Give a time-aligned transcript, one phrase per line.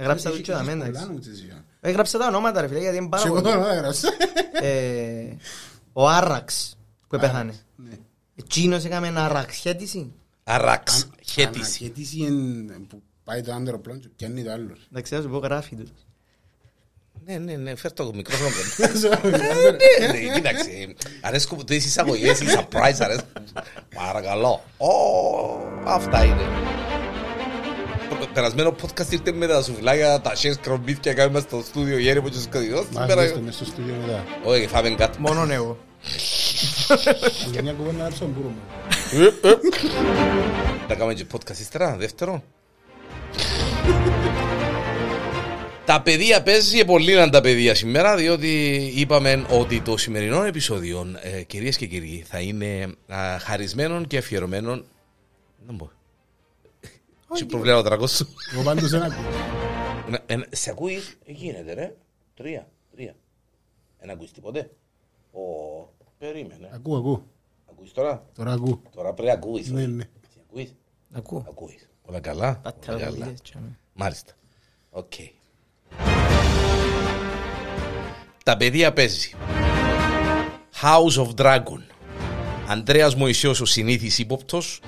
[0.00, 0.90] Έγραψα το και τα μέντα.
[1.80, 3.52] Έγραψα τα ονόματα ρε φίλε γιατί είναι πάρα Σε εγώ πολύ.
[3.52, 4.08] το όνομα έγραψα.
[4.62, 5.36] Ε,
[5.92, 6.76] Ο Άραξ
[7.08, 7.54] που επέθανε.
[7.76, 7.90] Ναι.
[8.36, 10.12] Εκείνος έκαμε ένα αραξιέτηση.
[10.44, 11.58] Αραξ, χέτηση.
[11.84, 14.76] Αναχέτηση είναι που πάει το άντρο πλόν και πιάνει το άλλο.
[14.90, 15.90] Εντάξει, θα σου πω γράφει τους.
[17.24, 19.20] Ναι, ναι, ναι, φέρ' το μικρόφωνο κοντά.
[20.00, 23.42] Ναι, ναι, Κοίταξε, αρέσκουν μου τις εισαγωγές, οι surprise αρέσκουν.
[23.94, 24.62] Παρακαλώ.
[24.76, 24.90] Ω,
[25.84, 26.42] Αυτά είναι.
[28.18, 32.28] Το Περασμένο podcast ήρθε με τα σουβλάκια, τα shares κρομμύθια κάνουμε στο στούντιο γέρι μου
[32.28, 32.78] και στους κωδικούς.
[32.78, 34.24] Μας Σήμερα- δέστε μες στο στούντιο μετά.
[34.44, 35.20] Όχι, φάμε κάτι.
[35.20, 35.78] Μόνον εγώ.
[37.52, 38.54] Για μια κουβέντα να έψω μπορούμε.
[40.88, 42.42] Θα κάνουμε και podcast ύστερα, δεύτερο.
[45.84, 51.06] Τα παιδεία παίζει πολύ να τα παιδεία σήμερα, διότι είπαμε ότι το σημερινό επεισόδιο,
[51.38, 54.70] ε, κυρίες και κύριοι, θα είναι α, χαρισμένο και αφιερωμένο.
[55.66, 55.92] Δεν μπορώ.
[57.32, 58.26] Σε προβλέπω ο τρακός σου.
[58.52, 59.24] Εγώ πάντως δεν ακούω.
[60.08, 61.96] Να- ε, Σε ακούεις, ε, γίνεται ρε.
[62.34, 63.14] Τρία, τρία.
[64.00, 64.70] Δεν ακούεις τίποτε.
[65.32, 65.40] Ω,
[66.18, 66.70] περίμενε.
[66.72, 67.26] Ακούω, ακούω.
[67.70, 68.82] Ακούεις τώρα; Τώρα ακούω.
[68.94, 69.70] Τώρα πρέπει να ακούεις.
[69.70, 69.90] Ναι, όχι.
[69.90, 70.02] ναι.
[70.02, 70.74] Εσύ Ακούεις;
[71.12, 71.44] Ακούω.
[71.48, 71.88] Ακούεις.
[72.02, 72.98] Όλα καλά; Τα Όλα καλά.
[72.98, 73.78] τεραπολίες, τσάμε.
[73.92, 74.32] Μάλιστα.
[74.90, 75.12] Οκ.
[78.44, 79.34] Τα παιδεία παίζει.
[80.82, 81.80] House of Dragon.
[82.68, 84.80] Ανδρέας Μωυσέος ο συνήθις ύποπτος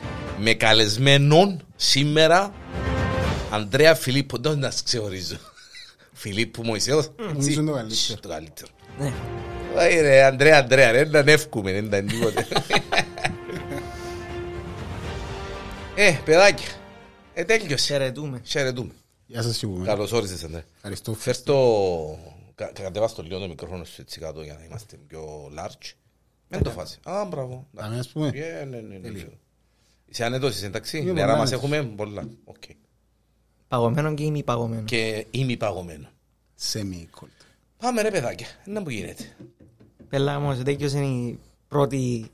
[0.43, 2.55] με καλεσμένον σήμερα
[3.51, 4.37] Ανδρέα Φιλίππο.
[4.41, 5.37] Δεν να σε ξεχωρίζω.
[6.13, 7.11] Φιλίππου Μωυσέος.
[7.33, 8.19] Νομίζω είναι το καλύτερο.
[8.21, 8.69] Το καλύτερο.
[8.99, 9.13] Ναι.
[9.77, 12.47] Όχι ρε, Ανδρέα, Ανδρέα, ρε, δεν εύχομαι, δεν ήταν τίποτε.
[15.95, 16.69] Ε, παιδάκια,
[17.35, 17.87] ε, τέλειωσε.
[17.93, 18.41] Χαιρετούμε.
[18.45, 18.93] Χαιρετούμε.
[19.27, 19.85] Γεια σας σίγουρα.
[19.85, 20.63] Καλώς όρισες, Ανδρέα.
[20.77, 21.15] Ευχαριστώ.
[21.15, 21.57] Φέρ το...
[22.55, 25.91] κα- Κατεβάς το λίγο το μικρόφωνο σου έτσι κάτω για να είμαστε πιο large.
[26.49, 26.99] Δεν το φάσει.
[27.03, 27.67] Α, μπράβο.
[27.75, 28.31] Πάμε ας πούμε.
[28.35, 29.25] Ε, ναι, ναι, ναι.
[30.13, 30.99] Είσαι άνετος, είσαι εντάξει.
[30.99, 31.53] Είμαι Νερά μας άνετος.
[31.53, 32.29] έχουμε πολλά.
[32.45, 32.63] Οκ.
[33.69, 34.83] Παγωμένο και ημιπαγωμένο.
[34.85, 36.09] Και είμαι παγωμένο.
[36.73, 37.45] Semi-cold.
[37.79, 39.37] Πάμε ρε παιδάκια, να που γίνεται.
[40.09, 41.39] Πέλα όμως, τέτοιος είναι η
[41.69, 42.31] πρώτη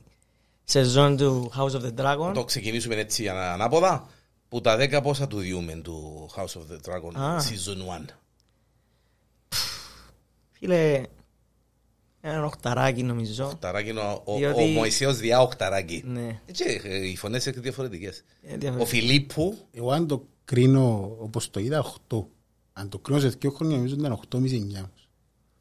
[0.65, 2.31] σεζόν του House of the Dragon.
[2.35, 4.09] Το ξεκινήσουμε έτσι ανα- ανάποδα.
[4.49, 7.37] Που τα δέκα πόσα του διούμε του House of the Dragon Α.
[7.39, 8.05] Season 1.
[10.53, 11.03] Φίλε,
[12.29, 13.45] έναν οχταράκι νομίζω.
[13.45, 16.03] Οχταράκι είναι ο, ο, Διότι- ο Μωυσέος διά οχταράκι.
[16.07, 16.41] Ναι.
[16.47, 18.25] Έτσι, ε, οι φωνές είναι διαφορετικές.
[18.43, 18.85] Ε, Ο διαφορετικό.
[18.85, 21.79] Φιλίππου, Εγώ αν το κρίνω όπως το είδα
[22.09, 22.27] 8.
[22.73, 24.91] Αν το κρίνω σε δύο χρόνια νομίζω ήταν 8,5-9.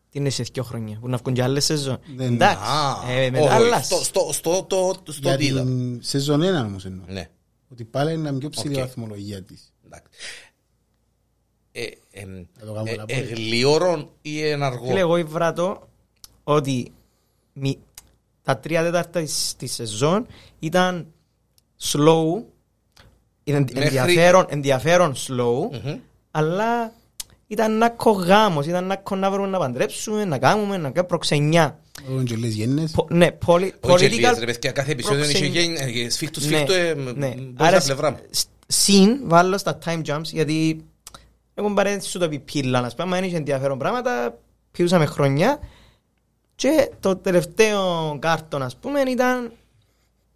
[0.09, 1.99] Τι είναι σε δύο χρόνια, που να βγουν και άλλες σεζόν.
[2.15, 3.85] Δεν- Εντάξει, Α, ε, όχι, μετάλλας.
[3.85, 5.61] στο- στο- στο- το- στο Για τι είδα.
[5.63, 7.05] την σεζόν 1 όμως εννοώ.
[7.07, 7.29] Ναι,
[7.71, 8.79] Ότι πάλι είναι μια πιο ψηλή Οκ.
[8.79, 9.73] βαθμολογία της.
[9.85, 10.07] εντάξει.
[11.71, 13.33] Ε, εμ, Θα το κάνουμε ε, να ε, πω.
[13.35, 14.85] γλήορον ή εν αργό.
[14.85, 15.89] Φίλε, εγώ ήβρα το
[16.49, 16.91] ότι
[17.53, 17.79] μη-
[18.43, 20.25] τα τρία τέταρτα της, της σεζόν
[20.59, 21.07] ήταν
[21.81, 22.43] slow,
[23.43, 25.97] ήταν Μέχρι- ενδιαφέρον, ενδιαφέρον slow, Μμμ.
[26.31, 26.93] αλλά
[27.47, 31.79] ήταν να κογάμος, ήταν να κο- να βρούμε να παντρέψουμε, να κάνουμε, να κάνουμε προξενιά.
[32.11, 35.39] Όταν και λες γέννες, Πο- ναι, πολι- Όχι political ελίες, ρε παιδιά, κάθε επεισόδιο είχε
[35.39, 35.61] προξενιά.
[35.61, 37.27] γέν- ε, σφίχτου Ναι, σφίχτου ε, ναι.
[37.37, 38.17] μπορεί Άρα, στα πλευρά μου.
[38.29, 40.85] σ- συν βάλω στα time jumps γιατί
[41.53, 44.37] έχουν πάρει σου το επιπύλα να σπάμε, αν είχε ενδιαφέρον πράγματα,
[44.71, 45.59] πιούσαμε χρόνια
[46.57, 49.51] και το τελευταίο κάρτο ας πούμε ήταν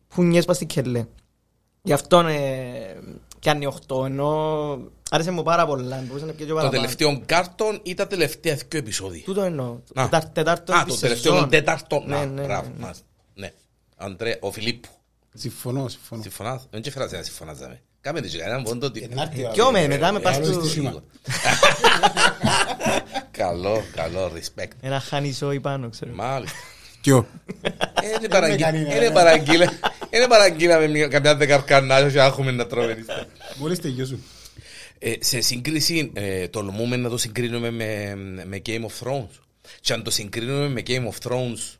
[0.07, 1.05] πουνιές πας στη κελέ.
[1.81, 2.99] Γι' αυτό ε,
[3.39, 4.77] πιάνει 8 ενώ
[5.11, 6.03] άρεσε μου πάρα πολλά.
[6.07, 6.81] μπορούσε να πιει και Το παραπάνω.
[6.81, 9.23] τελευταίο κάρτον ή τα τελευταία δύο επεισόδια.
[9.23, 9.67] Τούτο εννοώ.
[9.93, 10.03] Α.
[10.03, 11.49] Τετάρ- Τετάρτο Α, της το τελευταίο σεζόν.
[11.49, 12.03] τέταρτο.
[12.07, 12.81] Ναι, Να, ναι, μπράβο, ναι, ναι.
[12.83, 13.03] μάλιστα.
[13.33, 13.51] Ναι.
[13.97, 14.89] Αντρέα, ο Φιλίππου.
[15.33, 16.21] συμφωνώ, συμφωνώ.
[16.21, 16.67] Συμφωνάς.
[16.71, 17.57] Δεν και φράζει να συμφωνάς.
[17.57, 17.81] δάμε.
[18.01, 19.07] Κάμε τις κανέναν πόντο ότι...
[19.11, 21.03] Ενάρτη, Κι με, ε, μετά με ε, πας άλλο του- στήσιμα.
[23.31, 24.71] Καλό, καλό, respect.
[24.81, 26.11] Ένα χάνισό ή πάνω, ξέρω.
[26.13, 26.57] Μάλιστα.
[27.01, 27.27] Ποιο.
[27.61, 27.69] Ε,
[28.17, 29.09] Είναι παραγγείλα- κανένα, Είναι ε.
[29.11, 29.71] παραγγείλα.
[30.09, 32.95] Είναι παραγγείλα με μια- καμιά δεκαρκανά και έχουμε να τρώμε.
[32.99, 33.25] ύστερα.
[33.57, 34.23] Μόλις τελειώσουν.
[34.99, 38.15] Ε, σε σύγκριση, ε, τολμούμε να το συγκρίνουμε με,
[38.45, 39.29] με Game of Thrones.
[39.81, 41.75] Και αν το συγκρίνουμε με Game of Thrones,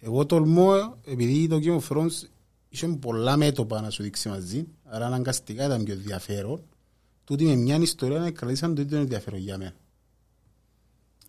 [0.00, 2.28] Εγώ τολμώ, επειδή το Game of Thrones
[2.68, 6.62] είχε πολλά μέτωπα να σου δείξει μαζί, άρα αναγκαστικά ήταν πιο ενδιαφέρον.
[7.30, 9.72] Τούτη με μια ιστορία να κρατήσαν το ίδιο ενδιαφέρον για μένα.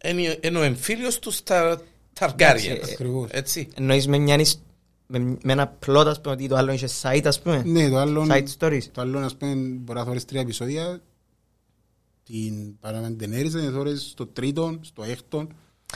[0.05, 1.81] είναι είναι ο εμφύλιος τους στα
[2.19, 2.33] Targaryen.
[2.37, 3.29] Εντάξει, Ακριβώς.
[3.31, 3.67] Έτσι.
[3.75, 4.59] Εννοείς με, μια, ισ-
[5.07, 7.97] με, με ένα πλότ, ας πούμε, ότι το άλλο είχε site, ας πούμε; Ναι, το
[7.97, 8.83] άλλο, Side stories.
[8.91, 11.01] το άλλο ας πούμε, μπορεί να θωρείς τρία επεισόδια,
[12.23, 15.47] την παραμαντενέριζα, να θωρείς στο τρίτο, στο έκτο.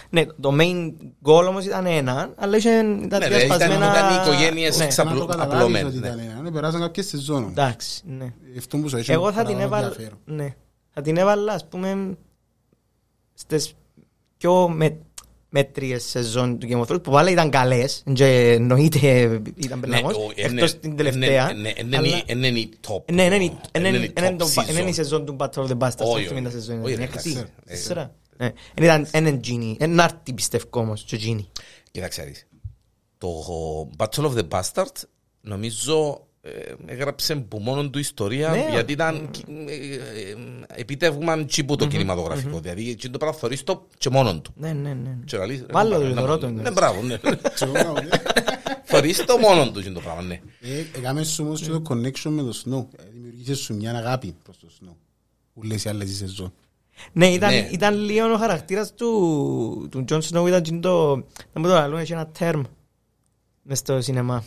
[0.09, 0.93] Ναι, το main
[1.23, 3.91] goal όμως ήταν ένα, αλλά είχε τα Ναι, τρία ρε, ήταν- σπασμένα...
[3.91, 6.07] ήταν οι οικογένειες Ναι, ξα- Να το Απλο- καταλάβεις απλωμένο, ότι ναι.
[6.07, 7.43] ήταν ένα, ναι, περάσαν κάποιες σεζόν.
[7.43, 8.33] εντάξει, ναι.
[8.57, 10.19] Αυτό που σου έχει Εγώ θα την παραπάνω έβαλα, ενδιαφέρον.
[10.25, 10.55] ναι,
[10.93, 12.17] θα την έβαλα, ας πούμε,
[13.33, 13.73] στις
[14.37, 14.97] πιο με,
[15.49, 20.31] μέτριες σεζόν του Game of Thrones που πάλι ήταν καλές και εννοείται ήταν πελαγός ο-
[20.35, 23.13] είναι- εκτός την τελευταία είναι- είναι- αλλά- είναι- Είναι είναι η top.
[23.13, 24.93] ναι, είναι η- Είναι είναι- η είναι top το- είναι η season.
[24.93, 26.33] σεζόν του Battle of the Bastards Όχι, αυτή όχι.
[26.37, 26.81] είναι τα σεζόν
[28.39, 28.97] Όχι, είναι ρε, έξι, εντάξει.
[28.97, 28.97] τέσσερα.
[28.97, 28.97] Ναι.
[28.97, 31.45] Είναι ήταν έναν Genie ένα άρτη πιστεύω όμως και Genie
[31.91, 32.47] Κοίταξε να δεις.
[33.17, 33.29] Το
[33.97, 35.03] Battle of the Bastards
[35.41, 38.67] νομίζω ε, έγραψε που μόνο του ιστορία Ναι.
[38.71, 39.29] γιατί ήταν
[39.67, 40.35] ε, ε,
[40.75, 42.59] επιτεύγμα τσίπου το κινηματογραφικό.
[42.59, 44.53] Δηλαδή εκείνο το πράγμα θωρείς το και μόνον του.
[44.57, 46.71] ναι ναι ναι Και να λες, ρε, Βάλω να- το, να- θωρώ το, Ναι, ναι.
[46.71, 47.17] μπράβο, ναι.
[47.53, 48.07] Ξέρω, μπράβο, ναι.
[48.83, 50.41] Θωρείς το μόνον του εκείνο το πράγμα, ναι.
[50.61, 52.99] Ε, Έκαμε σου όμως και το connection με το Snow.
[52.99, 54.93] Ε, Δημιουργήσες σου μια αγάπη προς το Snow.
[55.53, 56.53] Που λες οι άλλες οι σεζόν.
[57.11, 57.69] Ναι, ήταν, Ναι.
[57.71, 61.15] ήταν λίγο ο χαρακτήρας του, του Jon Snow ήταν και το,
[61.53, 62.61] να μου το λαλούν, έχει ένα term
[63.61, 64.43] μες στο σινεμά.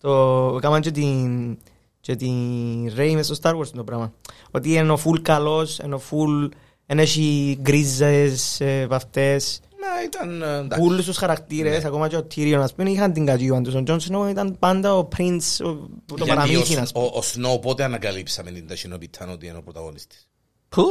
[0.00, 1.58] Το έκαναν και την,
[2.00, 4.12] και την Rey μες στο Star Wars το πράγμα.
[4.50, 6.48] Ότι είναι ο full καλός, είναι ο full,
[6.86, 9.60] δεν έχει γκρίζες, ε, βαφτές.
[9.80, 10.86] Να, ήταν ε, εντάξει.
[10.88, 13.74] Όλους τους χαρακτήρες, ακόμα και ο Tyrion, ας πούμε, είχαν την κατζίβαν τους.
[13.74, 15.72] Ο Jon Snow ήταν πάντα ο prince, ο-
[16.06, 17.06] το Γιατί παραμύθι, ο- ας πούμε.
[17.06, 17.22] Ο ο
[17.54, 20.28] Snow πότε ανακαλύψαμε την ταχυνοπιτάν ότι είναι ο πρωταγωνιστής;
[20.68, 20.84] Που,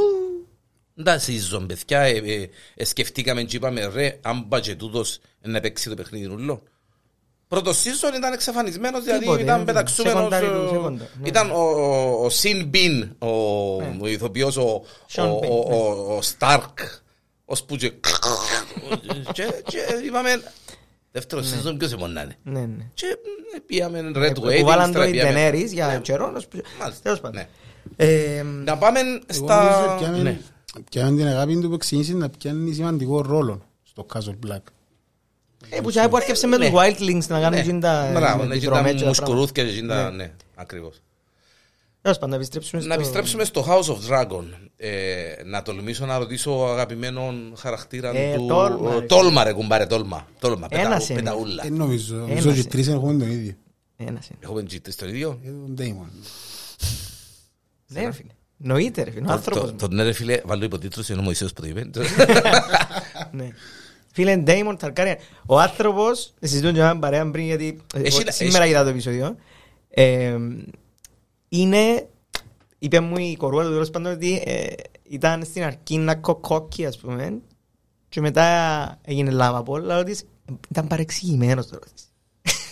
[1.04, 5.60] Τα season, παιδιά, ε, ε, ε, σκεφτήκαμε και είπαμε ρε, αν πάει και τούτος να
[5.60, 6.62] παίξει το παιχνίδι ούλο.
[7.48, 10.18] Πρώτο season ήταν εξαφανισμένος, δηλαδή Τίποτε, ήταν ε, πεταξούμενος.
[10.18, 11.28] σεκοντάρι του, ε, σεκοντάρι, ναι.
[11.28, 13.28] Ήταν ο, ο, ο Sin Bean, ο,
[14.00, 16.72] ο ηθοποιός, ο, ο, Sean ο, Bean, ο, ο, ο Stark,
[17.44, 17.92] ως που και,
[19.32, 20.42] και, και είπαμε,
[21.12, 22.36] δεύτερο season ποιος μπορεί να είναι.
[22.42, 22.84] ναι, ναι.
[22.94, 23.06] Και
[23.56, 26.30] ε, πήγαμε Red Που Wedding, βάλαν το ύστερα οι πήγαμε- Daenerys για Ναι, καιρό.
[26.30, 27.36] να σου πει- μάλιστα, Τέλος πάντων.
[27.36, 27.48] ναι.
[28.06, 29.98] Ε, Να πάμε Εγώ στα...
[30.74, 31.16] νομίζω πιάμε- Ναι.
[31.16, 34.62] πιάμε την αγάπη του που ξεκίνησε να πιάνει σημαντικό ρόλο στο Castle Black.
[35.70, 36.72] ε, που τσάι που άρκεψε με τους Ναι.
[36.74, 39.70] Wildlings να κάνουν εκείνη τα- Μπράβο, με ναι, τις εκείνα δρομές και τα μουσκουρούθια και
[39.70, 40.16] εκείνα, Ναι.
[40.16, 41.00] ναι, ακριβώς.
[42.02, 42.94] Τέλος πάντων, να επιστρέψουμε Να στο...
[43.00, 44.44] επιστρέψουμε στο House of Dragon.
[44.76, 48.46] Ε, να τολμήσω να ρωτήσω αγαπημένον χαρακτήρα Ε, του...
[48.46, 49.00] τόλμα, ρε.
[49.06, 50.26] Τόλμα ρε κουμπάρε, τόλμα.
[50.38, 51.20] Τόλμα, Ένας πεταού- είναι.
[51.20, 51.62] πεταούλα.
[51.62, 52.14] Δεν νομίζω.
[52.16, 52.68] Ένας Νομίζω και είναι.
[52.68, 53.54] τρεις έχουμε τον ίδιο.
[53.96, 54.38] Ένας είναι.
[54.42, 56.10] Έχουμε τζίτες τον ίδιο; Ε, Τον Damon.
[57.86, 58.30] Ναι, ρε φίλε.
[58.60, 59.76] Νοείται ρε φίλε, ο άνθρωπος Το- μου.
[59.78, 61.90] Το ναι ρε φίλε, βάλω υποτίτλους, είναι ο Μωυσέος που το είπε.
[63.32, 63.48] Ναι.
[64.12, 65.14] Φίλε, Damon Targaryen.
[65.46, 68.88] Ο άνθρωπος, συζητούν και έναν παρέα πριν γιατί ε, Έχει- εγώ σήμερα έχει- είδα το
[68.88, 69.36] επεισόδιο.
[69.88, 70.36] Ε,
[71.48, 72.08] είναι,
[72.78, 74.66] είπε μου η κορούα του τέλος πάντων ότι ε,
[75.02, 77.38] ήταν στην αρχή να κοκκόκκι ας πούμε
[78.08, 80.16] και μετά έγινε λάβα από όλα ότι
[80.70, 81.84] ήταν παρεξηγημένος τώρα.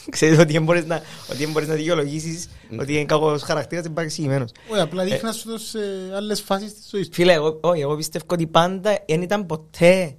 [0.11, 2.49] Ξέρεις ότι δεν μπορείς να, ότι δεν μπορείς να δικαιολογήσεις
[2.81, 4.51] ότι είναι κακός χαρακτήρας, είναι παρεξηγημένος.
[4.71, 5.79] Όχι, απλά δείχνας σου το σε
[6.15, 7.15] άλλες φάσεις της ζωής του.
[7.15, 10.17] Φίλε, εγώ, όχι, εγώ πιστεύω ότι πάντα δεν ήταν ποτέ.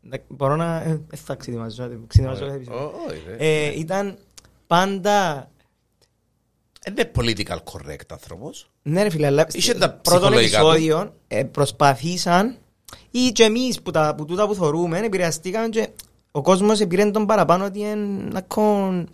[0.00, 0.76] Να- Μπορώ να.
[0.76, 2.92] ε, Δεν θα ξεδιμαζώ, δεν ξεδιμαζώ κάθε επεισόδιο.
[3.08, 3.36] Όχι, ρε.
[3.66, 4.18] Ε, Ήταν
[4.66, 5.50] πάντα.
[6.88, 8.70] Είναι political correct άνθρωπος.
[8.82, 10.66] Ναι, ρε φίλε, αλλά Είχε στο τα πρώτο ψυχολογικά του.
[10.68, 12.56] επεισόδιο ε, προσπαθήσαν
[13.10, 15.88] ή και εμείς που, τα, που τούτα που θωρούμε επηρεαστήκαν και
[16.36, 17.94] ο κόσμος επήρε τον παραπάνω ότι είναι
[18.32, 19.08] να κον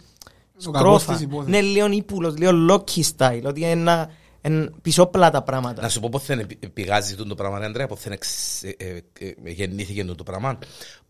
[0.66, 1.12] Ο κακός σκρόφα.
[1.12, 1.50] της υπόθεσης.
[1.52, 4.10] Ναι, λίγο ύπουλος, λίγο Loki style, ότι είναι ένα-
[4.42, 5.82] είναι πισόπλα τα πράγματα.
[5.82, 8.96] Να σου πω πώς δεν πηγάζει το πράγμα, ρε Ανδρέα, πώς δεν εξ- ε, ε,
[9.44, 10.58] ε, γεννήθηκε το πράγμα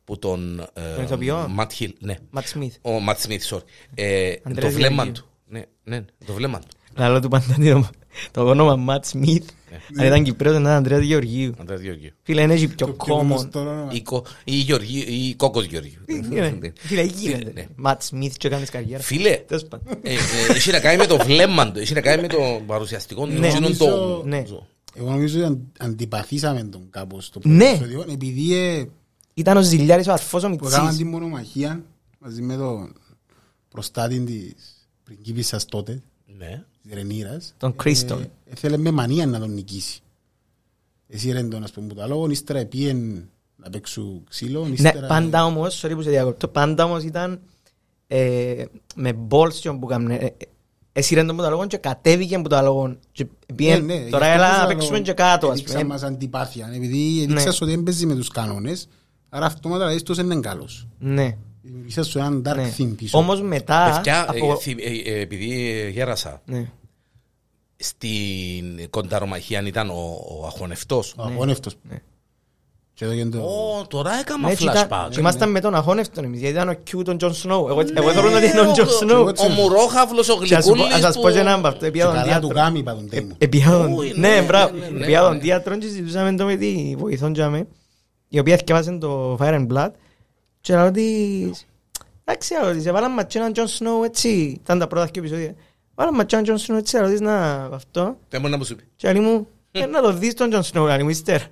[0.04, 0.60] που τον...
[0.60, 2.14] ε, Τον ηθοποιό; Ματ Χιλ, ναι.
[2.30, 2.74] Ματ Σμιθ.
[2.82, 3.62] Ο Ματ Σμιθ, sorry.
[3.94, 5.12] Ε, Ανδρέας το βλέμμα Γεωργίου.
[5.12, 5.28] του.
[5.46, 6.66] Ναι, ναι, το βλέμμα του.
[6.96, 7.88] Λαλό του πάντα το,
[8.30, 9.48] το όνομα Ματ Σμιθ.
[9.92, 10.00] Ναι.
[10.02, 11.52] Αν ήταν Κυπρέος ήταν Ανδρέας Γεωργίου.
[11.58, 12.10] Ανδρέας Γεωργίου.
[12.22, 13.20] Φίλε, είναι πιο Το πιο common.
[13.22, 13.88] γνωστό όνομα.
[13.92, 16.00] Ή κο- Ή Γεωργίου, ή Κόκος Γεωργίου.
[16.06, 16.22] Ναι,
[16.78, 17.08] Φίλε, Ναι.
[17.08, 19.02] γίνεται; Ματ Σμιθ και κάνεις καριέρα.
[19.02, 19.94] Φίλε, Τέλος πάντων.
[20.02, 20.16] ε, ε,
[20.54, 23.32] έχει να κάνει με το βλέμμα του, έχει να κάνει με το παρουσιαστικό του.
[23.32, 23.46] Ναι.
[23.46, 24.42] εκείνον το- Νομίζω- Ναι.
[24.94, 27.56] Εγώ νομίζω ότι αν- αντιπαθήσαμε τον κάπως στο Ναι.
[27.58, 28.84] πρώτο επεισόδιο, επειδή ε,
[29.34, 30.96] Ήταν ο Ζηλιάρης ο αρφός ο που έκαναν Μιτσής.
[30.98, 31.84] την μονομαχία
[32.18, 32.92] μαζί με τον
[33.68, 34.54] προστάτη της
[35.04, 36.02] πριγκίπισσας τότε,
[36.38, 36.64] Ναι.
[36.82, 38.20] Της Ρενήρας, Τον Κρίστον.
[38.20, 40.00] ε, θέλε με μανία να τον νικήσει.
[41.08, 45.06] Εσύ ρε τον ας πούμε που τα λόγω, ύστερα επίεν να παίξουν ξύλο, Ναι, ύστερα...
[45.06, 47.40] πάντα όμως, sorry που σε διακόπτω, πάντα όμως ήταν
[48.06, 50.14] ε, με μπόλσιον που κάμνε.
[50.14, 50.32] ε, ε,
[50.94, 52.98] Έσυρεν τον που τα λόγον και κατέβηκε που τα λόγον.
[53.12, 55.52] Και πήγεν, Ναι, ναι, Τώρα γι' αυτό έλα να σας παίξουμε λέω, και κάτω, ας
[55.52, 55.92] έδειξαν πούμε.
[55.92, 58.88] μας αντιπάθεια, επειδή έδειξες ότι δεν παίζει με τους κανόνες,
[59.28, 60.86] άρα αυτόματα λέει τους είναι καλός.
[60.98, 61.36] Ναι.
[61.62, 62.72] Δημιουργήσες σου έναν dark ναι.
[62.78, 63.18] theme πίσω.
[63.18, 63.92] Όμως μετά...
[63.94, 66.70] Παιδιά, ε, από- θυ- ε, ε, επειδή ε, γέρασα, Ναι.
[67.76, 71.14] στην κονταρομαχία ήταν ο, ο αχωνευτός.
[71.16, 71.74] Ο αγώνευτος.
[71.88, 71.96] Ναι.
[72.94, 73.38] Και εδώ και το...
[73.42, 75.08] Ω, τώρα έκανα Ναι, και ήταν- flashback.
[75.10, 77.68] και ήμασταν με τον αχώνευτον εμείς, γιατί ήταν ο Q τον Τζον Σνόου.
[77.68, 79.26] Εγώ εγώ θέλω να είναι ο Τζον Σνόου.
[79.26, 81.78] Ο μουρόχαυλος, ο Και ας σου πω- γλυκούλης ας σας πω και έναν από αυτό,
[81.80, 82.48] Και επία τον καλά του διάτρο.
[82.60, 83.34] γάμι είπα τον Τέιμον.
[83.38, 84.76] Επία τον- Ούι, Ναι, ναι, μπράβο.
[84.76, 85.38] ναι, ναι, Επία τον ναι.
[85.38, 87.66] διάτρο και συζητούσαμε το με τη βοηθόν τζάμε,
[88.28, 89.90] η οποία θυκεύασε το Fire and Blood
[90.62, 91.66] και λέω της,
[92.24, 94.28] εντάξει, λέω της, έβαλαν μας και έναν Τζον Σνόου έτσι,
[94.62, 95.54] ήταν τα πρώτα δύο επεισόδια,
[95.94, 98.64] βάλαν μας και έναν Τζον Σνόου έτσι, λέω της, να, αυτό, Δεν μπορεί να μου
[98.64, 98.82] σου πει.
[98.96, 101.44] και λέει μου, «Ε, να το δεις τον Τζον Σνόου, λέει μου, ύστερα.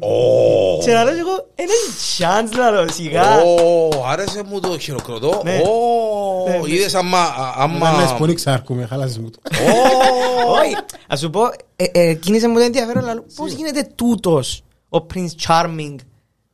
[0.00, 1.72] Ω, Και να λέω εγώ, «Ε, είναι
[2.18, 3.42] chance να λέω σιγά.
[3.42, 5.40] ω, άρεσε μου το χειροκροτώ.
[5.44, 5.60] Ναι.
[5.66, 6.70] Ω, Ναι, ναι.
[6.74, 7.18] είδες άμα...
[7.56, 7.88] Άμα...
[7.88, 9.38] άμα- πολύ ξάρκουμε, χάλασες μου το.
[10.46, 10.76] Ω, Όχι,
[11.08, 11.40] ας σου πω,
[11.76, 15.94] ε, ε, κίνησε μου το ενδιαφέρον, αλλά πώς γίνεται τούτος ο Prince Charming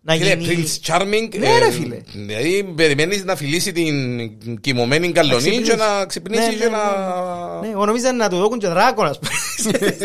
[0.03, 0.65] να Φίλε, γίνει...
[0.67, 1.39] Prince Charming.
[1.39, 2.01] Ναι, ρε, ε, φίλε.
[2.13, 5.71] Δηλαδή, περιμένεις να φιλήσει την κοιμωμένη καλονή ξυπνήσει.
[5.71, 7.61] και να ξυπνήσει Ναι, και ναι, να...
[7.61, 9.33] Ναι, εγώ νόμιζα να του δώκουν και δράκον, ας πούμε.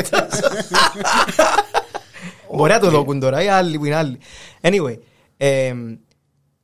[2.55, 4.19] Μπορεί να το δώκουν τώρα, οι άλλοι που είναι άλλοι.
[4.61, 4.97] Anyway,
[5.37, 5.73] ε,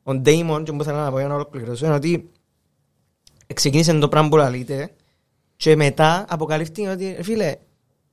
[0.03, 2.29] ο Damon, και μου ήθελα να πω για να ολοκληρώσω, είναι ότι
[3.53, 4.89] ξεκίνησε το πράγμα που λαλείτε
[5.55, 7.55] και μετά αποκαλύφθηκε ότι, ρε φίλε,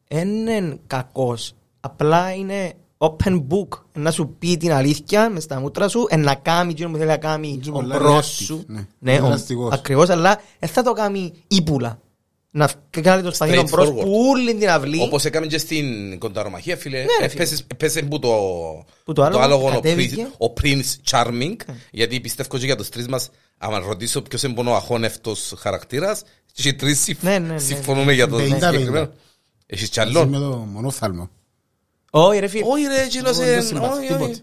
[0.09, 5.89] δεν είναι κακός, απλά είναι open book, να σου πει την αλήθεια μες στα μούτρα
[5.89, 8.65] σου, εν να κάνει εκείνο που θέλει να κάνει Είναι ο πολλά μπρος reactive, σου.
[8.67, 8.87] ναι.
[8.99, 9.73] Ναι, Είναι ο- δραστικός.
[9.73, 12.01] ακριβώς, αλλά δεν θα το κάνει ύπουλα.
[12.51, 14.01] Να κάνει το σταθήνο μπρος Straightforward.
[14.01, 15.03] που όλη την αυλή.
[15.03, 18.29] Όπως έκαμε και στην κονταρομαχία, φίλε, Ναι, ρε, έπεσες- έπεσε που το,
[19.05, 20.27] Που το άλογο άλογο ο κατέβηκε.
[20.39, 21.57] Prince- ο Prince Charming,
[21.91, 26.69] γιατί πιστεύω και για τους τρεις μας, άμα ρωτήσω ποιος είναι ο αχώνευτος χαρακτήρας, και
[26.69, 27.59] οι τρεις συμφ- Ναι, ναι, ναι.
[27.59, 28.71] συμφωνούμε για το 50-50.
[28.73, 29.11] συγκεκριμένο.
[29.67, 30.29] Έχεις κι Μαζί άλλον.
[30.29, 31.31] με το μονόφθαλμο.
[32.11, 32.65] Όχι ρε φίλε.
[32.67, 33.61] Όχι ρε, εκείνος Εγώ δεν είναι...
[33.61, 34.25] συμπαθώ όχι, τίποτε.
[34.31, 34.43] όχι.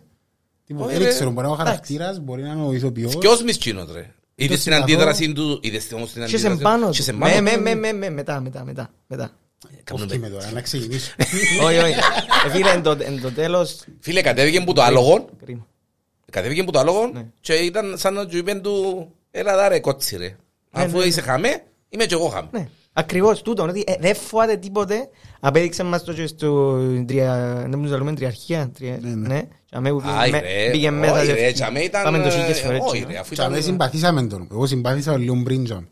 [0.66, 0.86] Τίποτε.
[0.90, 1.10] Όχι, Δεν ρε.
[1.14, 3.18] ξέρω, μπορεί να είναι ο χαρακτήρας, μπορεί να είναι ο ηθοποιός.
[3.18, 4.14] Ποιος μης εκείνος ρε.
[4.36, 4.84] Είδες την συμπαθώ.
[4.84, 7.18] αντίδραση του, είδες όμως την Και αντίδραση σε πάνω Και σε του.
[7.18, 7.62] πάνω Με, του.
[7.62, 9.32] με, με, με, με, μετά, μετά, μετά, μετά.
[9.84, 11.12] Κάνουν Όχι με τώρα, να ξεκινήσω.
[11.66, 11.94] Όχι, όχι.
[12.46, 13.84] Ε, Φίλε, εν το- εν το τέλος...
[14.00, 15.68] Φίλε, κατέβηκε που το άλογο, Κρίμα.
[16.32, 17.26] κατέβηκε που το άλογο Ναι.
[17.42, 20.36] και ήταν σαν να του είπεν του, έλα δά ρε κότσι ρε.
[20.72, 22.70] Αφού ναι, είσαι χαμέ, είμαι και εγώ χαμέ.
[22.98, 25.10] Ναι, ακριβώς τούτο, ότι ε, δεν φοβάται τίποτε.
[25.40, 27.56] Απέδειξε μας το και στο τρια...
[27.70, 28.70] δεν μου λέμε τριαρχία.
[28.72, 29.28] τρια- Ναι, ναι.
[29.28, 31.14] Ναι, και αμέ που πήγε Άι με- ρε, πήγε μέσα.
[31.14, 31.52] όχι και ρε, έφυγε.
[31.54, 32.04] τσαμέ ήταν...
[32.04, 32.80] Πάμε το ε, χίλιες φορές.
[32.84, 33.64] Όχι και- ρε, αφού Και αμέ ήταν...
[33.70, 34.48] συμπαθήσαμε τον.
[34.52, 35.90] Εγώ συμπάθησα λίγο πριν τζον.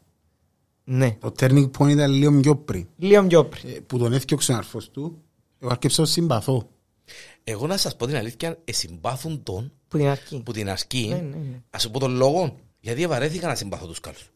[0.84, 2.88] Ναι, Το turning point ήταν λίγο πιο πριν.
[2.98, 3.70] λίγο πιο πριν.
[3.76, 5.22] Ε, Που τον έφτιαξε ο αρφός του,
[5.60, 6.68] εγώ αρκεψα να συμπαθώ.
[7.44, 10.42] Εγώ να σας πω την αλήθεια, εσυμπάθουν τον Που την αρχή.
[10.46, 11.08] που την ασκή.
[11.10, 11.62] Ναι, ναι, ναι.
[11.70, 14.30] Ας σου πω τον λόγο, γιατί βαρέθηκα να συμπάθω τους καλούς.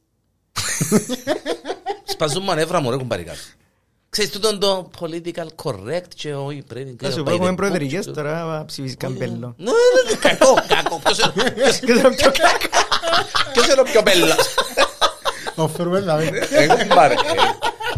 [2.17, 3.33] Σπαζούν μανεύρα μου ρε κουμπαρικά.
[4.09, 6.95] Ξέρεις τούτον το political correct και όχι πρέπει...
[7.01, 9.53] Θα σου πω, έχουμε προεδρικές τώρα, να ψηφίσεις καμπέλο.
[9.57, 10.99] Ναι, ναι, ναι, κακό, κακό.
[11.03, 12.87] Ποιος είναι- ποιος- Και τώρα πιο κακά.
[13.53, 14.53] Ποιος είναι ο πιο μπέλας.
[15.55, 16.37] Το φέρουμε να δούμε.
[16.51, 17.13] Ε, κουμπάρε.
[17.13, 17.17] ε.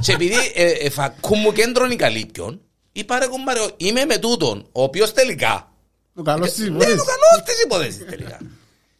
[0.01, 2.61] Και επειδή ε, ε, φακού μου κέντρον η καλύπιον,
[2.91, 5.71] είπα ρε κουμπάρε, είμαι με τούτον, ο οποίος τελικά...
[6.15, 6.93] Ο καλός της Ναι, υπόθεσης.
[6.93, 8.38] είναι ο καλός της υπόθεσης τελικά.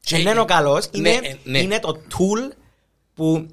[0.02, 1.60] Και- Δεν είναι ο καλός, Ναι, είναι, ε, ναι.
[1.60, 2.54] είναι το tool
[3.14, 3.46] που,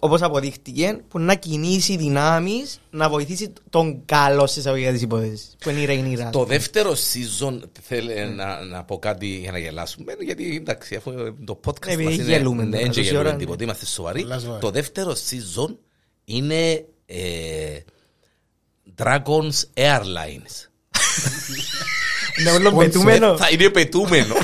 [0.00, 5.68] όπως αποδείχτηκε, που να κινήσει δυνάμεις, να βοηθήσει τον καλό σε εισαγωγικά της υπόθεσης, που
[5.70, 6.30] είναι η Ρεϊνίρα.
[6.30, 11.10] Το δεύτερο season θέλει να, να πω κάτι για να γελάσουμε γιατί εντάξει αφού
[11.44, 13.38] το podcast Ναι, μας επειδή είναι γελούμε ναι, τώρα, δεν τόση γελούμε ώρα, ναι.
[13.38, 14.60] τίποτα, είμαστε σοβαροί Πολλά σοβαροί.
[14.60, 15.74] το δεύτερο season
[16.24, 17.78] είναι ε,
[18.98, 20.68] Dragons Airlines
[22.40, 22.78] Είναι όλο Sponsor.
[22.78, 23.36] πετούμενο.
[23.36, 24.34] θα είναι πετούμενο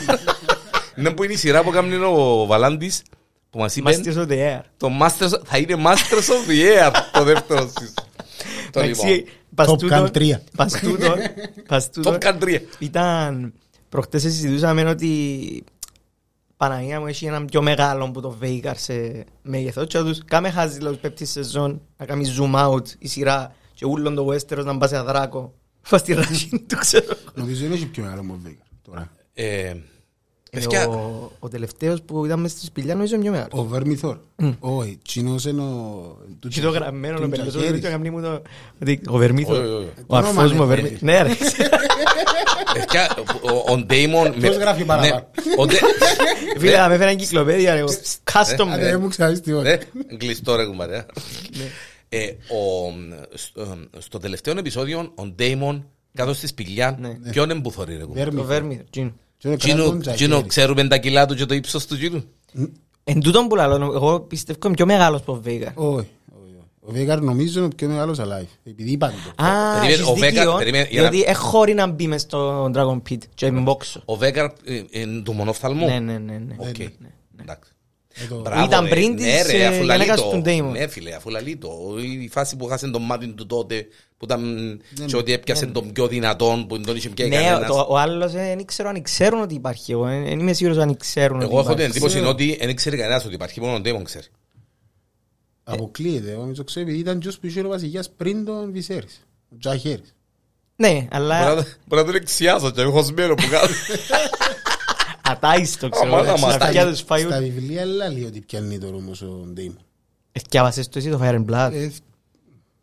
[0.97, 3.03] είναι που είναι η σειρά που κάνει ο Βαλάντης
[3.55, 4.61] που μας είπε Masters of the Air.
[4.77, 8.03] το Masters, θα είναι Masters of the Air το δεύτερο season
[8.71, 10.43] το Εντάξει, λοιπόν πας Top τούτο- Gun τρία.
[10.57, 11.15] πας τούτο-
[11.69, 13.53] πας τούτο, Top Gun 3 Ήταν,
[13.89, 15.65] προχτές συζητούσαμε ότι
[16.57, 20.79] Παναγία μου έχει έναν πιο μεγάλο που το Veigar σε μέγεθος και τους κάμε χάζει
[20.81, 24.95] λόγω πέπτης σεζόν να κάνει zoom out η σειρά και ούλον το Westeros να μπάσει
[24.95, 29.11] σε αδράκο Φας τη ράχη του ξέρω Νομίζω δεν έχει πιο μεγάλο μου Βέγγαρ τώρα.
[30.55, 33.51] Ε, Ε, παιδιά, ο, ο τελευταίος που ήταν μες στη σπηλιά νομίζω είναι πιο μεγάλο
[33.53, 34.17] Ο Βερμιθόρ.
[34.59, 36.17] Όχι, τσινός είναι ο...
[36.41, 37.81] του Και το γραμμένο του ο πελωτός Τζαχέρης.
[37.81, 38.43] και κάνει μου το
[38.83, 39.89] ότι ο Βερμίθος Όχι, όχι, όχι.
[40.07, 41.31] ο αρφός μου ο όνομα, Βερμίθος ναι ρε
[42.73, 44.35] Παιδιά, ο- ο Ντέιμον...
[44.41, 45.27] Ποιος γράφει παραπάνω;
[46.59, 47.85] Φίλε να με έφεραν κυκλοπαίδια ρε
[48.33, 49.79] Custom Άντε, ρε δεν μου ξέρεις τι ώρα.
[50.19, 51.07] Κλειστό ρε κουμπάρε.
[52.09, 52.95] Ε, ο-
[53.35, 57.31] στο- Στο τελευταίο επεισόδιο, ο Ντέιμον κάτω στη σπηλιά, Ναι.
[57.31, 58.31] ποιον εμπουθωρεί ρε κουμπάρε.
[58.31, 58.85] Το Βερμιθόρ.
[59.49, 59.57] Βερμίθος τζίνο.
[59.57, 60.49] Και ο Τζίνο- Κράτον Τζίνο, Τζαχέρης.
[60.55, 62.25] ξέρουμε τα κιλά του και το ύψος του Τζίνου.
[63.05, 65.73] Εν τούτον που λαλώ, εγώ πιστεύω είμαι πιο μεγάλος από ο Βέγα.
[65.75, 66.67] Όχι, όχι, όχι.
[66.81, 68.47] Ο Βέγγαρ νομίζω είναι ο πιο μεγάλος alive.
[68.65, 69.45] Επειδή είπαν το.
[69.45, 72.71] Α, Περίμενε, έχεις ο Βέγα- δίκιο, περίμενε, για να- διότι έχωρει να μπει μες στο
[72.75, 74.03] Dragon Pit και μπόξω.
[74.05, 76.33] Ο Βέγκαρ ε, είναι του μονόφθαλμου; Ναι, ναι, ναι.
[76.39, 76.55] ναι.
[76.59, 76.79] Οκ.
[76.79, 76.89] Ναι,
[77.41, 77.71] Εντάξει.
[78.17, 78.91] Ε, το- Μπράβο, Ήταν ρε.
[78.91, 80.31] πριν Ναι, της, ρε, ε, αφού λαλεί γυναίκας το.
[80.31, 80.73] του Ντέιμον.
[80.73, 81.71] Ναι, φίλε, αφού λαλεί το.
[82.23, 83.87] Η φάση που χάσε το μάτι του τότε,
[84.19, 87.67] που ήταν και ότι έπιασε τον πιο δυνατόν, που τον είχε πια Ναι, κανένας.
[87.69, 89.93] το- ο άλλος ε, δεν ξέρω αν ξέρουν ότι υπάρχει.
[89.93, 91.97] Εγώ ε, δεν είμαι σίγουρος αν ξέρουν ότι Εγώ έχω την υπάρχει.
[91.99, 94.25] εντύπωση ότι δεν ξέρει κανένας ότι υπάρχει, μόνο ο Ντέιμον ξέρει.
[95.65, 96.31] Αποκλείεται.
[96.31, 99.27] Εγώ νομίζω ξέρω επειδή ήταν ποιος που είχε ο βασιλιάς πριν τον Βυσέρης.
[99.53, 100.15] Ο Τζαχέρης.
[100.77, 103.73] Ναι, Μπορεί αλλά να- μπορεί να τον εξιάσω και έχω σμένο που κάνει.
[105.25, 106.07] ατάιστο ξέρω.
[106.07, 107.41] Αμάνα εντάξει, μας, Στα τα- αυτιά τους φάει Στα ούτε.
[107.49, 109.79] βιβλία λέει ότι πιάνει τώρα όμως ο Ντέιμον.
[110.33, 111.71] Εθιάβασες το εσύ το Fire and Blood.
[111.73, 111.91] Ε,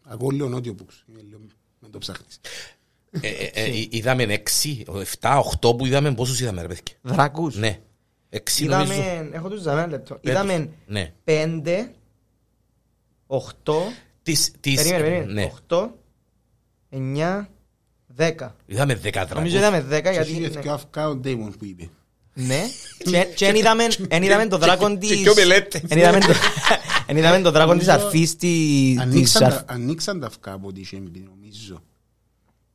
[0.04, 1.40] Ακούω λίγο νότιο που Είναι λίγο-
[1.80, 2.40] μην το ψάχνεις.
[3.22, 6.96] Ε, ε, ε, είδαμε έξι, εφτά, οχτώ που είδαμε πόσους είδαμε ρε παιδιά.
[7.02, 7.56] Δράκους.
[7.56, 7.80] Ναι.
[8.30, 8.94] Έξι νομίζω.
[8.94, 10.14] Είδαμε, έχω τους δαμένα λεπτό.
[10.16, 10.32] Πέτος.
[10.32, 11.14] Είδαμε Ναι.
[11.24, 11.92] πέντε,
[13.28, 13.82] οχτώ,
[14.24, 15.44] Τις, τις, περίμενε, περίμενε, ναι.
[15.44, 15.98] οχτώ,
[16.90, 17.50] εννιά,
[18.08, 18.56] δέκα.
[18.66, 19.54] Είδαμε δέκα Νομίζω δράκους.
[19.54, 20.32] είδαμε δέκα Και γιατί...
[20.32, 20.62] είχε ναι.
[20.62, 21.90] και αυκά ο Ντέιμον που είπε.
[22.48, 22.62] Ναι.
[22.98, 25.22] Και- Και εν είδαμε εν είδαμε το δράκον και- της...
[25.22, 25.82] και ο μελέτης.
[25.88, 26.28] εν είδαμε το-
[27.08, 29.00] εν είδαμε το δράκον της Νομίζω αρφής της...
[29.00, 31.82] Ανοίξαν αρφ- τα- Ανοίξαν τα αυκά από ό,τι είχε πει, νομίζω.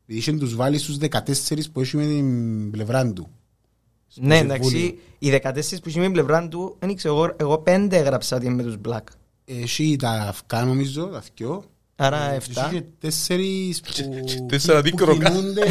[0.07, 1.19] Δηλαδή είχε τους βάλει στους 14
[1.73, 3.29] που έχει με την πλευρά του.
[4.09, 4.55] Στο Ναι, συμβούλιο.
[4.79, 8.37] εντάξει, οι 14 που είχε με την πλευρά του, δεν ήξερα, εγώ, εγώ πέντε έγραψα
[8.37, 9.03] ότι είναι με τους Black.
[9.45, 11.65] Έχει τα αυκά νομίζω, τα δυο.
[11.97, 13.91] Άρα Και 7, είχε τέσσερις που,
[14.49, 15.31] τέσσερα που δίκροκα.
[15.31, 15.63] κινούνται,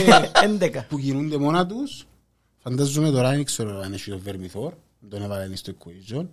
[0.59, 0.83] 11.
[0.89, 2.05] που κινούνται μόνα τους.
[2.67, 4.73] Φαντάζομαι τώρα δεν ξέρω αν έχει το Βερμιθόρ,
[5.09, 6.25] τον έβαλε στο equation.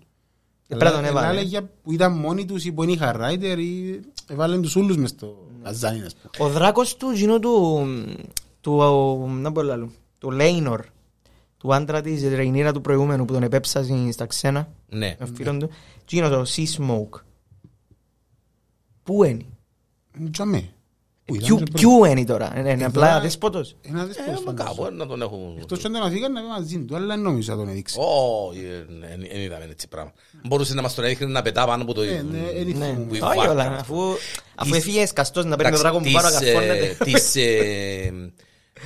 [0.68, 1.26] πρέπει να τον Αλλά έβαλε.
[1.26, 4.96] άλλα για που ήταν μόνοι τους ή που είναι είχαν ράιτερ ή έβαλαν τους ούλους
[4.96, 6.02] μες στο καζάνι.
[6.02, 6.48] ας πούμε.
[6.48, 7.86] Ο δράκος του γίνου του...
[8.60, 8.76] του...
[9.28, 10.84] να πω λαλού, του Λέινορ.
[11.58, 14.72] Του άντρα της Ρεϊνίρα του προηγούμενου που τον επέψασε στα ξένα.
[14.88, 15.16] Ναι.
[15.18, 15.68] Με φίλον του.
[16.04, 17.20] Και γίνο το Sea Smoke.
[19.02, 19.44] Πού είναι;
[20.30, 20.72] Τζαμέ.
[21.24, 21.78] Που ήταν Ποιου- και πρώτο.
[21.88, 22.52] Ποιου είναι τώρα.
[22.58, 23.76] Είναι είναι Ε, απλά τώρα- δέσποτος.
[23.82, 24.82] Ένα δες Ε, πώς μα φαντάζομαι.
[24.86, 25.56] κάπου να τον έχουν...
[25.60, 27.98] Εκτός και αν τον αφήγαν να πει μαζί του, αλλά δεν νομίζω να τον έδειξε.
[28.00, 28.60] Όχι,
[29.00, 30.12] δεν είδαμε έτσι πράγμα.
[30.46, 32.02] Μπορούσε να μας τον έδειχνε να πετά πάνω από το...
[32.02, 32.94] Ε, ναι, δεν Ναι, ήθελα.
[33.08, 33.50] που η όχι βάρκα.
[33.50, 33.76] όλα.
[33.80, 33.96] Αφού,
[34.54, 36.96] αφού Της- έφυγε σκαστός να παίρνει το Εντάξει, δράκο που πάνω της, καρφώνεται.
[37.00, 38.30] ε, της, ε,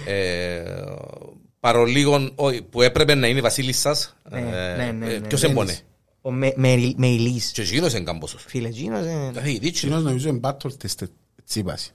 [0.07, 0.63] ε,
[1.61, 4.43] παρολίγων όχι, που έπρεπε να είναι η βασίλισσας Ναι, ε,
[4.77, 5.49] ναι, ναι, ε, ναι, ποιος ναι.
[5.49, 5.79] εμπονέ
[6.21, 7.51] Ο Με- Μερι- Μεϊλής.
[7.51, 9.29] και εκείνος είναι κάμποσος Φίλε, εκείνος είναι...
[9.31, 9.89] Δηλαδή, δίτσιο.
[9.89, 11.09] Εκείνος νομίζω είναι battle tested.
[11.43, 11.91] Έτσι είπασαι.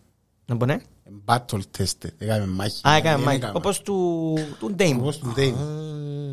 [0.51, 0.73] Να πω ναι.
[1.07, 2.09] Είναι Battle tested.
[2.17, 2.87] Έκαμε μάχη.
[2.87, 3.37] Α, έκανε Δεν μάχη.
[3.37, 3.53] έκαμε.
[3.55, 5.01] Όπως του του Ντέιμον.
[5.01, 5.53] Όπως του Dave.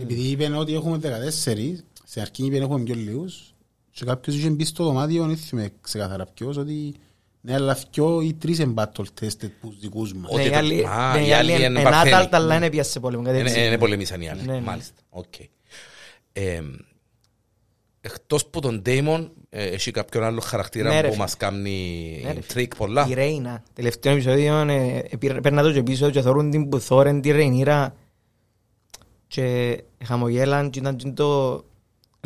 [0.00, 3.54] Επειδή είπαν ότι έχουμε 14, σε αρχή είπαν έχουμε πιο λίγους
[3.90, 6.94] και κάποιος είχε μπει στο δωμάτιο, δεν θυμάμαι ξεκάθαρα ποιος, ότι
[7.40, 10.30] ναι, αλλά δυο ή τρεις είναι battle tested που τους δικούς μας.
[10.32, 12.14] Ότι Ναι, οι το- άλλοι- Α, ναι, οι οι άλλοι άλλοι είναι είναι παρθένοι.
[12.14, 13.22] άταλτα, αλλά είναι πια σε πόλεμο.
[13.22, 13.64] κάτι Είναι- έτσι.
[13.64, 14.60] Είναι πολεμήσαν οι άλλοι Ναι, ναι.
[14.60, 15.34] μάλιστα Οκ.
[16.32, 16.60] Ε,
[18.00, 21.16] Εκτός που τον Ντέιμον έχει κάποιον άλλο Ναι, χαρακτήρα ρε, που φίλε.
[21.16, 25.82] μας κάνει Ναι, ρε, τρίκ πολλά Η Ρέινα, τελευταίο επεισόδιο, ε, επί- παίρνα το και
[25.82, 27.94] πίσω και θωρούν την που θόρεν τη Ρέινίρα
[29.26, 31.64] και χαμογέλαν και ήταν και το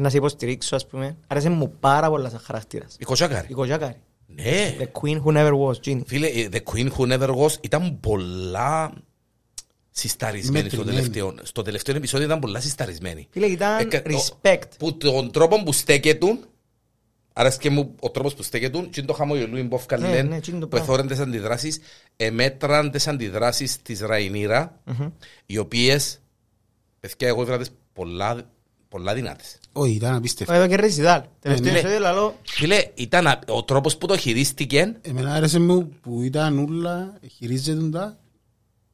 [0.01, 1.17] να σε υποστηρίξω ας πούμε.
[1.27, 2.97] Άρεσε μου πάρα πολλά σαν χαρακτήρας.
[2.99, 3.97] Η Κοτσάκαρη Η Κοζάκαρη.
[4.27, 6.01] Ναι The Queen Who Never Was, Ginny.
[6.07, 8.93] Φίλε, η The Queen Who Never Was ήταν πολλά
[9.91, 11.09] συσταρισμένη στο Μετρημένη.
[11.11, 11.35] τελευταίο.
[11.43, 13.27] Στο τελευταίο επεισόδιο ήταν πολλά συσταρισμένη.
[13.31, 14.63] Φίλε, ήταν Εκα- respect.
[14.79, 16.39] Που τον τρόπο που στέκετουν,
[17.33, 20.59] αρέσκε μου ο τρόπος που στέκετουν, και είναι το χαμογελούιν που Ναι, έφκαλεν, ναι, εκείνο
[20.59, 20.87] το που πράγμα.
[20.87, 21.79] εθώρεν τις αντιδράσεις,
[22.17, 24.81] εμέτραν τις αντιδράσεις της Ραϊνίρα,
[25.47, 26.21] οι οποίες,
[27.01, 28.43] παιδιά, εγώ έβρα τις πολλά,
[28.89, 29.59] πολλά δυνάτες.
[29.73, 30.53] Όχι, ήταν απίστευτο.
[30.53, 31.23] Εδώ και Ρεζιδάλ.
[31.41, 31.79] Τελευταίο ναι.
[31.79, 32.37] επεισόδιο λαλό.
[32.43, 37.89] Φίλε, ήταν α- ο τρόπος που το χειρίστηκε, Εμένα άρεσε μου που ήταν ούλα, χειρίζεται
[37.89, 38.19] τα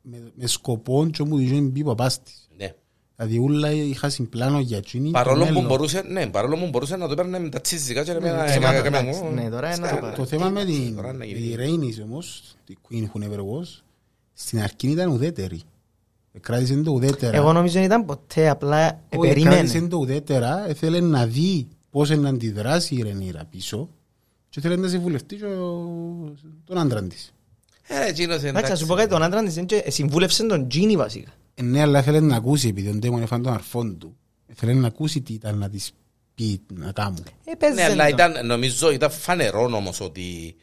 [0.03, 2.48] με, με σκοπό και μου είχε μπει παπάς της.
[3.19, 3.27] Ναι.
[3.27, 5.11] Δηλαδή ούλα είχα συμπλάνο για εκείνη.
[5.11, 5.67] Παρόλο το που μέλλον.
[5.69, 8.31] μπορούσε, ναι, παρόλο που μπορούσε να το παίρνει με τα τσίζικα και να μην Ε,
[8.31, 10.17] έκανα- εντάξει, έκανα- Ναι, τώρα είναι να το πάρει.
[10.17, 11.41] Το θέμα με την Τώρα να με γίνει.
[11.49, 13.83] τη Ρέινις όμως, τη Queen Who Never Was,
[14.33, 15.61] στην αρχή ήταν ουδέτερη.
[16.41, 17.37] Κράτησε το ουδέτερα.
[17.37, 19.89] Εγώ νομίζω δεν ήταν ποτέ, απλά Όχι, κράτησε περίμενε.
[19.89, 23.89] το ουδέτερα, ήθελε να δει πώς είναι να αντιδράσει η Ρενίρα πίσω
[24.51, 27.33] και ήθελε να σε βουλευτεί και ο- τον άντρα της.
[27.87, 28.87] Ε, εκείνος, Εντάξει, να σου εντάξει.
[28.87, 31.31] πω κάτι, τον άντρα της είναι και συμβούλευσε τον Τζίνι βασικά.
[31.59, 34.17] Ε, Ναι, αλλά ήθελε να ακούσει, επειδή ο Ντέμον έφανε τον αρφόν του.
[34.47, 35.93] Ήθελε να ακούσει τι ήταν να της
[36.35, 37.25] πει, να κάνουν.
[37.45, 38.09] Ε, παίζε Ναι, αλλά το.
[38.09, 40.57] ήταν, νομίζω ήταν φανερό όμως ότι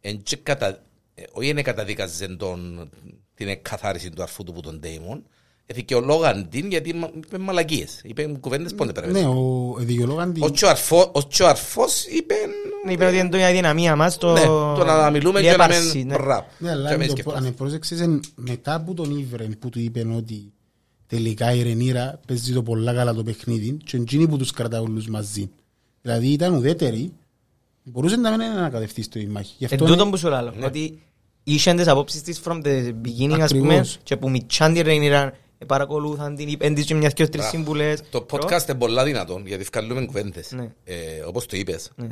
[0.00, 0.82] εν και κατα...
[1.14, 2.90] ε, όχι είναι καταδίκαζε τον,
[3.34, 5.26] την εκκαθάριση του αρφού του που τον Ντέιμον,
[5.66, 9.12] δικαιολόγαν την γιατί μα- είπε μαλακίες, είπε κουβέντες πόντε πρέπει.
[9.12, 10.42] Ναι, ο δικαιολόγαν την...
[10.42, 12.34] Όχι ο αρφό- όχι ο αρφός είπε...
[12.88, 14.32] Είπε ότι είναι το η αδυναμία μας, το...
[14.32, 16.06] Ναι, το να μιλούμε η και να έπαρση, μην...
[16.06, 16.14] ναι.
[16.14, 16.46] Μπράβο.
[16.58, 17.48] Ναι, αλλά Και αν μην το- σκεφτόμαστε.
[17.48, 20.52] αν πρόσεξες εν- μετά που τον ήβρεν που του είπαν ότι
[21.06, 25.08] τελικά η Ρενίρα παίζει το πολλά καλά το παιχνίδι και εκείνοι που τους κρατά όλους
[25.08, 25.50] μαζί.
[26.02, 27.12] Δηλαδή ήταν ουδέτεροι,
[27.82, 29.54] μπορούσε να μην ανακατευτεί στο μάχη.
[29.58, 31.02] Γι' Εν αυτό τούτον είναι- που σου λέω, ότι
[31.44, 33.50] είχαν τις απόψεις της from the beginning, ας Ακριβώς.
[33.58, 35.32] πούμε, και που μητσάν τη Ρέινιρα,
[35.66, 38.00] παρακολούθαν την, είπαν της και μιας και τρεις σύμβουλες.
[38.10, 40.52] Το podcast είναι πολλά δυνατόν γιατί βγάλουμε κουβέντες.
[40.52, 40.68] Ναι.
[40.84, 40.94] Ε,
[41.26, 41.90] όπως το είπες.
[41.96, 42.06] Ναι.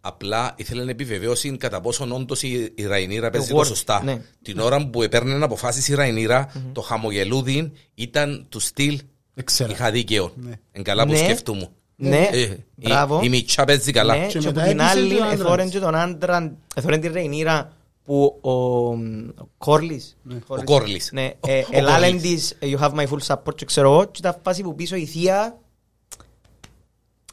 [0.00, 4.02] Απλά ήθελε να επιβεβαιώσει κατά πόσον όντως η, η Ραϊνίρα παίζει word, το σωστά.
[4.04, 4.20] ναι.
[4.42, 9.00] Την ώρα που έπαιρνε αποφάσεις η ραϊνιρα το χαμογελούδι ήταν του στυλ
[9.34, 9.72] Έξερα.
[9.72, 10.32] είχα δίκαιο.
[10.36, 10.52] Ναι.
[10.72, 11.16] Εν καλά που Ναι.
[11.18, 11.68] σκέφτομαι.
[11.96, 13.20] Ναι, Ε, η- μπράβο.
[13.22, 14.16] Η Μιτσά παίζει καλά.
[14.16, 15.40] Ναι, Και και μετά από την έπεισε άλλη και ο άντρας.
[15.40, 17.72] εθώρεν και τον άντρα, εθώρεν τη Ρεϊνίρα
[18.04, 21.10] που ο ο Κόρλης, Ο Κόρλης.
[21.12, 22.56] ναι, Ο- ε, ο ελάλεν Κόρλης.
[22.58, 25.06] της you have my full support και ξέρω εγώ και τα φάση που πίσω η
[25.06, 25.58] θεία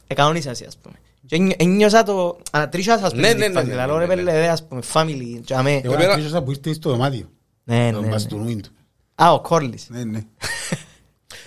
[0.06, 0.94] εκανονίσασε ας πούμε.
[1.26, 3.98] Και ένι- ένιωσα το, ανατρίχιασα ας πούμε Ναι, την ναι, ναι, φάση, ναι, λαλό, ναι,
[4.04, 4.14] ρε ναι.
[4.14, 5.80] πέλε, ας πούμε, family, τζαμέ.
[5.84, 7.30] Εγώ Εμένα- άρχισα που ήρθε στο δωμάτιο.
[7.64, 8.12] Ναι, τον ναι, ναι.
[8.12, 8.70] μπαστούνι του.
[9.14, 9.86] Α, ο Κόρλης.
[9.88, 10.20] Ναι, ναι.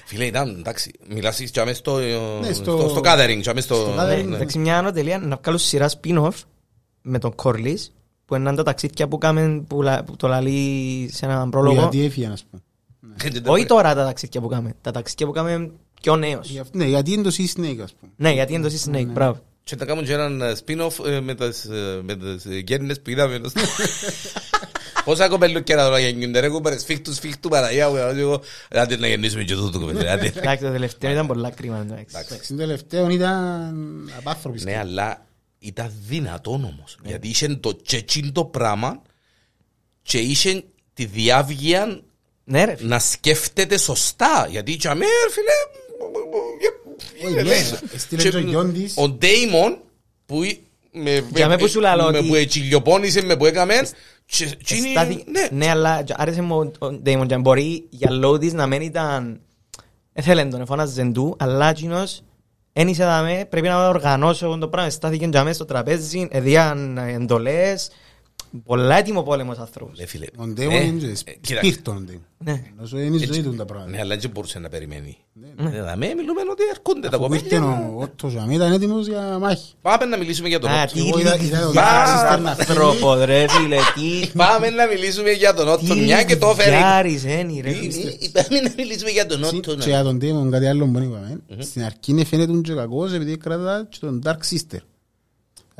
[0.05, 1.97] Φίλε, ήταν, εντάξει, μιλάς και αμέσως στο,
[2.41, 3.75] Ναι, στο, στο- στο gathering, και αμέσως στο...
[3.75, 4.35] στο gathering, ναι.
[4.35, 6.29] Εντάξει, μια ανωτελεία να βγάλω σειρά spin-off
[7.01, 7.93] με τον Κόρλης
[8.31, 11.79] που είναι τα ταξίδια που κάμε που, λα- που το λαλεί σε έναν πρόλογο.
[11.81, 12.61] Γιατί έφυγε, ας πούμε.
[13.53, 14.73] Όχι τώρα τα ταξίδια που κάμε.
[14.81, 16.49] Τα ταξίδια που κάμε πιο νέος.
[16.49, 18.11] Γι' αυτό- Ναι, γιατί είναι το Sea Snake, ας πούμε.
[18.15, 19.39] Ναι, γιατί είναι το Sea Snake, μπράβο.
[19.63, 23.01] Και θα κάνουμε και έναν ε, spin-off ε, με τις, ε, με τις ε, γέρνες
[23.01, 23.41] που είδαμε.
[25.05, 28.41] Πόσα κοπέλουκια τώρα γεννιούνται ρε κουμπάρε, σφίχτους, σφίχτου, Παναγιά μου, εγώ,
[28.71, 30.33] άντε να γεννήσουμε και τούτο κοπέλα, άντε.
[30.35, 31.79] Εντάξει, το τελευταίο ήταν πολλά κρίμα.
[31.81, 32.15] εντάξει.
[32.19, 34.63] Εντάξει, το τελευταίο ήταν απάνθρωποι.
[34.63, 35.25] Ναι, αλλά
[35.63, 39.01] ήταν δυνατόν όμως, γιατί είχε το τσετσίν το πράγμα
[40.01, 42.01] και είχε τη διάβγεια
[42.43, 42.89] Ναι ρε φίλε.
[42.89, 45.51] να σκέφτεται σωστά, γιατί και αμέ, φίλε,
[47.25, 47.79] Όχι, είναι ναι, μέσα.
[47.93, 48.93] έστειλε Και και ο γιον της.
[48.97, 49.77] Ο Ντέιμον
[50.25, 50.59] που εί-
[50.91, 53.73] με, Για μέ που σου λαλώ με ότι- που ετσιλιοπώνησε, με που έκαμε
[54.25, 58.37] και- και είναι- Στάθη- ναι, Ναι, αλλά άρεσε μου ο Ντέιμον και μπορεί για λόγω
[58.37, 59.39] της να μην ήταν...
[60.13, 62.23] Έθελε τον, εφώναζε του, αλλά εκείνος
[62.73, 64.89] εν είσαι δαμέ, πρέπει να οργανώσω εγώ το πράγμα.
[64.89, 67.89] Στάθηκε για μέσα στο τραπέζι, εδίαν εντολές,
[68.65, 69.99] πολλά έτοιμο πόλεμος άνθρωπος.
[69.99, 71.55] Ρε φίλε, Ο Ντέιμον ε, είναι ε, κοίταξε.
[71.55, 71.95] σπίρτον.
[71.95, 72.25] ο Ντέιμον.
[72.43, 72.63] Ναι.
[72.83, 73.91] Όσο είναι η ζωή του τα πράγματα.
[73.91, 75.17] Ναι, αλλά δεν μπορούσε να περιμένει.
[75.73, 77.91] Ε, δαμέ, μιλούμε ότι έρχονται τα Αφού ήρθε κοπέλια.
[77.97, 79.73] ο Ότος Ζαμί, ήταν έτοιμος για μάχη.
[79.81, 80.93] Πάμε να μιλήσουμε για τον Α, Ότο.
[80.93, 82.69] τι Εγώ είδα- είδα το γλυκιάρης Dark Sister να φύγει.
[82.71, 84.27] άνθρωπος ρε φίλε, τι...
[84.37, 86.69] Πάμε να μιλήσουμε για τον Ότο, Τι μια και το έφερε.
[86.69, 88.11] γλυκιάρης είναι ρε Τι- φίλε.
[88.11, 89.59] τι- Πάμε να μιλήσουμε για τον Ότο.
[89.59, 89.83] Και ναι.
[89.85, 91.41] για τον Ντέιμον κάτι άλλο που είπαμε.
[91.59, 94.79] Στην αρχή φαίνεται και κακός επειδή κρατά και τον Dark Sister.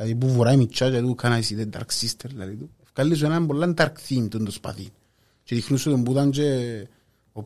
[0.02, 2.30] Δηλαδή που βουράει μητσά και του κάνα εσύ δεν Dark Sister.
[2.30, 4.90] Δηλαδή του βγάλει σου έναν πολλά dark theme τον το σπαθί.
[5.44, 6.44] Και δείχνουν σου τον που ήταν και
[7.34, 7.42] ο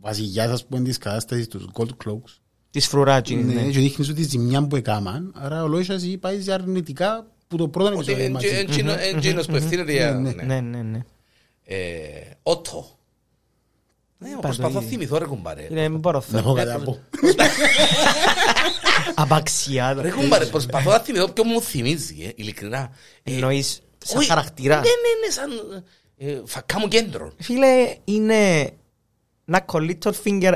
[0.00, 2.38] βασιλιάς ας πούμε της κατάστασης τους Gold Cloaks.
[2.70, 3.70] Της φρουράτζινης, Ναι, ναι.
[3.70, 5.32] και δείχνει σου τη ζημιά που έκαναν.
[5.36, 8.46] Άρα ο Λόισας πάει σε αρνητικά που το πρώτο Ότι επεισόδιο μαζί.
[9.14, 10.12] εντζήνος που ευθύνεται για...
[10.12, 10.42] Ναι, ναι.
[10.42, 11.00] Ναι, ναι, ναι.
[11.64, 11.76] Ε,
[12.42, 12.98] Ότο.
[14.22, 14.90] Ναι, Είπα προσπαθώ το να ήδη.
[14.94, 15.62] θυμηθώ ρε κουμπάρε.
[15.66, 16.42] Φίλε, μην μπορώ Να θέλω.
[16.42, 16.98] πω κάτι να πω.
[19.14, 19.96] Απαξιά.
[20.00, 22.90] Ρε κουμπάρε, προσπαθώ να θυμηθώ ποιο μου θυμίζει, ε, ειλικρινά.
[23.22, 24.74] Ε, Εννοείς σαν όχι, χαρακτήρα.
[24.74, 25.84] Ναι, ναι, ναι, σαν
[26.16, 27.32] ε, φακά μου κέντρο.
[27.38, 28.70] Φίλε, είναι
[29.44, 30.54] να Little Finger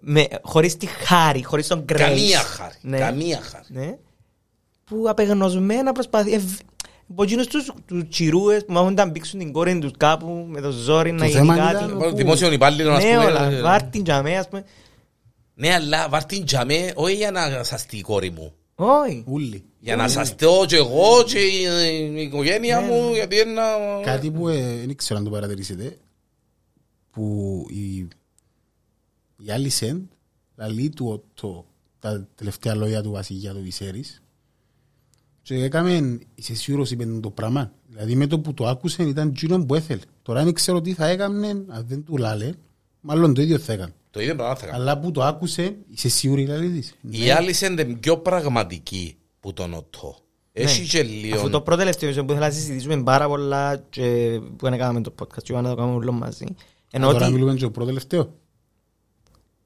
[0.00, 1.96] με, χωρίς τη χάρη, χωρίς τον Grace.
[1.96, 2.98] Καμία χάρη, Ναι.
[2.98, 3.64] καμία χάρη.
[3.68, 3.96] Ναι.
[4.84, 6.40] Που απεγνωσμένα προσπαθεί.
[7.08, 10.60] Ε, από εκείνους τους, τους τσιρούες που μάχουν να μπήξουν την κόρη τους κάπου με
[10.60, 11.84] το ζόρι να γίνει θέμα κάτι.
[11.84, 13.24] ήταν- Πάνω Δημόσιο υπάλληλο, ας Ναι, πούμε.
[13.24, 13.50] όλα.
[13.50, 14.64] ε, Βάρτιν τζαμέ, ας πούμε.
[15.54, 18.52] Ναι, αλλά βάρ' την τζαμέ, όχι για να σαστεί η κόρη μου.
[18.74, 19.24] Όχι.
[19.26, 19.64] Ούλοι.
[19.80, 21.62] Για να σαστώ και εγώ και η
[22.14, 23.62] η οικογένεια μου, γιατί είναι να...
[24.04, 25.96] Κάτι που ε, δεν ξέρω αν το παρατηρήσετε
[27.10, 27.96] που η,
[29.36, 30.08] η Άλισεν
[30.56, 31.66] λαλεί του Ότο
[31.98, 34.22] τα τελευταία λόγια του βασιλιά του Βυσέρης
[35.48, 39.64] και έκαμε είσαι σίγουρος είπε το πράγμα δηλαδή με το που το άκουσε ήταν εκείνο
[39.64, 42.50] που έθελε τώρα δεν ξέρω τι θα έκαμε αν δεν του λάλε
[43.00, 44.78] μάλλον το ίδιο θα έκανε Το ίδιο πράγμα θα κάνω.
[44.78, 49.74] αλλά που το άκουσε είσαι σίγουρη δηλαδή της Η άλλη είναι πιο πραγματική που τον
[49.74, 50.16] Οτό.
[50.52, 51.48] Έχει και Αφού λίγο...
[51.50, 55.14] το πρώτο τελευταίο επεισόδιο που ήθελα να συζητήσουμε πάρα πολλά και που δεν έκαναμε το
[55.22, 56.44] podcast και είπα να το κάνουμε όλο μαζί.
[56.90, 58.34] Ενώ τώρα ότι μιλούμε και το πρώτο τελευταίο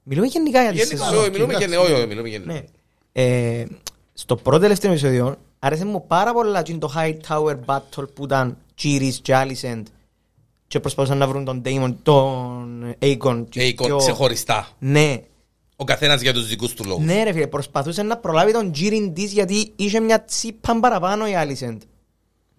[0.03, 1.19] μιλούμε γενικά για τη Γενικά, σεζόν.
[1.21, 1.71] όχι, μιλούμε εντάξει.
[1.71, 2.65] και όχι, όχι, μιλούμε και Ναι.
[3.13, 3.65] Ε,
[4.13, 8.57] στο πρώτο τελευταίο επεισόδιο άρεσε μου πάρα πολλά και το High Tower Battle που ήταν
[8.83, 9.83] Jiris και Alicent
[10.67, 13.45] και προσπαθούσαν να βρουν τον Damon, τον Aegon.
[13.49, 14.69] και Αίκον, πιο- ξεχωριστά.
[14.79, 15.17] Ναι.
[15.77, 17.05] Ο καθένας για τους δικούς του λόγους.
[17.05, 21.33] Ναι ρε φίλε, προσπαθούσε να προλάβει τον Jirin της γιατί είχε μια τσίπα παραπάνω η
[21.37, 21.77] Alicent.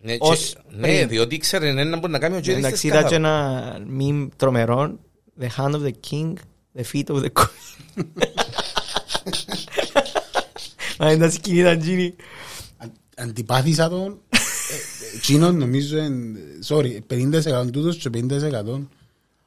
[0.02, 1.08] Ναι, Ως και- ναι, πριν.
[1.08, 3.64] διότι ήξερε ένα μπορεί να κάνει ο Τζέρις Εντάξει, είδα και ένα
[4.00, 5.00] meme τρομερό.
[5.42, 6.34] The hand of the king,
[6.78, 8.04] the feet of the queen.
[11.00, 12.16] Μα είναι τα σκηνή ήταν τζίνι.
[13.16, 18.88] Αν- αντιπάθησα τον ε, Τσίνον νομίζω εν- sorry 50% τούτος και 50%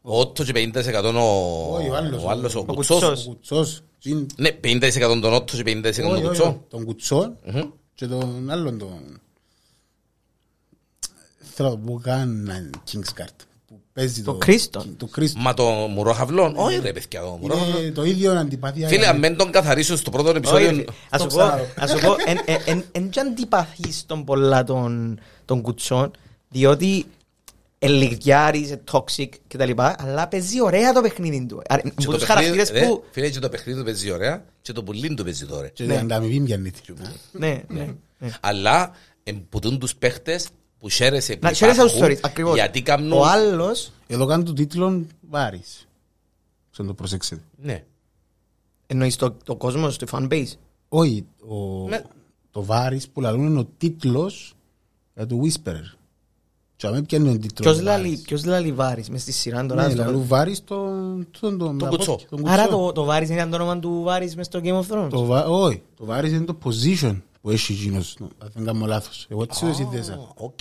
[0.03, 2.99] Ο Ότο και 50% ο, Όχι, ο άλλος, ο άλλος, ο ο Κουτσός.
[3.01, 3.27] Κουτσός.
[3.27, 6.65] ο Κουτσός Τσίν- Ναι, 50% τον Ότο και 50% τον όχι, όχι, Κουτσό.
[6.69, 7.63] τον Κουτσό Μμμ.
[7.95, 9.21] και τον άλλον τον
[11.55, 12.51] θέλω να πω καν
[12.93, 13.46] Kingsguard που
[13.97, 14.95] παίζει Το Κρίστον.
[14.97, 16.53] το Κρίστον Μα το μουρόχαυλόν.
[16.57, 17.81] Όχι ρε παιδιά, το μουρόχαυλόν.
[17.83, 20.69] είναι το ίδιο αντιπάθεια Φίλε, αν δεν τον καθαρίσω στο πρώτο επεισόδιο...
[20.69, 21.65] Όχι, Ας σου Το πω, ξαναδώ.
[21.77, 26.11] ας σου πω, εν- εν- εν- εν και αντιπαθείς τον πολλά των των κουτσών,
[26.49, 27.05] διότι
[27.79, 29.71] ελιγιάρης, toxic κτλ.
[29.77, 31.63] Αλλά παίζει ωραία το παιχνίδι του.
[31.69, 33.05] Άρα, Και Από το τους παιχνίδι- χαρακτήρες ρε, που...
[33.11, 35.69] Φίλε, και το παιχνίδι του παίζει ωραία και το πουλίν του παίζει τώρα.
[35.69, 36.71] και την ανταμοιβή πιάνει
[37.33, 37.89] Ναι, ναι.
[38.19, 38.29] ναι.
[38.41, 38.91] Αλλά
[39.23, 40.47] εμπουτούν τους παίχτες
[40.79, 42.55] που χαίρεσαι που Να χαίρεσαι τους υπάρχουν, stories, ακριβώς.
[42.55, 43.13] Γιατί κάνουν...
[43.13, 45.89] Ο άλλος, εδώ κάνουν το τίτλο Βάρης
[46.71, 47.85] σαν το προσέξετε Ναι.
[48.87, 50.53] εννοείς το, το κόσμος, το fan base.
[50.89, 52.03] όχι ο, Ναι.
[52.51, 54.55] το Βάρης που λαλούν είναι ο τίτλος
[55.15, 55.97] για το Whisperer
[56.77, 57.61] Και αμέ πιάνει τον τίτλος.
[57.61, 58.21] Ποιος του λαλεί- Βάρης.
[58.23, 59.87] Ποιος λαλεί Βάρης μες στη σειρά τώρα.
[59.87, 61.27] Ναι, στο- λαλού Βάρης τον...
[61.41, 62.13] τον- τον- Τον τα κουτσό.
[62.13, 62.79] πόδια, τον Άρα κουτσό.
[62.87, 65.47] το, το Βάρης είναι το όνομα του Βάρης μες στο Game of Thrones; Το Βα-
[65.47, 69.27] Όχι, το Βάρης είναι το position που έχει εκείνος, αν δεν κάνω λάθος.
[69.31, 70.13] Εγώ έτσι το συνδέσα.
[70.13, 70.59] Α, Οκ.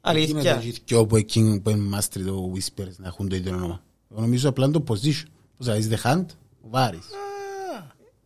[0.00, 0.40] Αλήθεια.
[0.40, 3.82] Γίνεται και όπου εκείνοι που είναι master of Whispers να έχουν το ίδιο όνομα.
[4.12, 5.24] Εγώ νομίζω απλά είναι το position.
[5.56, 6.24] Πώς θα είσαι the hand,
[6.62, 7.06] ο Βάρης.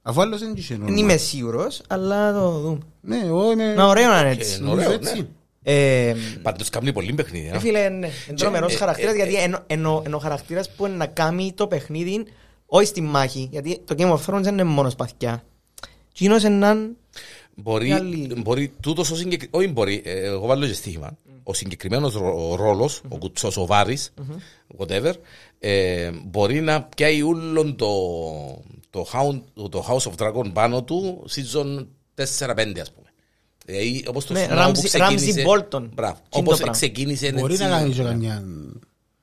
[0.03, 0.99] Αφού άλλος δεν είχε Δεν όνομα.
[0.99, 2.79] είμαι σίγουρος, αλλά το δούμε.
[3.01, 3.75] Ναι, εγώ είμαι...
[3.75, 4.59] Να ωραίο να είναι Ε, έτσι.
[4.61, 5.21] είναι ωραίο, νομίζω έτσι.
[5.21, 5.27] ναι.
[5.63, 7.47] Ε, Πάντως κάνει πολύ παιχνίδι.
[7.53, 7.59] Ε, ε.
[7.59, 10.97] Φίλε, ναι, είναι τρομερός ε, χαρακτήρας ε, γιατί ενώ- ενώ ενώ ο χαρακτήρας που είναι
[10.97, 12.25] να κάνει το παιχνίδι
[12.67, 15.45] όχι στη μάχη, γιατί το Game of Thrones δεν είναι μόνος σπαθιά.
[16.13, 16.97] Κοινός είναι έναν...
[17.55, 18.35] Μπορεί, οι άλλοι.
[18.43, 21.17] μπορεί τούτος ο συγκεκριμένος, όχι μπορεί, ε, εγώ βάλω και στοίχημα.
[21.43, 24.13] Ο συγκεκριμένος ρο- ρόλος, ο κουτσός, ο Βάρης,
[24.79, 25.13] whatever,
[25.59, 27.89] ε, μπορεί να πιάει όλον το,
[28.91, 33.07] το, Hound- το House of Dragon πάνω του season 4-5 ας πούμε.
[33.67, 35.89] Ε, όπως το Ναι, Snow Ramsey- που ξεκίνησε- Ramsey Bolton.
[35.95, 36.15] Μπράβο.
[36.29, 36.73] Τι είναι Όπως το πράγμα.
[36.73, 37.65] ξεκίνησε Μπορεί έτσι.
[37.65, 38.45] να κάνει και καμιά...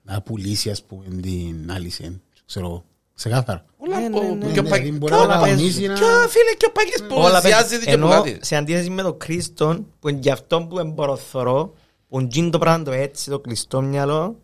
[0.03, 2.83] Να πουλήσει ας πούμε την άλλη σεν, ξέρω εγώ.
[3.21, 3.65] Σε κάθαρα.
[3.77, 4.51] Όλα Ναι, από- ναι, ναι.
[4.53, 5.87] πιο Ναι, πα- δηλαδή μπορεί πιο- να όλα κανονίσει παίζουν.
[5.87, 5.93] να...
[5.93, 7.85] πιο, φίλε, πιο παγιές που Όλα ενθουσιάζεται παίζουν.
[7.85, 8.37] και που Ενώ κάτι.
[8.41, 11.73] σε αντίθεση με τον Κρίστον, που είναι γι' αυτό που εμποροθωρώ,
[12.09, 14.35] που είναι το πράγμα το έτσι, το κλειστό μυαλό,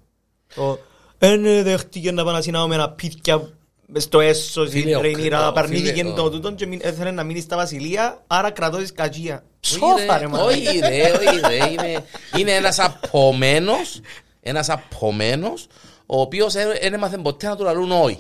[0.56, 0.80] το
[1.18, 3.50] «Εν δέχτηκε να πάνε να συνάω ένα πίτια
[3.88, 6.80] μες στο έσω, στην Φίλε, ο- τρενήρα, ο- παρνήθηκε φίλε, ο- το τούτον και μην-
[6.84, 9.44] έθελε να μείνει στα βασιλεία, άρα κρατώ της κατσία».
[9.66, 10.44] Όχι, Σόφα ρε ρε, μάνα.
[10.44, 12.04] Όχι ρε, όχι ρε, είναι,
[12.38, 14.02] είναι ένας απομένος,
[14.42, 15.68] ένας απομένος,
[16.06, 18.20] ο οποίος δεν έμαθε ποτέ να του λαλούν όχι.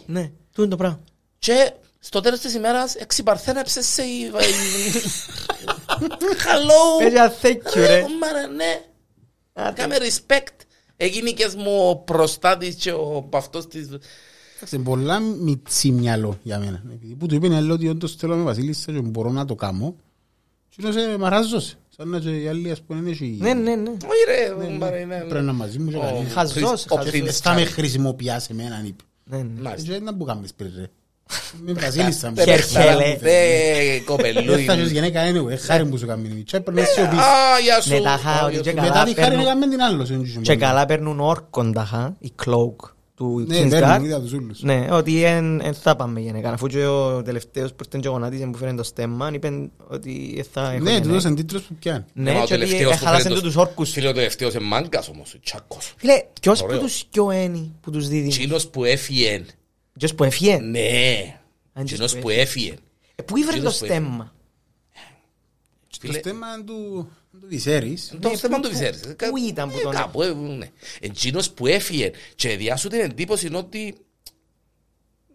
[0.57, 0.99] Ναι, τούτο είναι το πράγμα;
[1.39, 4.03] Και στο τέλος της ημέρας εξυπαρθένεψες σε...
[4.03, 4.31] η- η-
[6.45, 6.99] Hello!
[7.03, 7.97] Πες για thank you, ρε.
[7.97, 8.81] Ε, Μάρα, ναι.
[9.53, 9.81] Άντε.
[9.81, 10.65] Κάμε respect.
[10.97, 13.87] Έγινε και μου ο προστάτης και ο παυτός της...
[14.55, 16.83] Εντάξει, πολλά μιτσί μυαλό για μένα.
[16.93, 19.55] Επειδή που του είπε άλλο ότι όντως θέλω να είμαι βασίλισσα και μπορώ να το
[19.55, 19.95] κάνω.
[20.69, 21.75] Και είναι σε μαράζωσε.
[21.97, 23.37] Σαν να και οι άλλοι ας πούμε δεν έχει...
[23.41, 23.89] Ναι, ναι, ναι.
[23.89, 24.23] Όχι
[24.67, 25.15] ρε, μάρα, είναι...
[25.17, 26.25] Πρέπει να είναι μαζί μου και ο- καλή.
[26.25, 27.11] Χαζός, ο χαζός.
[27.13, 27.67] Prince Θα με Charles.
[27.67, 29.03] χρησιμοποιάς σε μένα, είπε.
[29.29, 29.61] Ναι, ναι.
[29.61, 29.93] Μάλιστα.
[29.93, 30.85] Και δεν που κάνεις πριν ρε.
[31.59, 32.29] Είμαι βασίλισσα.
[32.29, 32.35] μου.
[32.41, 33.17] Χερχέλε.
[33.21, 34.45] Δε κοπελούι.
[34.45, 35.57] Δεν θα έχεις γενέκα anyway.
[35.65, 37.19] Χάρη που σου κάνει η τσέπερ να σιωπείς.
[37.19, 37.89] Α, γεια σου.
[37.89, 38.75] Ναι, τα χάω, Γεια και σου.
[38.75, 40.05] καλά Μετά τη χάρη παίρνουν- να κάνουμε την άλλο.
[40.05, 40.41] σε έντυχο.
[40.41, 43.69] Και καλά παίρνουν όρκον ταχά, η cloak του Ναι, Kingsguard.
[43.69, 44.61] παίρνουν, είδα τους ούλους.
[44.61, 46.51] Ναι, ότι εν, εν θα πάμε γενικά.
[46.51, 50.45] Αφού και ο τελευταίος που ήρθε και γονάτισε που φέρνει το στέμμα, είπε ότι εν
[50.51, 51.07] θα έχω Ναι, γενέκα.
[51.07, 52.03] τούτος είναι τίτλος που πιάνει.
[52.13, 53.91] Ναι, Μα ο και ότι τελευταίος που έχαλασαν φέρνει του το- τους όρκους.
[53.91, 55.93] Φίλε, ο τελευταίος είναι μάγκας όμως, ο Τσάκος.
[55.97, 56.79] Φίλε, ποιος που Ωραίο.
[56.79, 59.45] τους κιοένει που τους δίδει; Τσίνος που έφυγε.
[59.97, 61.39] Ποιος που έφυγε; Ναι.
[61.73, 62.73] Αν Τσίνος και που που έφυγε.
[63.15, 63.99] Ε, Πού ήβρε το Εκείνος που έφυγε.
[63.99, 64.33] στέμμα;
[65.89, 67.09] Το Φίλε- στέμμα του
[67.41, 68.15] του Βυσέρης.
[68.21, 68.99] Το Ναι, θέμα πού- του πού- ξέρεις.
[69.29, 70.69] πού ήταν που Ε, τον- Κάπου, ε, ναι.
[70.99, 73.95] Εκείνος που έφυγε και διάσου την εντύπωση είναι ότι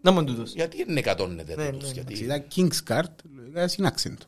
[0.01, 0.53] Να μου τούτος.
[0.53, 4.25] γιατί είναι εκατόνεται Ναι, τούτος, ναι, γιατί- Ήταν Kingsguard, λογικά συνάξεν το.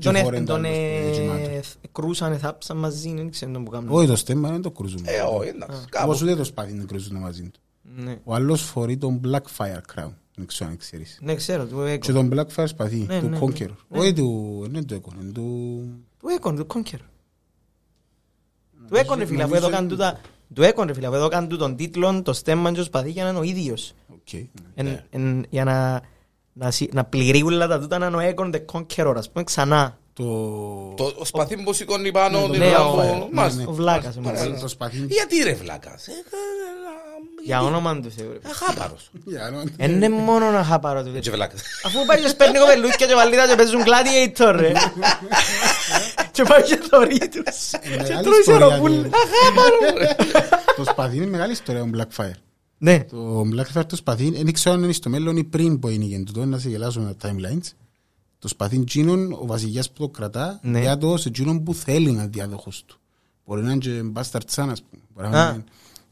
[0.00, 1.60] Τον Και ε- φορέν το τον άλλο στο ε, γεμάτο.
[1.92, 3.88] κρούσαν, θάψαν μαζί, δεν ξέρω τον που κάνουν.
[3.90, 5.10] Όχι το στέμμα δεν το κρούζουμε.
[5.10, 6.06] Ε, όχι, εντάξει, κάπου.
[6.08, 7.60] Όπως ούτε το σπάθι δεν κρούζουν μαζί του.
[7.96, 8.18] Ναι.
[8.24, 10.12] Ο άλλος φορεί τον Blackfire Crown.
[10.36, 11.18] Δεν ξέρω αν ξέρεις.
[11.22, 12.14] Ναι, ξέρω, του Και Έγκον.
[12.14, 13.74] τον Blackfire σπαθί, Ναι, του ναι, Conqueror.
[13.88, 13.98] ναι.
[13.98, 15.82] Όχι του, δεν του Έγκονε, του...
[16.26, 16.98] Του Έγκον, του Conquer.
[18.88, 20.20] Του Έγκον, ρε φίλε, αφού εδώ κάνουν τούτα...
[20.54, 23.22] Του Έγκον, ρε φίλε, αφού εδώ κάνουν τούτον τίτλον, το στέμμα και ο σπαθί για
[23.24, 23.94] να είναι ο ίδιος.
[24.12, 24.32] Οκ.
[24.32, 25.04] Εν- Ναι.
[25.10, 26.00] εν- Για να...
[26.52, 29.44] Να, συ- να πληρεί όλα τα τούτα να είναι ο έκον, the Conqueror, ας πούμε,
[29.44, 29.98] ξανά.
[30.12, 30.24] Το...
[30.96, 33.60] Το σπαθί που σηκώνει πάνω, Ναι, την ναι, λάμπο, ο- μάλιστα.
[33.62, 33.66] ναι.
[33.68, 34.16] Ο βλάκας.
[34.16, 34.22] ο Μάλιστα.
[34.30, 34.60] Μαρσέλος.
[34.60, 34.96] Το σπαθί...
[35.08, 36.18] Γιατί ρε βλάκας; ε, ε, ε,
[37.44, 38.48] Για γιατί; όνομα του Θεού, ρε.
[38.50, 39.10] Αχάπαρος.
[39.24, 41.18] Για να- Εν είναι μόνο να χαπάρω του.
[41.20, 41.60] Και βλάκας.
[41.84, 44.72] Αφού πάει και σπέρνει κοπελούθια και βαλίδα και παίζουν gladiator, ρε.
[46.36, 47.70] Και πάει και θωρεί τους.
[47.70, 48.92] Και μεγάλη τρώει ιστορία σιωροπούλ.
[48.92, 49.10] του.
[49.22, 50.14] Αχάπαρο.
[50.76, 52.34] Το σπαθί είναι μεγάλη ιστορία ο Blackfire.
[52.78, 53.04] Ναι.
[53.04, 56.24] Το Blackfire το σπαθί, δεν ξέρω αν είναι στο μέλλον ή πριν που είναι για
[56.24, 57.70] τούτο, να σε γελάσω με τα timelines.
[58.38, 60.80] Το σπαθί τζίνον, ο βασιλιάς που το κρατά, Ναι.
[60.80, 62.98] για το σε τζίνον που θέλει να είναι διάδοχος του.
[63.46, 65.02] Μπορεί να είναι και bastard son, ας πούμε.
[65.14, 65.50] Μπορεί να Α.
[65.52, 65.64] είναι-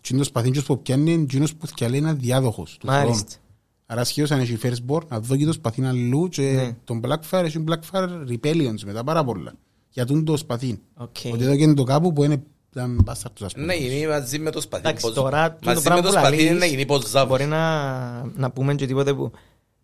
[0.02, 3.12] τζίνον το σπαθί τζίνος που πιάνει είναι τζίνος που θέλει να είναι διάδοχος του Μάλιστα.
[3.14, 3.42] χρόνου.
[3.86, 6.76] Άρα σχεδόν αν έχει firstborn, να δω και το σπαθί αλλού και Ναι.
[6.84, 9.52] τον Blackfire έχει Blackfire Rebellions μετά πάρα πολλά.
[9.94, 10.78] Για τούν το σπαθί.
[10.96, 11.16] Οκ.
[11.32, 13.66] Ότι εδώ και είναι το κάπου που είναι ήταν bastard ας πούμε.
[13.66, 14.82] Να γίνει μαζί με το σπαθί.
[14.86, 17.08] Εντάξει, Πώς- τώρα το Μαζί με πράγμα το που σπαθί λαλείς, είναι να γίνει πως
[17.08, 17.26] ζάβο.
[17.28, 19.30] Μπορεί να, να πούμε και τίποτε που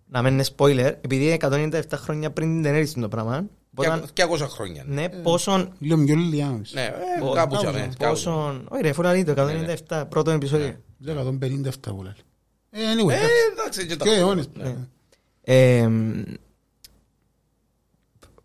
[0.07, 3.45] να μην είναι spoiler, επειδή 197 χρόνια πριν την Daenerys το πράγμα.
[3.77, 4.85] Οπότε, Και 200 χρόνια.
[4.87, 5.73] ναι, πόσον...
[5.79, 6.73] Λέω πιο λιάνος.
[6.73, 7.79] Ναι, ε, πο- κάπου τσάμε.
[7.99, 8.11] κάπου.
[8.13, 8.67] Πόσον...
[8.71, 9.35] Όχι ρε, φορά το
[9.89, 10.75] 197, πρώτο επεισόδιο.
[10.99, 12.13] Δεν 157 που λέει.
[12.71, 13.31] Ε, anyway, Ε, εντάξει.
[13.53, 14.49] εντάξει, και τα- Και αιώνες.
[14.55, 14.77] Ναι.
[15.43, 15.89] Ε,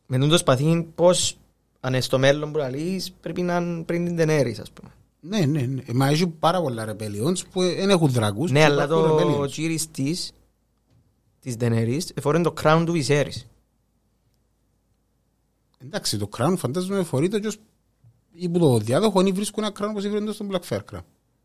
[0.05, 1.37] με τον το σπαθί, πώς
[1.85, 4.89] αν είναι στο μέλλον που λαλείς, πρέπει να είναι πριν την Daenerys, ας πούμε.
[5.19, 5.81] Ναι, ναι, ναι.
[5.93, 8.51] Μα έχει πάρα πολλά rebellions που δεν έχουν δράκους.
[8.51, 9.49] Ναι, και αλλά υπάρχουν το rebellions.
[9.51, 10.31] κύρις της,
[11.39, 13.41] της Daenerys, εφόρεν το crown του Viserys.
[15.77, 17.57] Εντάξει, το crown φαντάζομαι φορεί το και ως
[18.31, 21.03] ή που το διάδοχο ή βρίσκουν ένα κράνο όπως ήβρε στον Black Fair Crown.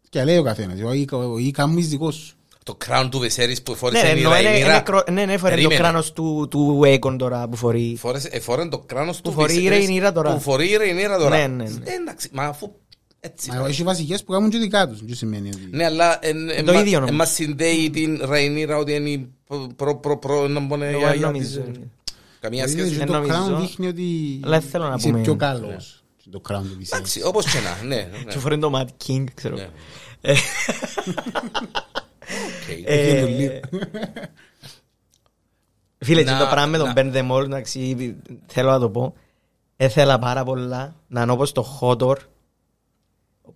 [0.08, 2.36] Και λέει ο καθένας, ή- ή- ή κάνεις δικός σου.
[2.64, 4.80] Το crown του Βεσέρης που Ναι, φόρεσε η εννοώ, είναι- είναι Ραϊνίρα.
[4.80, 5.74] κρο- ναι, ναι, φορεί το Περίμενε.
[5.80, 7.96] κράνος του του Aegon τώρα που φορεί.
[7.98, 10.32] Φόρεσε- εφόρεν το κράνος του φορεί η Βεσέρης, Ρεϊνίρα τώρα.
[10.34, 11.36] Που φορεί η Ρεϊνίρα τώρα.
[11.38, 11.90] Ναι, ναι, ναι.
[11.90, 12.70] Ε, Εντάξει, μα αφού
[13.20, 13.50] έτσι.
[13.50, 15.04] Μα έχει βασικές που κάνουν και δικά τους.
[15.04, 15.68] Δεν σημαίνει ότι...
[15.70, 17.16] Ναι, αλλά εν- εν Το μα- ίδιο εν νομίζω.
[17.18, 19.28] μας συνδέει την Ραϊνίρα ότι είναι η
[19.76, 21.60] προ προ προ να μπω Εγώ για- για νομίζω.
[21.60, 21.80] της-
[22.40, 22.90] Καμία Δηλαδή, σχέση.
[22.92, 23.56] και Δεν το νομίζω.
[23.56, 26.02] crown δείχνει ότι Αλλά θέλω να είσαι πούμε- πιο καλός.
[26.16, 26.92] Και Το crown του Viserys.
[26.92, 27.94] Εντάξει, όπως και να, ναι.
[27.94, 28.32] ναι.
[28.32, 29.56] Και φορεί το Mad King, ξέρω.
[36.04, 38.16] Φίλε, και Να- το πράγμα με τον να- Ben the Mall, εντάξει,
[38.46, 39.14] θέλω να το πω.
[39.76, 42.18] Έθελα πάρα πολλά να είναι όπως το Χότορ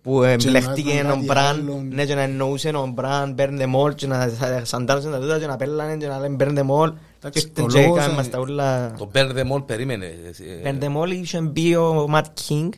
[0.01, 1.87] που εμπλεχτήκε να ο κάτι Μπραν άλλον.
[1.93, 4.31] ναι, και να εννοούσε ο Μπραν, Burn the Mall και να
[4.63, 7.65] σαντάρουν τα τούτα και να πέλανε και να λένε Burn the Mall και Εντάξει, ήρθαν
[7.65, 10.05] ο και λόγος, έκαναν ε, μας τα ούλα Το Burn the Mall περίμενε.
[10.05, 12.69] ε, Burn the Mall είχε μπει ο Matt King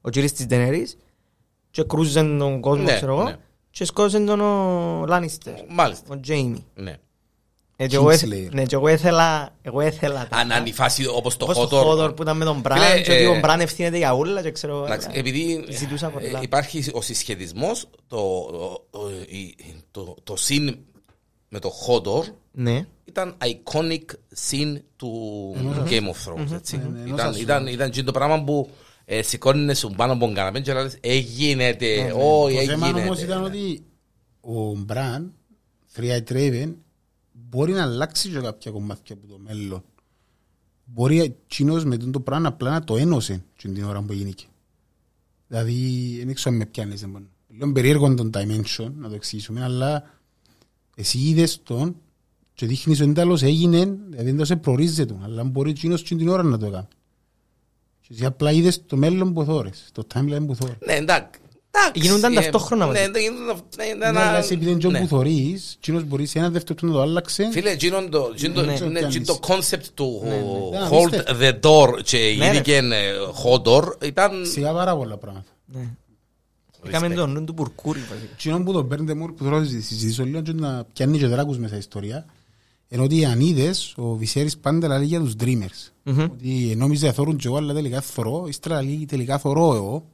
[0.00, 0.96] ο κύριος της Daenerys
[1.70, 3.36] και κρούζαν τον κόσμο Ναι, ξέρω εγώ ναι.
[3.78, 6.04] Και σκόσαν τον ο Λάνιστερ Μάλιστα.
[6.14, 6.96] ο Τζέιμι Ναι.
[7.76, 8.48] Ε, και εγώ έθε- Kingslayer.
[8.52, 11.62] ναι, και εγώ ήθελα εγώ ήθελα τα- Αν αν η φάση όπως το Όπως το
[11.62, 11.82] Χότορ.
[11.84, 14.42] Χόδορ που ήταν με τον Φίλε, Μπραν και ότι ε, ο Μπραν ευθύνεται για ούλα
[14.42, 16.40] και ξέρω Εντάξει, ε, επειδή ζητούσα ε, πολλά.
[16.42, 18.42] υπάρχει ο συσχετισμός, το,
[18.90, 19.56] το, η-
[19.90, 20.74] το, το scene
[21.48, 22.86] με το Χότορ Ναι.
[23.04, 24.04] ήταν iconic
[24.50, 25.54] scene του
[25.88, 26.52] Game of Thrones.
[26.54, 26.76] Έτσι.
[26.76, 27.40] Ναι, ναι, ενός Ήταν, ασφαλούς.
[27.40, 28.70] ήταν, ήταν και το πράγμα που
[29.10, 32.98] ε, σηκώνει σου πάνω από τον καναπέ και λες έγινεται, Ναι, όχι Το θέμα όμως
[32.98, 33.22] έγινεται.
[33.22, 33.82] ήταν ότι
[34.40, 35.32] ο Μπραν,
[35.96, 36.74] Three-Eyed Raven,
[37.32, 39.84] μπορεί να αλλάξει και κάποια κομμάτια από το μέλλον.
[40.84, 44.44] Μπορεί εκείνος με τον το πράγμα απλά να το ένωσε και την ώρα που γίνηκε.
[45.48, 45.74] Δηλαδή,
[46.24, 47.00] δεν ξέρω αν με πιάνεις.
[47.00, 47.24] δεν μπορώ.
[47.58, 50.10] Λέω περίεργο τον dimension, να το εξηγήσουμε, αλλά
[50.96, 51.96] εσύ είδες τον
[52.54, 56.28] και δείχνεις ότι τέλος έγινε, δηλαδή δεν το σε προορίζεται, αλλά μπορεί εκείνος και την
[56.28, 56.86] ώρα να το κάνει.
[58.08, 60.76] Και εσύ απλά είδες το μέλλον που θόρες, το timeline που θόρες.
[60.86, 61.30] Ναι, εντάξει.
[61.70, 63.10] εντάξει, Γίνονταν ε, ταυτόχρονα Ναι, μαζί.
[63.10, 65.00] ναι, γίνονταν- ναι, ναι, Ναι, ναι, αλλά εσύ επειδή είναι τζον ναι.
[65.00, 67.48] που θωρείς, εκείνος μπορείς σε ένα δεύτερο να το άλλαξε.
[67.52, 68.78] Φίλε, εκείνον το, εκείνον το- Ναι.
[68.90, 70.42] ναι, εκείνον το concept του Ναι,
[70.90, 71.34] hold απίστευτο.
[71.40, 73.12] the door και Ναι, γίνηκε ε,
[73.44, 74.46] Hodor ήταν...
[74.46, 75.46] Σιγά πάρα πολλά πράγματα.
[75.66, 75.88] Ναι.
[76.88, 78.30] Είχαμε τον νου του Μπουρκούρη βασικά.
[78.32, 81.58] Εκείνο που το παίρνετε μόνο που θέλω να συζητήσω λίγο και να πιάνει και δράκους
[81.58, 82.26] μέσα η ιστορία
[82.88, 85.92] ενώ ότι οι ανίδες, ο Βυσέρης πάντα λέει για τους dreamers.
[86.02, 86.20] Μμμ.
[86.20, 90.04] Ότι νόμιζε θωρούν και εγώ αλλά τελικά θωρώ, ύστερα λέει τελικά θωρώ εγώ.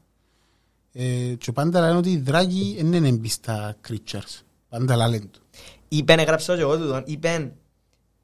[0.93, 4.43] Ε, και πάντα λένε ότι οι δράκοι δεν είναι εμπιστά creatures.
[4.69, 5.39] Πάντα λένε το.
[5.89, 7.53] Είπεν, έγραψα και εγώ τούτον, είπεν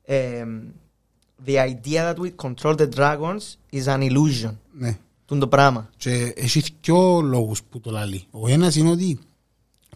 [0.05, 0.61] εμ,
[1.47, 4.55] The idea that we control the dragons is an illusion.
[4.73, 4.99] Ναι.
[5.27, 5.91] Τούν το πράγμα.
[5.97, 8.25] Και έχεις δυο λόγους που το λέει.
[8.31, 9.19] Ο ένας είναι ότι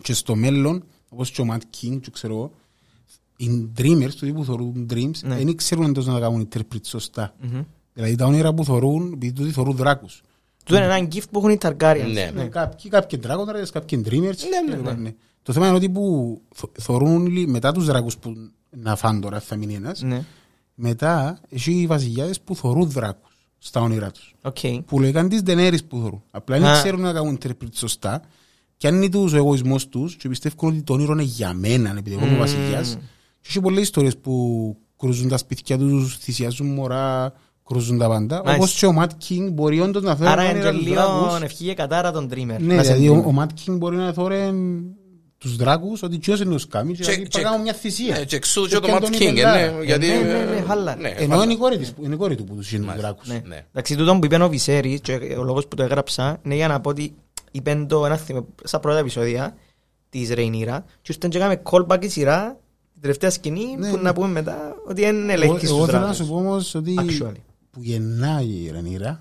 [0.03, 2.53] και στο μέλλον, όπως και ο Matt King, και ξέρω εγώ,
[3.37, 5.37] οι dreamers, το που θεωρούν dreams, Ναι.
[5.37, 7.35] δεν ξέρουν εντός να τα κάνουν interpret σωστά.
[7.41, 7.63] Μμμ.
[7.93, 10.23] Δηλαδή τα όνειρα που θεωρούν, επειδή τούτοι θεωρούν δράκους.
[10.65, 12.13] Τούτο είναι ένα gift που έχουν οι Targaryens.
[12.13, 12.31] Ναι.
[12.35, 12.45] Ναι.
[12.45, 14.37] Κάποιοι, κάποιοι dragons, κάποιοι dreamers.
[14.69, 15.15] Ναι, ναι, ναι.
[15.43, 18.33] Το θέμα είναι ότι που θ- θεωρούν όλοι μετά τους δράκους που
[18.71, 20.25] να φάνε τώρα, θα μείνει ένας, Ναι.
[20.75, 24.35] μετά έχει οι βασιλιάδες που θεωρούν δράκους στα όνειρά τους.
[24.43, 24.57] Οκ.
[24.87, 26.23] που λέγαν τις Daenerys που θεωρούν.
[26.31, 26.73] Απλά δεν Α.
[26.73, 28.23] ξέρουν να κάνουν interpret σωστά.
[28.77, 31.91] Και αν είναι τους ο εγωισμός τους και πιστεύουν ότι το όνειρο είναι για μένα,
[31.99, 32.99] επειδή εγώ είμαι ο βασιλιάς.
[33.45, 37.33] Και έχει πολλές ιστορίες που κρούζουν τα σπίτια τους, θυσιάζουν μωρά,
[37.65, 38.37] κρούζουν τα πάντα.
[38.45, 38.55] Μάλιστα.
[38.55, 40.95] Όπως και ο Matt King μπορεί όντως να θέλει Άρα να είναι και τους λίγο
[40.95, 41.41] δράκους.
[41.43, 42.57] ευχή και κατάρα τον Dreamer.
[42.59, 43.33] Ναι, Να σε δηλαδή ο, Dreamer.
[43.33, 44.85] ο Matt King μπορεί να θέλει
[45.39, 48.19] τους δράκους ότι ποιος είναι τους κάνει και Και- να πει και- κάνω μια θυσία.
[48.19, 49.71] Ναι, και εξού Και και το πιάνει Matt τον King, ε, Ιππελάρα.
[49.73, 50.07] ναι, γιατί...
[50.07, 50.97] ναι, ναι, ναι, χάλα.
[50.97, 51.45] ναι, Ενώ χάλα.
[51.45, 53.09] είναι η κόρη της, είναι η κόρη του που τους είναι τους Μάλιστα.
[53.09, 53.29] δράκους.
[53.29, 53.41] Ναι.
[53.47, 53.65] Ναι.
[53.73, 56.81] Εντάξει, τούτο που είπε ο Βυσέρης και ο λόγος που το έγραψα είναι για να
[56.81, 57.15] πω ότι
[57.51, 59.55] είπεν το ένα θυμό στα πρώτα επεισόδια
[60.11, 62.64] της Ρεϊνίρα και ήρθαν και έκαμε callback η σειρά την
[63.05, 64.03] τελευταία σκηνή Ναι, που ναι.
[64.03, 66.17] να πούμε μετά ότι είναι Εγώ, ελέγχης εγώ στους θέλω να δράκους.
[66.17, 67.35] σου πω όμως ότι Actually.
[67.71, 69.19] που γεννάει η Ρενίρα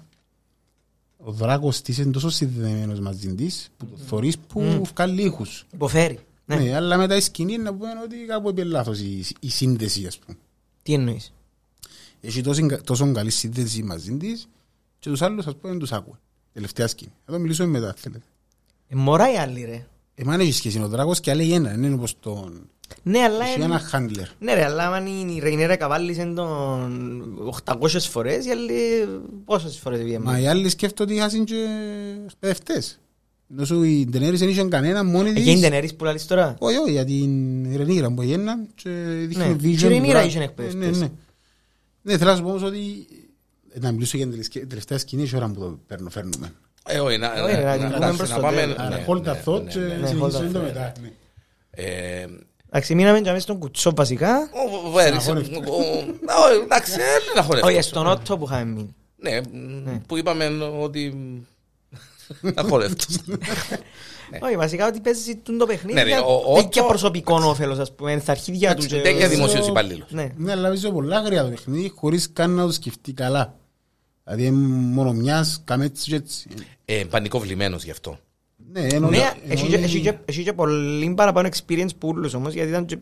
[1.17, 5.65] ο δράκος της είναι τόσο συνδεδεμένος μαζί της που το θωρείς που βγάλει ήχους.
[5.73, 6.19] Υποφέρει.
[6.45, 6.55] Ναι.
[6.55, 10.17] Ναι, αλλά μετά η σκηνή να πούμε ότι κάπου είπε λάθος η, η σύνδεση ας
[10.17, 10.37] πούμε.
[10.83, 11.33] Τι εννοείς;
[12.21, 14.47] Έχει τόσο, τόσο καλή σύνδεση μαζί της
[14.99, 16.13] και τους άλλους ας πούμε δεν τους άκουε.
[16.53, 17.11] Τελευταία σκηνή.
[17.25, 18.23] Θα το μιλήσουμε μετά θέλετε.
[18.87, 19.85] Ε, μωρά οι άλλοι ρε.
[20.15, 22.67] Εμάς έχει σχέση ο δράκος και άλλη ένα, δεν είναι όπως τον...
[23.03, 24.27] Ναι, αλλά Έχει είναι- ένα handler.
[24.39, 27.23] Ναι ρε, αλλά αν η Ρεϊνίρα καβάλισε τον
[27.65, 28.71] 800 φορές, οι άλλοι
[29.45, 30.35] πόσες φορές Μα βγαίνουν.
[30.37, 31.65] οι άλλοι σκέφτονται ότι είχαν και
[32.39, 32.99] παιδευτές.
[33.51, 35.51] Ενώ σου η Ντενέρης δεν είχε κανένα μόνη Εκεί της.
[35.51, 38.89] είναι τενέρης που λαλείς τώρα; Όχι, όχι, για την Ρενίρα που έγιναν και
[39.27, 39.77] δείχνει Ναι, vision.
[39.77, 40.23] και η Ρενίρα τώρα.
[40.23, 40.97] είχε Ναι, εκπαιδευτές.
[40.99, 41.11] ναι, ναι.
[42.01, 43.07] Ναι, θέλω να σου πω όμως ότι
[43.73, 46.53] ε, να μιλήσω για την τελευταία- τελευταία σκηνή η ώρα που το παίρνω, φέρνουμε.
[46.85, 48.75] Ε, όχι, να- Όχι, να- ρε, να- να να- πούμε να προς το πάμε- τέλος.
[48.77, 49.85] Άρα, ναι, hold ναι, that thought ναι, και ναι.
[49.85, 50.63] Ναι, συνεχίζουμε hold that το thought.
[50.63, 50.91] μετά.
[51.01, 51.09] ναι.
[51.71, 52.25] Ε,
[52.75, 54.49] Εντάξει, μείναμε και μέσα στον κουτσό βασικά.
[54.85, 57.67] ο Βέρης, ο- ο- ο- εντάξει, δεν είναι να χορεύω.
[57.67, 58.95] Όχι, στον Ότο που είχαμε μείνει.
[59.15, 59.39] Ναι,
[60.07, 60.45] που είπαμε
[60.81, 61.13] ότι
[62.55, 63.19] Αχωρεύτος.
[64.41, 66.85] Όχι, βασικά ότι παίζει τούν το παιχνίδι Ναι, ρε, για- ο- ο- έχει και το-
[66.85, 68.85] προσωπικό όφελος, ας πούμε, στα αρχίδια του.
[68.85, 70.07] και- Τέτοια δημοσίος υπαλλήλος.
[70.11, 70.29] Ναι.
[70.37, 73.53] Ναι, αλλά βρίσκω πολλά γρήγορα το παιχνίδι χωρίς καν να το σκεφτεί καλά.
[74.23, 76.47] Δηλαδή είναι μόνο μιας, κάμε έτσι και έτσι.
[76.85, 78.19] Ε, Πανικοβλημένος γι' αυτό.
[78.71, 82.07] Ναι, εννοώ- Ναι, εννοώ έχει και- ότι- έχει και- έχει και πολύ παραπάνω experience που
[82.07, 82.97] όλους όμως, γιατί ήταν και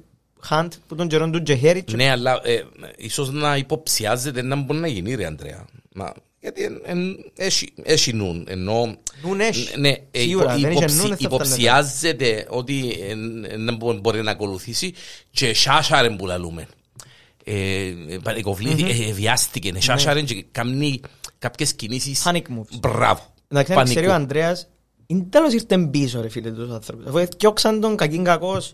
[0.49, 2.61] Hunt που τον καιρόν του και Χέρι και- Ναι, αλλά ε,
[2.97, 5.65] ίσως να υποψιάζεται να μπορεί να γίνει ρε Αντρέα.
[5.93, 8.95] Μα, γιατί εν- εν- έχει- έχει νουν, ενώ...
[9.23, 9.79] Νουν έχει.
[9.79, 13.11] Ναι, ε, Σίγουρα, υπο- δεν είχε υποψι- νουν, δεν θα υποψιάζεται ότι ε,
[13.53, 14.93] ε, να μπο- μπορεί να ακολουθήσει
[15.31, 16.67] και σάσαρε που λαλούμε.
[17.43, 20.99] Ε, πανικοβλήθη, ε, βιάστηκε, σάσαρε και κάνει
[21.39, 22.23] κάποιες κινήσεις.
[22.25, 22.79] Panic moves.
[22.79, 23.21] Μπράβο.
[23.47, 24.31] Εντάξει, να ξέρει ο Πανικού.
[24.33, 24.55] Andreas,
[25.07, 27.05] είναι τέλος ήρθε πίσω ρε φίλε τους άνθρωπους.
[27.05, 28.73] Αφού έφτιαξαν τον κακήν κακός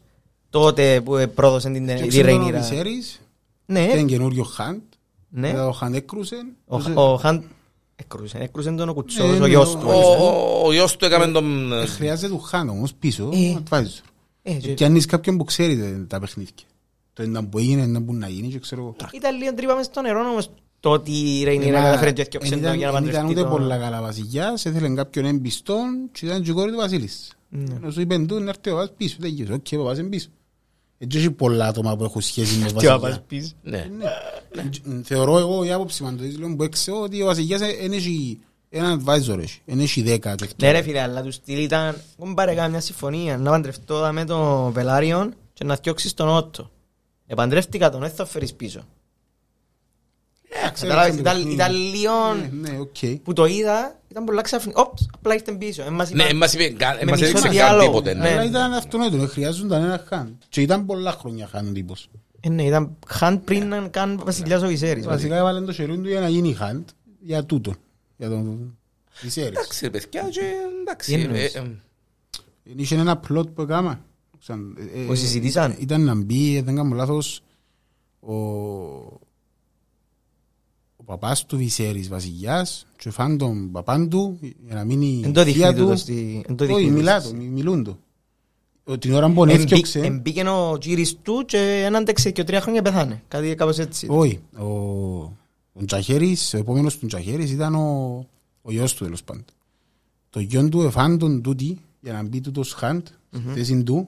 [0.50, 2.60] τότε που ε, πρόδωσαν την Και τη ξέρω τον Ρέινιρα.
[2.60, 3.22] Βυσέρης,
[3.66, 4.82] Ναι, και είναι καινούριο Χαντ.
[5.30, 5.48] ναι.
[5.48, 6.36] Μετά ο Χαντ έκρουσε.
[6.66, 7.42] Ο Τους- ο Hunt
[7.96, 9.88] έκρουσε, έκρουσε τον ο Κουτσός, Ναι, ο ναι, γιος ο- του.
[9.88, 11.74] Ο- ο- Ο γιος του έκαμε τον...
[11.74, 13.58] Ε, Χρειάζεται του Χαντ όμως πίσω, Ε.
[13.70, 14.02] advisor.
[14.42, 16.54] Ε, και- Και αν είσαι κάποιον που ξέρει τα- τα παιχνίδια.
[17.18, 18.96] Το ένα που έγινε, ένα που να γίνει και ξέρω εγώ.
[19.14, 20.50] Ήταν λίγο τρύπα μες στο νερό όμως
[20.80, 23.14] το ότι η Ρέινιρα Μα, καταφέρει και εν έφτιαξε τον ήταν- για να εν ήταν
[23.14, 23.60] παντρευτεί ούτε τον.
[23.60, 27.32] πολλά καλά βασιλιάς, ήθελε κάποιον εμπιστόν και ήταν και η κόρη του Βασίλης.
[27.50, 27.76] Ναι.
[27.76, 30.08] Ενώ σου είπεν του να έρθει ο παπάς πίσω, δεν γύρω, οκ, ο παπάς είναι
[30.10, 30.28] πίσω.
[30.98, 33.00] Έτσι έχει πολλά άτομα που έχουν σχέση με Και ο βασιλιά.
[33.00, 33.52] παπάς πίσω.
[33.62, 33.90] Ναι.
[33.98, 34.70] Ναι.
[35.04, 38.40] Θεωρώ εγώ η άποψη μαντοής λέω που έξω ότι ο βασιλιάς δεν έχει
[38.70, 39.62] έναν advisor, έχει.
[39.66, 40.36] δεν έχει δέκα.
[40.36, 44.26] και Ναι ρε φίλε, αλλά του στυλ ήταν «Μου πάρε κάμια συμφωνία να παντρευτώ με
[44.26, 46.72] τον Πελάριον και να φτιάξεις τον Ότο.
[47.28, 48.82] Επαντρεύτηκα τον, δεν θα φέρεις πίσω.
[50.74, 51.98] ξέρω, Καταλάβεις, ήταν ήταν το ήταν παιχνίδι.
[51.98, 53.20] λίγο Ναι, ναι, οκ.
[53.24, 54.82] που το είδα, ήταν πολλά ξαφνικά.
[54.82, 55.84] Όπ, απλά ήρθε πίσω.
[55.84, 57.86] Εν μας Ναι, είπαν- μας είπε, κα- με μας μισό έδειξε καν διάλογο.
[57.86, 58.14] τίποτε.
[58.14, 58.24] ναι.
[58.24, 58.30] Ναι.
[58.30, 60.38] Αλλά ήταν αυτονόητο, δεν χρειάζονταν ένα χάν.
[60.50, 62.10] Και ήταν πολλά χρόνια χάν ο τύπος.
[62.40, 65.06] Ε, ναι, ήταν χαν πριν να καν βασιλιάς ο Βυσέρης.
[65.06, 66.88] Βασικά έβαλε το χερούν του για να γίνει hand
[67.20, 67.74] για τούτο.
[68.18, 68.78] Για τον
[69.22, 69.50] Βυσέρης.
[69.58, 70.42] Εντάξει ρε παιδιά και
[70.82, 71.14] εντάξει.
[71.16, 74.00] Τι εννοείς; ε, ε, Είχε ένα πλότ που έκανα.
[74.48, 75.76] Ξαν- ε, ε, Που συζητήσαν.
[75.80, 77.42] Ήταν να μπει, δεν κάνω λάθος,
[78.20, 78.34] ο,
[80.96, 85.42] ο παπάς του Βυσέρης βασιλιάς και φαν τον παπάν του για να μείνει Εν το
[85.42, 86.12] η θεία δείχνει τούτος του.
[86.12, 87.32] στη- εν το Όχι, δείχνει μιλά τούτος.
[87.32, 88.00] του, μι- μιλούν του.
[88.84, 92.62] Ο- Την ώρα που Εμπή- έφτιαξε, Εμπήκε ο κύρις του και έναν τέξε και τρία
[92.62, 93.24] χρόνια πεθάνε.
[93.28, 94.08] Κάτι κάπως έτσι.
[94.10, 94.66] όχι, ο,
[95.74, 98.26] ο Τζαχέρης, ο επόμενος του Τζαχέρης ήταν ο,
[98.62, 99.46] ο γιος του τέλος πάντων.
[100.30, 101.78] Το γιο του εφάν τον τούτη
[102.08, 104.08] για να μπει τούτος χαντ, στη θέση του,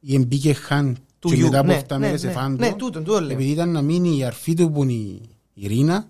[0.00, 2.30] ή μπήκε χαντ Του και γιου, μετά από ναι, 7 ναι, μέρες ναι.
[2.30, 3.32] εφάν Ναι, το, τούτον, τούτον λέω.
[3.36, 5.20] επειδή ήταν να μείνει η αρφή του που είναι η
[5.54, 6.08] η Ρίνα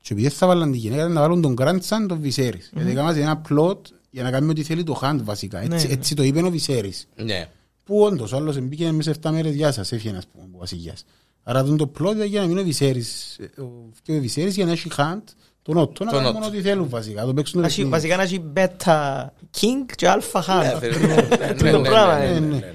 [0.00, 2.70] και επειδή θα βάλαν τη γυναίκα ήταν να βάλουν τον grandson τον Βυσέρης.
[2.74, 5.58] Γιατί έκαναν ένα πλότ για να κάνουμε ό,τι θέλει το χαντ βασικά.
[5.62, 7.08] Έτσι, Ναι, έτσι το είπε ο Βυσέρης.
[7.16, 7.48] Ναι.
[7.84, 10.58] Που όντως ο άλλος μπήκε μέσα σε 7 μέρες γεια σας, έφυγε ας πούμε ο
[10.58, 11.04] βασιλιάς.
[11.42, 14.54] Άρα τον το πλότ ήταν για να μείνει ο Βυσέρης, ε, ο- και ο Βυσέρης
[14.54, 15.22] για να έχει χαντ
[15.62, 16.46] τον Ότο, να Τον κάνουν Ότο.
[16.46, 17.90] ό,τι θέλουν βασικά, να το παίξουν το Να έχει- παιχνίδι.
[17.96, 19.24] Βασικά να έχει beta
[19.60, 20.78] king και alpha Ναι, hand.
[20.80, 22.32] φίλε, ναι, ναι, ναι, Το ναι, πράγμα, ναι, ε.
[22.32, 22.46] ναι, ναι.
[22.46, 22.74] ναι, ναι.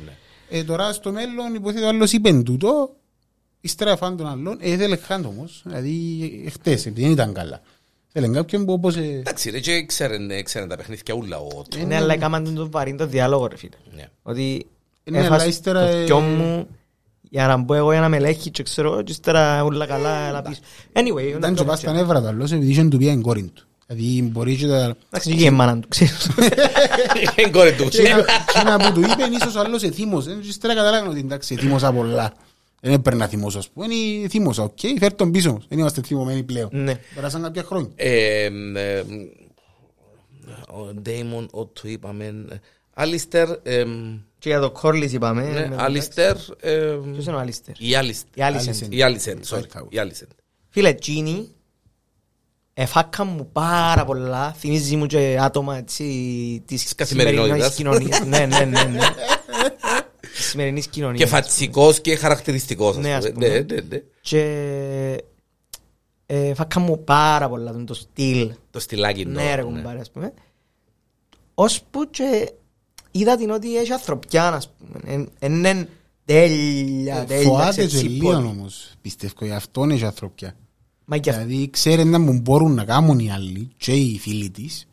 [0.49, 2.89] Ε, τώρα στο μέλλον υποθέτω άλλος είπε τούτο,
[3.61, 7.61] ύστερα φαν τον άλλον, ε, ήθελε χάντ όμως, δηλαδή ε, χτες, επειδή δεν ήταν καλά.
[8.17, 8.95] Θέλει κάποιον που όπως...
[8.95, 11.85] ε, Εντάξει ρε και ξέρουν ξέρουν τα παιχνίδια ούλα ο Ότο.
[11.85, 13.75] Ναι, αλλά έκαναν τον βαρύ το διάλογο ρε φίλε.
[13.95, 14.05] Ναι.
[14.23, 14.65] Ότι
[15.03, 16.67] Ναι, αλλά έφας ύστερα, το ε, θκιό μου
[17.35, 20.41] για να μπω εγώ για να με ελέγχει και ξέρω και ύστερα όλα καλά έλα
[20.41, 20.59] πίσω.
[20.93, 23.63] Anyway, Ήταν και πας στα νεύρα του άλλος, επειδή είχε του πει εν κόρη του.
[23.87, 24.95] Δηλαδή μπορείς και τα...
[25.09, 26.29] Εντάξει, και η μάνα του, ξέρεις.
[27.37, 27.87] Είναι κόρη του.
[27.87, 28.21] Και να-
[28.53, 30.37] και να που του είπε ίσως ο άλλος εθίμωσε.
[30.41, 32.33] Και ύστερα καταλάβαινε ότι εντάξει εθίμωσα πολλά.
[32.81, 33.85] Δεν έπαιρνα να θυμώσω ας πούμε.
[33.93, 35.61] Είναι θύμωσα, οκ, φέρ τον πίσω.
[35.69, 36.69] Δεν είμαστε θυμωμένοι πλέον.
[36.71, 36.93] Ναι.
[37.15, 37.89] Πέρασαν κάποια χρόνια.
[37.95, 39.03] Ε, ε,
[40.67, 42.33] Ο Ντέιμον, Ότο είπαμε.
[42.93, 43.47] Άλιστερ.
[44.49, 45.41] Εμ, Και για το Κόρλις είπαμε.
[45.43, 46.35] ναι, με τον- Άλιστερ.
[46.59, 47.81] εμ, Ποιος είναι ο Άλιστερ.
[47.81, 48.29] Η Άλιστερ.
[48.37, 48.67] Η Άλισεν.
[48.67, 48.91] Άλισεν.
[48.91, 49.57] Η Άλισεν, sorry.
[49.57, 49.87] White House.
[49.89, 50.27] Η Άλισεν.
[50.69, 51.47] Φίλε, Τζίνι,
[52.73, 56.03] εφάκα μου πάρα πολλά, θυμίζει μου και άτομα έτσι,
[56.65, 57.73] της καθημερινότητας.
[57.73, 58.25] σημερινής κοινωνίας.
[58.25, 58.99] ναι, ναι, ναι, ναι.
[60.35, 61.19] Της σημερινής κοινωνίας.
[61.19, 62.95] Και φατσικός και χαρακτηριστικός.
[62.97, 63.33] ας Ναι, ας πούμε.
[63.33, 63.47] πούμε.
[63.47, 64.01] Ναι, ναι, ναι.
[64.21, 64.41] Και
[66.25, 68.51] ε, φάκα μου πάρα πολλά τον το στυλ.
[68.71, 69.29] Το στυλάκι του.
[69.31, 70.33] Ναι ρε κουμπάρε ας πούμε.
[71.53, 72.51] Ώσπου και
[73.19, 75.13] είδα την ότι έχει ανθρωπιά ας πούμε.
[75.13, 75.89] Εν- Εν είναι
[76.25, 77.49] τέλεια, τέλεια.
[77.49, 78.35] Φοάται ξέρεις, και τσίπολη.
[78.37, 78.91] λίγο όμως.
[79.01, 80.55] Πιστεύω γι' αυτόν έχει ανθρωπιά.
[81.05, 81.43] Μα και αυτό.
[81.43, 84.87] Δηλαδή ξέρει να μου μπορούν να κάνουν οι άλλοι και οι φίλοι της.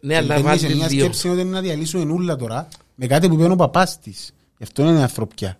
[0.00, 1.00] Ναι, αλλά Μπαίνει σε βάλτε μια δύο.
[1.00, 4.34] σκέψη ότι είναι να διαλύσουν ούλα τώρα με κάτι που είπε ο παπάς της.
[4.56, 5.58] Γι' αυτό είναι ανθρωπιά.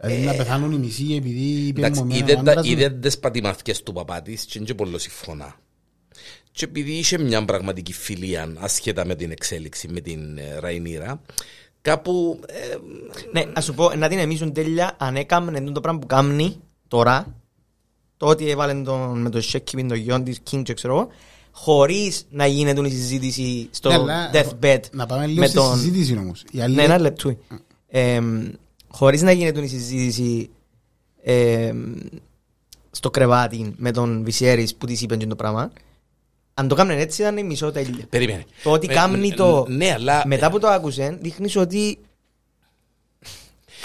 [0.00, 2.66] Δηλαδή να πεθάνουν οι μισοί επειδή είπε Ε, Εντάξει, μου είδε εμένα ο τα- άντρας
[2.66, 2.72] μου.
[2.72, 5.56] είδε τις πατημαθιές του παπά της και είναι και πολύ συμφωνά.
[6.56, 11.20] Και επειδή είχε μια πραγματική φιλία ασχέτα με την εξέλιξη με την ε, Ραϊνίρα,
[11.82, 12.76] κάπου ε,
[13.32, 16.56] Ναι, ας σου πω, να την εμίσουν τέλεια αν έκαμνε το πράγμα που κάνει
[16.88, 17.34] τώρα,
[18.16, 21.08] το ότι έβαλε τον, με το Σέκι με τον γιον της King και ξέρω εγώ,
[21.50, 25.76] χωρίς να γίνεται η συζήτηση στο Ναι, αλλά deathbed Να πάμε λίγο με στη τον...
[25.76, 26.44] συζήτηση όμως.
[26.50, 27.36] Η άλλη- Ναι, ένα λεπτό.
[27.88, 28.48] Εμ,
[28.88, 30.50] χωρίς να γίνεται η συζήτηση
[31.22, 31.94] εμ,
[32.90, 35.72] στο κρεβάτι με τον Βυσέρης που της είπε και το πράγμα,
[36.54, 38.06] αν το κάνουν έτσι ήταν η μισό τέλεια.
[38.10, 38.44] Περίμενε.
[38.62, 41.98] Το ότι Ε, κάνει ε, το Ναι, αλλά μετά που το άκουσε δείχνεις ότι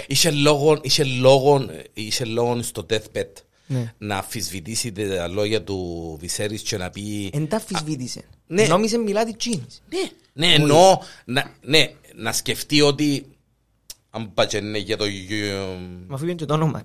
[0.08, 3.32] είχε λόγο, είχε λόγο, είχε λόγο στο deathbed
[3.68, 3.94] Ναι.
[3.98, 7.30] να αμφισβητήσει τα λόγια του Βυσέρης και να πει...
[7.34, 8.22] δεν τα αφισβήτησε.
[8.48, 8.68] ναι.
[8.68, 9.82] Νόμιζε μιλά της τσίνης.
[9.90, 13.26] Ναι, ναι εννοώ να, ναι, να σκεφτεί ότι
[14.10, 15.06] αν πατσένε για το...
[16.08, 16.84] Μα αφού είπε και το όνομα.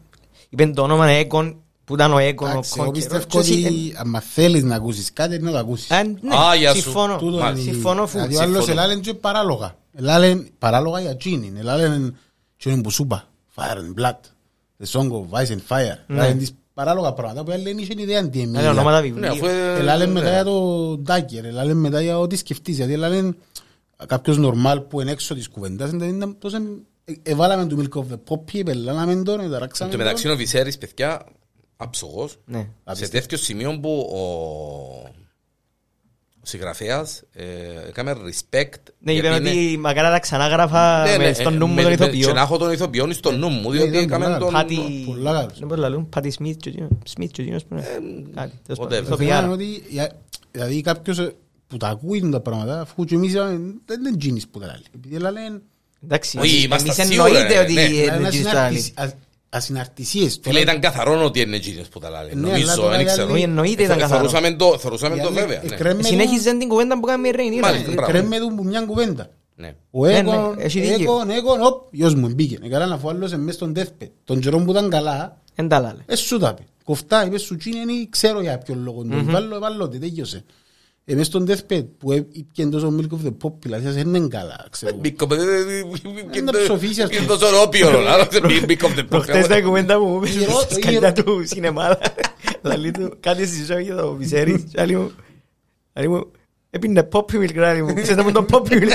[0.48, 3.16] Είπε το όνομα Έκον που ήταν ο Έκον ο Εντάξει, εγώ Κόκκερος.
[3.18, 5.90] πιστεύω Και εσύ- ότι άμα θέλεις να ακούσεις κάτι να το ακούσεις.
[5.90, 6.80] Α, ναι, Α, γεια σου.
[6.82, 7.16] συμφωνώ.
[7.16, 7.60] Τούτο Μάλιστα.
[7.60, 8.12] είναι η- Συμφωνώ φου.
[8.18, 8.80] Δηλαδή ο άλλος Συμφωνώ.
[8.80, 9.76] ελάλεν και παράλογα.
[9.96, 11.56] Ελάλεν παράλογα για τζίνιν.
[11.56, 12.16] Ελάλεν
[12.56, 13.28] και είναι που σου είπα.
[13.54, 14.16] Fire and blood.
[14.82, 15.96] The song of ice and fire.
[16.08, 19.36] Ελάλεν τις παράλογα πράγματα που άλλοι δεν είχαν ιδέα τι Ναι, ονόματα Ναι, αφού...
[19.38, 19.54] βιβλίου.
[19.54, 20.32] ε, Ελάλεν μετά ναι.
[20.32, 21.44] για το Ντάκερ.
[21.44, 22.76] Ελάλεν μετά για ό,τι σκεφτείς.
[22.76, 23.36] Γιατί ελάλεν
[24.06, 26.56] κάποιος νορμάλ που είναι έξω της κουβέντας ήταν τόσο...
[27.04, 30.78] ε, Εβάλαμε του Milk of the Poppy, επελάναμε τον, Εν ταράξαμε τω μεταξύ ο Βυσέρης,
[30.78, 31.24] παιδιά,
[31.76, 32.68] αψογός, Ναι.
[32.90, 34.18] σε τέτοιο σημείο που ο,
[36.40, 37.44] ο συγγραφέας ε,
[37.88, 38.78] έκαμε respect.
[38.98, 41.74] Ναι, γιατί είπε είναι- ότι μακάρι να ξανάγραφα Ναι, ναι, με στον νου ε, μου
[41.74, 42.26] με- τον με- ηθοποιό.
[42.26, 44.52] Και να έχω τον ηθοποιό στον νου μου, διότι ήταν έκαμε πολλά τον...
[44.52, 45.02] Πάτη...
[45.06, 45.58] πολλά καλός.
[45.58, 46.08] Δεν μπορώ να λαλούν.
[46.08, 47.86] Πάτη Σμιθ και εκείνος- Σμιθ και εκείνος που είναι.
[48.34, 48.98] Κάτι, τέλος πάντων.
[48.98, 49.02] whatever.
[49.02, 49.40] Το Ηθοποιάρα.
[49.40, 50.20] θέμα είναι ότι για-
[50.50, 51.34] δηλαδή κάποιος ε,
[51.66, 54.82] που τα ακούει τα πράγματα, αφού και εμείς είπαμε, δεν είναι τζίνις που τα λέει.
[54.94, 55.60] Επειδή λένε
[56.04, 57.80] Εντάξει, Όχι, εμείς είμαστε σίγουρα, εννοείται ναι, ότι ναι.
[57.82, 58.92] είναι τζίνις το άλλη.
[59.56, 60.38] Ασυναρτησίες.
[60.42, 62.20] Φίλε, ήταν καθαρό ότι είναι εκείνος που τα λέει.
[62.34, 63.22] Ναι, αλλά Νομίζω, τώρα δεν οι ξέρω.
[63.22, 64.28] άλλοι- Όχι, εννοείται ήταν Ε, καθαρό.
[64.28, 65.62] Θεωρούσαμε το, θεωρούσαμε το βέβαια.
[65.94, 66.02] ναι.
[66.02, 67.66] Συνέχιζε την κουβέντα που κάνουμε η Ρέινιρα.
[67.68, 67.92] Μάλιστα.
[67.92, 68.10] μπράβο.
[68.12, 69.28] Κρέμε του που μια κουβέντα.
[69.56, 69.74] Ναι.
[69.90, 70.94] Ο Ναι, Έκον, ναι, έχει δίκιο.
[71.02, 72.58] Έκον, Έκον, οπ, γιος μου μπήκε.
[72.62, 74.08] Ε, καλά να φω άλλος μες στον deathbed.
[74.24, 76.02] Τον καιρό που ήταν καλά, Εν τα λάλε.
[76.06, 76.62] ες, σου τα πει.
[76.84, 79.02] Κοφτά, είπες σου τσίνη, ξέρω για ποιον λόγο.
[79.02, 80.44] Τον βάλω, βάλω, τι τέλειωσε.
[81.06, 84.66] Ε, μες στον deathbed που έπιαν τόσο milk of the pop, δηλαδή δεν είναι καλά,
[84.70, 84.96] ξέρω.
[84.96, 87.28] Μπήκο, ε, ε, να ψοφήσεις, ας και πούμε.
[87.28, 90.98] τόσο ρόπιο, άλλο, δεν μπήκο, δεν Προχτές τα κουβέντα μου Η ερώ- στη η σκαλιά
[91.16, 91.98] ερώ- του σινεμά.
[92.62, 94.64] Λαλή του κάτι στη ζωή για το Βυσέρης.
[94.72, 95.12] Και άλλη μου,
[95.92, 96.30] άλλη μου,
[96.70, 97.94] έπινε πόπι μιλ κράνη μου.
[97.94, 98.88] Ξέρετε μου το πόπι μιλ.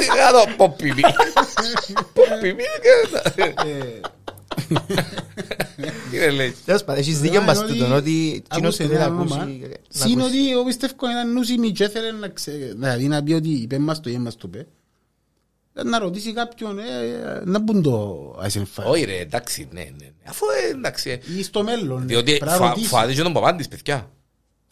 [0.00, 1.00] Σιγά το ποπιμί.
[2.12, 2.64] Ποπιμί.
[3.36, 4.00] Είναι λέει.
[6.64, 9.32] Τέλος πάντων, έχεις δίκιο μας Ότι- τούτον, ότι εκείνος άκουσε που δεν ένα ακούσει...
[9.32, 9.44] όνομα.
[9.44, 10.36] να Συν ακούσει.
[10.38, 14.00] ότι εγώ πιστεύω έναν νουσιμί και ήθελε να ξέρει, δηλαδή να πει ότι είπε μας
[14.00, 14.66] το ή μας το είπε.
[15.84, 18.84] Να ρωτήσει κάποιον, ε, ε, να μπουν το Eisenfire.
[18.84, 19.90] Όχι ρε, εντάξει, ναι, ναι.
[19.98, 20.10] ναι.
[20.24, 21.10] Αφού ε, εντάξει.
[21.10, 22.06] ε, Ή στο μέλλον.
[22.06, 22.86] Διότι πρέπει να φα- ρωτήσει.
[22.86, 24.10] φάτε και τον παπά της, παιδιά.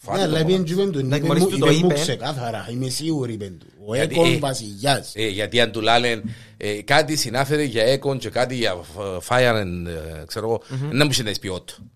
[0.07, 0.65] Ναι, Φάτε αλλά τον είπε παπά.
[0.85, 1.95] και του, Εντάξει, είπε μόλις μου- του το είπε μου είπε.
[2.01, 3.67] ξεκάθαρα, είμαι σίγουρη, είπε του.
[3.87, 5.13] Ο Γιατί, Έκον ε, βασιλιάς.
[5.15, 6.23] Ε, γιατί αν του λένε
[6.57, 11.01] ε, κάτι συνάφερε για έκον και κάτι για φ- fire and, ε, ξέρω εγώ, δεν
[11.05, 11.91] μου είχε να εισπιώ του.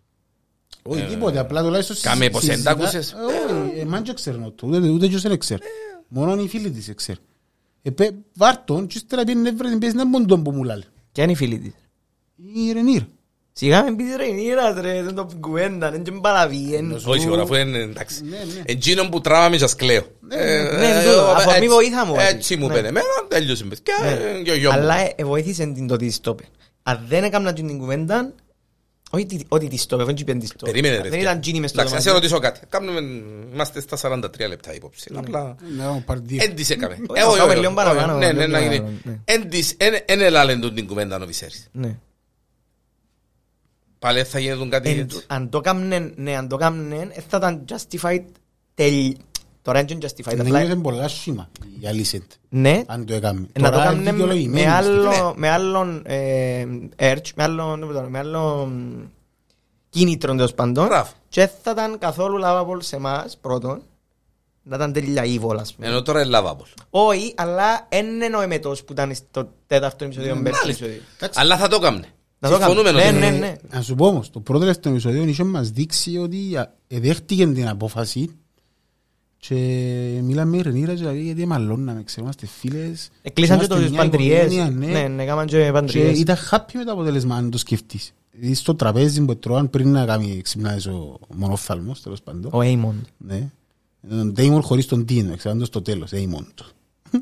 [0.83, 3.13] Όχι τίποτε, απλά τουλάχιστον ε, κάμε πως δεν συζητά- τα άκουσες.
[3.13, 5.61] Ε, Όχι, εμάν και ξέρουν το, ούτε ούτε και δεν ξέρει.
[6.09, 7.19] Μόνο οι φίλοι της ξέρει.
[7.83, 10.85] Επέ, βάρτον και ύστερα πήγαινε βρε την πες να μπουν τον που μου λάλε.
[11.13, 11.73] Ποια είναι η φίλη της;
[12.55, 13.03] Η Ρενίρ.
[13.59, 17.01] Σιγά με πεις Ρεϊνίρας ρε, δεν το κουβέντα, δεν και παραβίεν.
[17.05, 18.23] Όχι, ώρα, αφού είναι εντάξει.
[18.25, 18.63] Ναι, ναι.
[18.65, 20.03] Εκείνο που τράβαμε και σκλαίω.
[20.29, 22.23] ναι, τούτο, αφορμή βοήθα μου, ότι.
[22.25, 22.75] Έτσι μου Ναι.
[22.75, 24.39] πένε εμένα, τέλειωσε παιδιά, Ναι.
[24.39, 24.79] ε, και ο γιο μου.
[24.79, 26.49] Αλλά ε, βοήθησε την το της το είπε.
[26.83, 28.33] Αν δεν έκανα την κουβέντα,
[29.11, 30.65] όχι τι- ότι της το είπε, δεν είπεν της το.
[30.67, 31.01] Περίμενε ρε.
[31.03, 31.25] Δεν παιδιά.
[31.29, 32.37] ήταν τζίνι μες στο Εντάξει, να σε δωμάτιο.
[32.37, 32.67] ρωτήσω κάτι.
[32.69, 33.01] Κάνουμε,
[33.53, 35.11] είμαστε στα 43 λεπτά υπόψη.
[35.15, 36.39] Απλά, Να πάρει δύο.
[36.43, 36.95] εν της έκαμε.
[37.07, 38.69] Όχι, Ε, όχι, κάνουμε όχι, λίγο παραπάνω, όχι, Ναι, ναι, λίγο να γίνει.
[38.71, 39.19] παραπάνω, ναι.
[39.25, 41.69] Εν της, εν- εν ελάλεν του την κουβέντα ο Βυσέρης.
[41.73, 41.97] Ναι.
[43.99, 45.25] Πάλι θα γίνει κάτι Εν- έτσι.
[45.27, 48.25] Αν το κάμνεν, ναι, αν το κάμνεν, ε, θα ήταν justified
[48.75, 49.15] τελ...
[49.63, 50.63] Τώρα είναι justified, Δεν απλά...
[50.63, 51.49] είναι πολλά σήμα
[51.81, 52.23] η Αλίσεντ.
[52.49, 53.47] Ναι, Αν το έκαμε.
[53.59, 55.09] να το Τώρα κάμνεν δικαιολογημένη, με πιστεύω.
[55.09, 56.65] άλλο, με άλλον ε,
[56.99, 59.11] urge, με άλλον, δεν ξέρω, με άλλον
[59.91, 61.11] κίνητρο τέλος πάντων Μπράβο.
[61.29, 63.83] και θα ήταν καθόλου lovable σε εμάς, πρώτον,
[64.63, 65.87] να ήταν τέλεια evil, ας πούμε.
[65.87, 66.83] Ενώ τώρα είναι lovable.
[66.91, 71.01] Όχι, αλλά δεν είναι ο εμετός που ήταν στο τέταρτο επεισόδιο με πέρσι επεισόδιο.
[71.17, 71.41] Εντάξει.
[71.41, 72.07] Αλλά θα το έκαμνε.
[72.39, 73.09] Να το Συμφωνούμε κάνουμε.
[73.09, 73.55] ότι Ναι, είναι- ναι, ναι.
[73.73, 77.69] Να σου πω όμως, το πρώτο τελευταίο επεισόδιο είχε μας δείξει ότι α, εδέχτηκε την
[77.69, 78.31] απόφαση
[79.39, 79.55] και
[80.23, 83.11] μίλαμε με Ρενίρα δηλαδή γιατί μαλώναμε, ξέρω, είμαστε φίλες.
[83.23, 84.43] Εκλείσαν και Είμαστε τους μια παντριές.
[84.53, 86.19] οικογένεια, Ναι, ναι, έκαναν και Και παντριές.
[86.19, 88.13] ήταν happy με το αποτέλεσμα αν το σκεφτείς.
[88.31, 92.51] Δηλαδή στο τραπέζι που τρώαν πριν να κάνει ξυπνάδες ο μονόφθαλμος, τέλος πάντων.
[92.55, 93.07] Ο Έιμον.
[93.19, 93.49] Ναι.
[94.09, 96.45] Τον Damon χωρίς τον Τίνο, ξέρω, στο τέλος, Damon.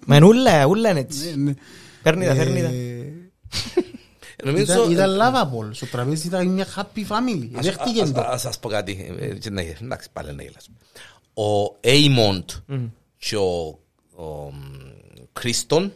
[0.07, 1.29] Μα είναι ούλα, ούλα είναι έτσι.
[1.37, 1.55] Ναι, ναι.
[2.03, 2.71] Παίρνει τα, φέρνει τα.
[4.37, 4.73] Ε, Νομίζω...
[4.73, 5.69] Ήταν, ήταν lovable.
[5.73, 7.49] Στο τραπέζι ήταν μια happy family.
[7.57, 8.21] Ας- Δέχτηκε ας- το.
[8.21, 9.15] Ας σας πω κάτι.
[9.21, 10.69] ε, και να γε- Εντάξει, πάλι να γελάς.
[11.35, 12.51] Ο Έιμοντ
[13.19, 13.79] και ο
[14.19, 14.57] ο, μ,
[15.33, 15.93] Κρίστον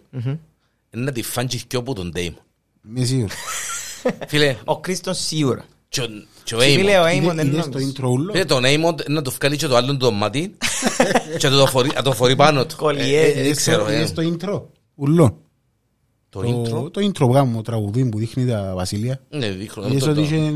[0.90, 2.42] είναι να τη φάνε και πιο από τον Ντέιμον.
[2.88, 3.32] Είμαι σίγουρος.
[4.28, 5.64] Φίλε, Ο Κρίστον σίγουρα.
[5.88, 6.06] Και ο-
[6.44, 7.02] και ο Φίλε, Έιμον.
[7.02, 7.92] ο Έιμον Είδε- δεν είδες το νόμιζε.
[7.96, 8.32] intro ούλο.
[8.32, 10.56] Φίλε, τον Έιμον να του βγάλει και το άλλο το μάτι
[11.38, 12.76] και να το φορεί- να το φορεί πάνω του.
[12.76, 13.20] Κολλιέ.
[13.20, 13.82] Ε, ε, Είδες Δεν ξέρω.
[13.84, 13.94] το- ε.
[13.96, 14.62] είδες το intro;
[14.94, 15.40] Ούλο.
[16.30, 16.48] Το Το
[16.86, 16.92] intro.
[16.92, 19.20] το intro που κάνουμε, το τραγουδί που δείχνει τα βασιλεία.
[19.30, 19.86] Ναι, δείχνω.
[19.86, 20.52] Είδες το- ότι το- είχε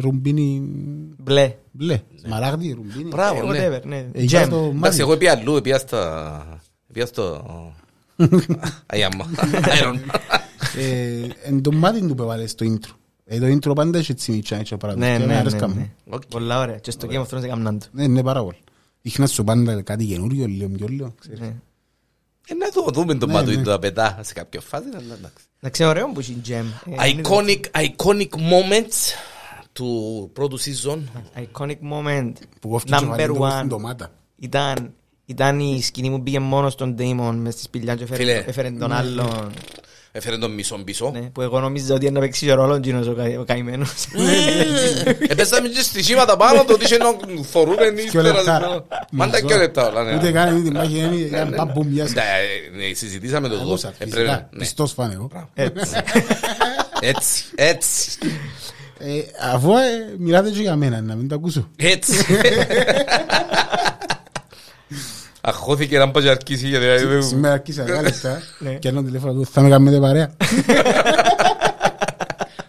[0.00, 0.62] ρουμπίνι
[1.18, 1.54] Μπλε.
[1.70, 2.00] μπλε.
[2.24, 3.08] Σμαράγδι, ρουμπίνι.
[3.08, 3.68] Μπράβο, ναι.
[3.68, 4.06] Whatever, ναι.
[4.12, 4.48] Ε, για Gem.
[4.48, 5.00] το Εντάξει, μάτι.
[5.00, 6.60] εγώ πήγα αλλού, πήγα στα...
[6.92, 7.44] Πήγα στο...
[8.86, 10.03] Iron Man.
[10.03, 10.20] Iron Man.
[10.78, 12.94] Ε, Εν το μάτι του που έβαλες το intro.
[13.24, 15.06] Ε, Το intro πάντα έχει έτσι μητσά έτσι πράγματα.
[15.06, 15.74] Ναι, Και ναι, εμένα ναι, αρέσκα ναι.
[15.74, 15.90] μου.
[16.10, 16.22] Οκ.
[16.28, 16.76] Πολλά ωραία.
[16.78, 17.86] Και στο Game of Thrones έκαναν το.
[17.92, 18.56] Ναι, ναι, πάρα πολύ.
[19.02, 21.14] Δείχνα σου πάντα κάτι καινούριο, λίγο πιο λίγο.
[22.48, 22.58] Ξέρεις.
[22.58, 22.64] Ναι.
[22.64, 23.52] Ε, Να το δούμε το Ναι, μάτω ναι.
[23.60, 24.84] ή το πετά σε κάποια φάση.
[24.94, 25.44] αλλά εντάξει.
[25.60, 26.92] Εντάξει, ωραίο που είναι Gem.
[27.02, 29.14] Ε, είναι Iconic, iconic moments
[29.72, 30.98] του πρώτου season.
[31.36, 32.32] Iconic moment.
[32.60, 33.66] Που κόφτει και Number βάλει το στην one.
[33.68, 34.10] ντομάτα.
[34.38, 34.92] Ήταν,
[35.26, 38.44] ήταν η σκηνή που πήγε μόνος στον Damon μες στη σπηλιά και έφερε- Φίλε.
[38.46, 39.52] έφερε τον άλλον.
[40.18, 41.10] Έφερε τον μισό πίσω.
[41.14, 43.92] Ναι, που εγώ νόμιζα ότι είναι να παίξει ρόλος εκείνος ο κα- ο καημένος.
[45.28, 47.06] Επέσαμε και στοιχήματα πάνω το ότι είχε να
[47.50, 47.76] θωρούν
[48.10, 48.38] Δυο λεπτά.
[48.40, 48.84] ύστερα.
[49.10, 49.46] Μάντα Μαζό.
[49.46, 50.02] και λεπτά όλα.
[50.04, 50.14] ναι.
[50.16, 52.14] Ούτε καν είδε τη μάχη, είναι- ήταν παμπούμ, γεια σας.
[52.14, 52.22] Ναι,
[52.88, 53.62] ναι, Συζητήσαμε το εδώ.
[53.64, 54.30] Ακούσα, Ε, πρέπει φυσικά.
[54.30, 54.58] να- ναι.
[54.58, 55.30] Πιστός φάνε εγώ.
[55.54, 55.96] Έτσι.
[57.00, 58.10] Έτσι, έτσι,
[59.00, 59.20] Ε,
[59.52, 61.68] Αφού ε, μιλάτε και για μένα, να μην το ακούσω.
[61.76, 62.12] έτσι.
[65.48, 68.74] Αχώθηκε να πάω και αρκίσει γιατί δεν- Σήμερα αρκίσα δέκα λεπτά Ναι.
[68.74, 70.30] και ένα τηλέφωνο του θα με κάνετε παρέα.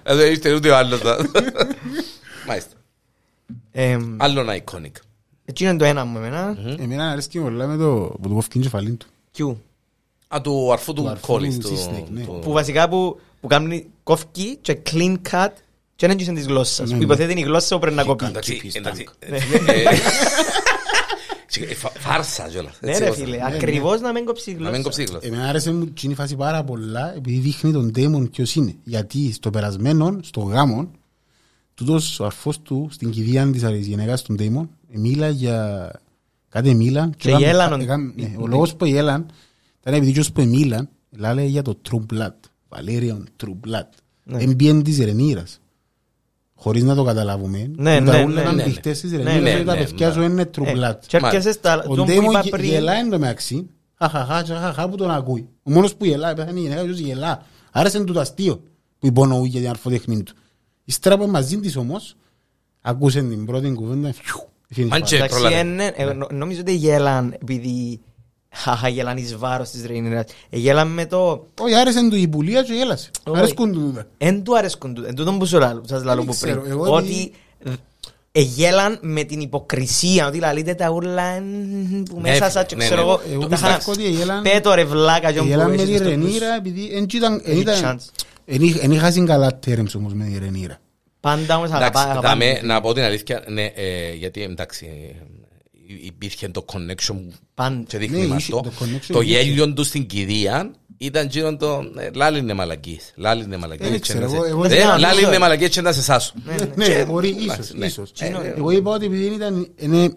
[0.03, 1.01] Ε, δεν ήρθε ούτε ο άλλος.
[1.03, 1.15] να-
[2.47, 2.73] Μάλιστα.
[3.71, 4.91] Εμ, Άλλον iconic.
[5.45, 6.57] Έτσι είναι το ένα μου εμένα.
[6.80, 9.05] Εμένα αρέσκει πολλά με το που του κόφηκε την κεφαλή του.
[9.32, 9.61] Κιού;
[10.27, 11.57] Α, του αρφού του αρφού κόλλης.
[11.57, 12.21] του του- Sisnake, ναι.
[12.23, 15.47] του- Που βασικά που, που κάνει κόφκι και clean cut
[15.95, 16.86] και δεν είναι της γλώσσας.
[16.88, 17.03] Ναι, Που ναι.
[17.03, 18.25] υποθέτει είναι η γλώσσα που πρέπει να κοπεί.
[18.25, 19.05] Εντάξει, Chip is εντάξει,
[21.52, 21.62] tank.
[21.62, 22.78] ε, ε, ε, φα- Φάρσα κιόλας.
[22.82, 24.82] Ναι έτσι, ρε όπως- φίλε, ακριβώς να μην κόψεις η Να μην γλώσσα.
[24.84, 25.28] κόψεις η γλώσσα.
[25.28, 28.76] Εμένα άρεσε μου εκείνη η φάση πάρα πολλά επειδή δείχνει τον Ντέμον ποιος είναι.
[28.84, 30.91] Γιατί στο περασμένο, στο γάμο,
[31.74, 35.91] τούτος ο αρφός του στην κηδεία της αρες- γυναίκας του Ντέμον μίλα για
[36.50, 37.10] κάτι μίλα.
[37.18, 39.26] Και έκαμε- γέλαν ο- έκαμε- ναι, Ο λόγος που γέλαν
[39.82, 42.34] ήταν επειδή ποιος που μίλαν λάλε για το True Blood.
[42.70, 43.88] Valerian True Blood.
[44.24, 44.43] Ναι.
[44.43, 45.60] Εμπιέν της Ρενήρας.
[46.62, 47.57] Χωρίς να το καταλάβουμε.
[47.57, 48.70] Ναι, που ναι, τα ναι, ούλα ήταν ναι, ναι.
[48.70, 50.14] πιχτές της Ναι, Ρενήρας ναι, γιατί τα ναι, παιδιά ναι.
[50.14, 50.95] σου είναι True Ε, Blood.
[51.07, 51.84] Και έρχεσαι στα...
[51.88, 52.66] Ο τον που Ντέμον είπα γε- πριν.
[52.70, 53.70] γελάει εν τω μεταξύ.
[53.97, 55.47] Χαχαχά, χαχαχά που τον ακούει.
[55.64, 57.43] Ο μόνος που γελάει, πέθανε η γυναίκα και γελά.
[57.72, 58.62] Άρεσε του το αστείο
[58.99, 60.34] που υπονοεί για την αρφοτεχνή του.
[60.86, 62.16] Ύστερα που είναι μαζί της όμως,
[62.82, 64.14] ακούσε την πρώτη κουβέντα.
[64.14, 65.03] φιου, έφυγε η Αν φάση.
[65.16, 65.60] και- Εντάξει, πρόλαβε.
[65.70, 67.99] είναι- ε, νο- νομίζω ότι γέλαν επειδή
[68.52, 70.24] χαχα γέλαν εις βάρος της Ρεϊνίνας.
[70.50, 71.45] Ε, Γέλαν με το...
[71.60, 73.10] Όχι, άρεσε του η πουλία και γέλασε.
[73.24, 73.38] Όχι.
[73.38, 74.06] Αρέσκουν του τούτα.
[74.18, 76.72] Εν του αρέσκουν του, εν τούτον που σου λαλώ- σας λαλώ Δεν που ξέρω, πριν.
[76.72, 77.32] εγώ Ότι
[78.32, 81.43] ε, γέλαν με την υποκρισία, ότι λαλείτε τα ουρλα εν,
[82.10, 83.08] που Ναι, μέσα σας και ναι, ξέρω ναι.
[83.08, 83.22] εγώ.
[83.34, 85.95] Εγώ τα χα- πιστεύω ότι γέλαν- Πέτω ρε βλάκα γιον που Γέλαν με έχεις τη
[85.95, 86.14] στο πλούς.
[86.24, 88.24] Ρενήρα επειδή εν ήταν- εν Έχει ήταν- chance.
[88.45, 90.78] εν είχ- εν είχαν καλά terms όμως με τη Ρενήρα.
[91.20, 92.45] Πάντα όμως Εντάξει, αγαπά- αγαπάνε.
[92.45, 95.16] δάμε, να πω την αλήθεια, ναι, ε, γιατί εντάξει, ε,
[96.02, 97.16] υπήρχε το connection
[97.54, 97.84] Πάντα.
[97.88, 98.62] και δείχνει Ναι, μας είχε- το.
[98.62, 99.42] το connection Το υπήρχε.
[99.42, 103.12] γέλιο του στην κηδεία ήταν γύρω το ε, λάλη είναι μαλακής.
[103.16, 103.86] Λάλη είναι μαλακής.
[103.86, 105.28] Δεν και ξέρω, να σε- εγώ- εγώ- Ε, δεν Λάλη ξέρω.
[105.28, 106.34] είναι μαλακής και να σε σάσω.
[106.76, 107.86] Ναι, μπορεί, εντάξει, ίσως, ναι.
[107.86, 108.12] ίσως.
[108.20, 110.14] Ε, ε, Εγώ είπα ότι επειδή δεν ήταν, είναι-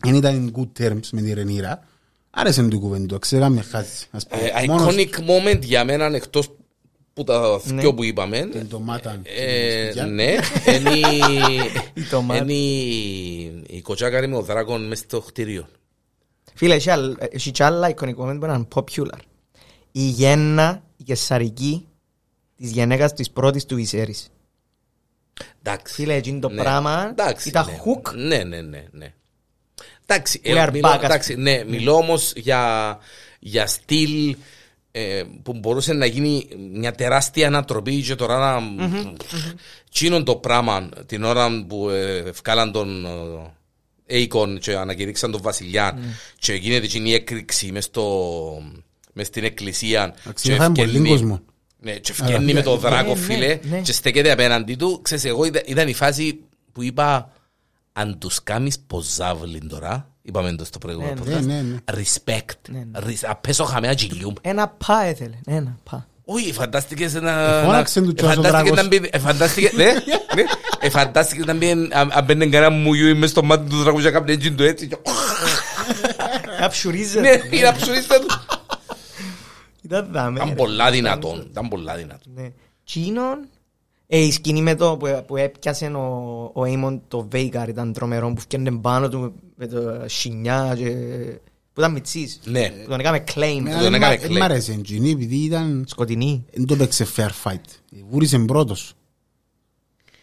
[0.00, 1.84] δεν ήταν in good terms με τη Ρενήρα,
[2.30, 4.06] άρεσε του η κουβέντα, ξέραμε μια χάση.
[4.10, 4.42] ας πούμε.
[4.42, 6.48] Ε, Μόνος Iconic moment για μένα εκτός
[7.14, 7.80] που τα Ναι.
[7.80, 8.46] δυο που είπαμε.
[8.46, 9.20] την ντομάτα.
[9.22, 10.36] Ε, στην ναι,
[10.74, 10.90] είναι
[11.94, 12.42] Η ντομάτα.
[12.42, 15.68] είναι η- η κοτσάκαρη με ο δράκον μες στο κτίριο.
[16.54, 19.18] Φίλε, έχει άλλ- έχει κι άλλα εικονικό moment που είναι popular.
[19.92, 21.86] Η γέννα, η κεσαρική
[22.56, 24.28] της γυναίκας της πρώτης του Βυσέρης.
[25.62, 25.94] Εντάξει.
[25.94, 26.62] Φίλε, εκείνο το Ναι.
[26.62, 27.78] πράγμα Εντάξει, ήταν ναι.
[27.84, 28.14] hook.
[28.14, 29.14] Ναι, ναι, ναι, ναι.
[30.06, 32.98] Εντάξει, We ε, are μιλώ, back, ας εντάξει, ναι, μιλώ όμως για,
[33.38, 34.36] για στυλ ε,
[35.42, 38.72] που μπορούσε να γίνει μια τεράστια ανατροπή και τώρα να...
[39.90, 43.06] Τσίνον το πράγμα την ώρα που ε, βγάλαν τον
[44.06, 45.98] ε, Aegon και ανακηρύξαν τον βασιλιά
[46.38, 48.62] και γίνεται εκείνη η έκρηξη μες, στο,
[49.12, 51.40] μες στην εκκλησία Εντάξει, και είχαμε πολύ ευκαινεί- κόσμο.
[51.78, 53.80] ναι, και βγαίνει με το δράκο ναι, φίλε ναι.
[53.80, 55.00] και στέκεται απέναντι του.
[55.02, 56.40] Ξέρεις, εγώ είδα- ήταν η φάση
[56.72, 57.32] που είπα
[57.92, 61.76] αν τους κάνεις ποζάβλιν τώρα, είπαμε το στο προηγούμενο Ναι, Ναι, podcast, ναι, ναι.
[62.02, 64.34] respect, Ναι, Ρισ- απέσω χαμένα γυλιούμαι.
[64.40, 65.38] Ένα πα έθελε.
[65.46, 66.06] Ένα πα.
[66.24, 67.58] Όχι, φαντάστηκες να...
[67.58, 68.90] Εφώναξε να- του Τσιώσο εφαντάστηκες Δράκος.
[68.90, 69.08] να μπει...
[69.12, 69.72] Εφαντάστηκες...
[69.72, 70.42] Ναι, ναι.
[70.80, 71.70] Εφαντάστηκες να μπει...
[71.70, 74.88] αν- Αν μπαίνουν κανένα μουγιού μες στο μάτι του δράκου και κάνει έτσι το έτσι.
[74.88, 74.96] και-
[76.58, 77.42] Ναι, Αψουρίζεται.
[77.50, 78.26] είναι αψουρίστε του.
[79.82, 80.36] Ήταν δάμε.
[80.36, 80.54] Ήταν ρε.
[80.54, 81.46] πολλά δυνατόν.
[81.50, 82.32] Ήταν πολλά δυνατόν.
[82.34, 82.48] Ναι.
[84.12, 86.00] Τσίνον, ε, η σκηνή με το που, που έπιασε ο,
[86.54, 90.90] ο Aemon το Veigar ήταν τρομερό που φτιάχνε πάνω του με το σινιά και...
[91.72, 92.40] που ήταν μητσής.
[92.44, 92.68] Ναι.
[92.84, 93.56] Που τον έκαμε claim.
[93.58, 94.38] Εμένα τον δεν έκανε μ' α- κλαι.
[94.38, 95.84] μ' άρεσε εκείνη επειδή ήταν...
[95.88, 96.44] Σκοτεινή.
[96.52, 97.60] Δεν το παίξε fair fight.
[98.10, 98.92] Βούρισε πρώτος.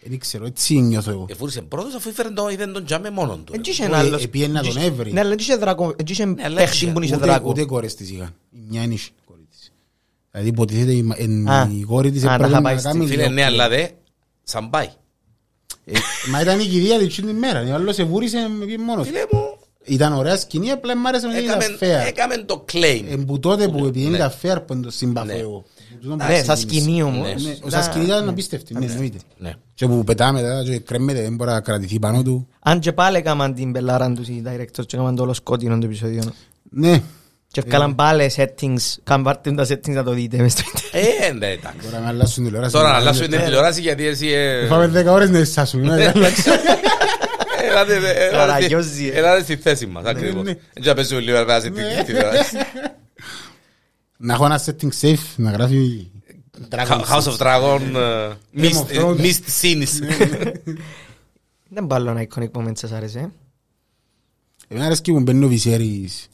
[0.04, 1.26] Δεν ξέρω, έτσι νιώθω εγώ.
[1.30, 3.54] Εφούρησε πρώτος αφού ήφερε τον, είδε τον τζάμε μόνον του.
[3.56, 3.72] Εν ρε.
[3.72, 5.12] είχε Όχι, ένα άλλος- επίεν να τον εν είχε- έβρει.
[5.12, 7.50] Ναι, αλλά εν είχε δράκο, εν είχε αλλά παίχτης είχε- που είχε Ούτε, δράκο.
[7.50, 8.34] ούτε κόρες της είχαν.
[8.52, 9.29] Η μια είναι η κόρη της.
[10.32, 11.70] Δηλαδή υποτίθεται η, εν- Α.
[11.80, 13.70] η κόρη της Α, τα έπρεπε είχα να πάει στη- κάνει Φίλε, λίγο ναι, αλλά
[13.70, 13.88] δε,
[14.44, 14.88] σαν πάει.
[15.86, 15.92] Ε,
[16.32, 17.70] Μα ήταν η κηδεία της εκείνης την μέρας.
[17.70, 19.08] Ο άλλος σε βούρισε με πήγε μόνος.
[19.08, 19.40] Φίλε μου,
[19.86, 22.08] Ήταν ωραία σκηνή, απλά μ' άρεσε ότι ήταν έκαμε, fair.
[22.08, 23.04] έκαμε το claim.
[23.10, 24.16] Εν που τότε που επειδή Ναι.
[24.18, 25.34] ήταν fair που το συμπαθώ Ναι.
[25.34, 25.64] εγώ.
[25.90, 26.82] Που τούτο που Ναι, σαν ξεκίνησε.
[26.84, 27.28] σκηνή όμως.
[27.28, 27.34] Ναι.
[27.34, 29.18] Ναι, Ήταν- Σαν σκηνή ήταν απίστευτη, ναι, εννοείται.
[29.38, 29.54] Ναι.
[29.74, 32.48] Και που πετάμε μετά και κρέμεται, δεν μπορεί να κρατηθεί πάνω του.
[32.60, 35.86] Αν και πάλι έκαναν την πελάραν τους οι directors και έκαναν το όλο σκότεινο το
[35.86, 36.24] επεισόδιο.
[36.70, 37.02] Ναι,
[37.52, 41.22] Και έκαναν πάλι settings, κάνουν πάρτε τα settings να το δείτε μες στο ίντερνετ.
[41.22, 41.78] Ε, ναι, εντάξει.
[41.88, 42.72] τώρα να αλλάσουν τηλεόραση.
[42.74, 43.28] Τώρα να Ναι, αλλάσω ναι.
[43.28, 44.28] την τηλεόραση γιατί εσύ...
[44.28, 45.80] ε, Φάμε 10 ώρες να εσάσουν.
[45.82, 46.52] ναι, να αλλάξουν.
[47.70, 49.18] Ελάτε, ελάτε, Καραγιόζει, ε.
[49.18, 50.44] ελάτε στη θέση μας, ακριβώς.
[50.44, 50.54] ναι.
[50.74, 52.56] Δεν θα παίζουμε λίγο να περάσει την τηλεόραση.
[54.18, 56.08] Να έχω ένα setting safe, να γράφει
[56.70, 59.20] Dragon House of Dragon, ε, Game of Mist- Thrones.
[59.20, 59.88] Mist Scenes.
[61.70, 63.20] Δεν πάλι ένα iconic moment σας άρεσε.
[63.20, 63.30] ε.
[64.68, 66.28] Εμένα αρέσκει που μπαίνει ο Βυσέρης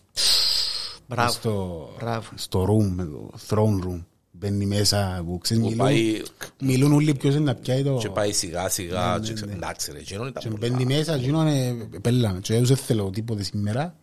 [1.08, 1.32] Μπράβο.
[1.32, 2.28] στο, Μπράβο.
[2.36, 4.04] στο room, με το throne room.
[4.38, 6.22] Μπαίνει μέσα που ξέρεις Που μιλούν, πάει
[6.62, 7.98] μιλούν όλοι ποιος είναι να πιάει το...
[7.98, 9.20] και πάει σιγά σιγά.
[9.24, 10.98] και ξέρω, Εντάξει ρε, εκείνον ήταν Και πολύ μπαίνει καλό.
[10.98, 12.40] μέσα, εκείνο είναι πέλαμε.
[12.40, 13.96] Και δεν θέλω τίποτε σήμερα.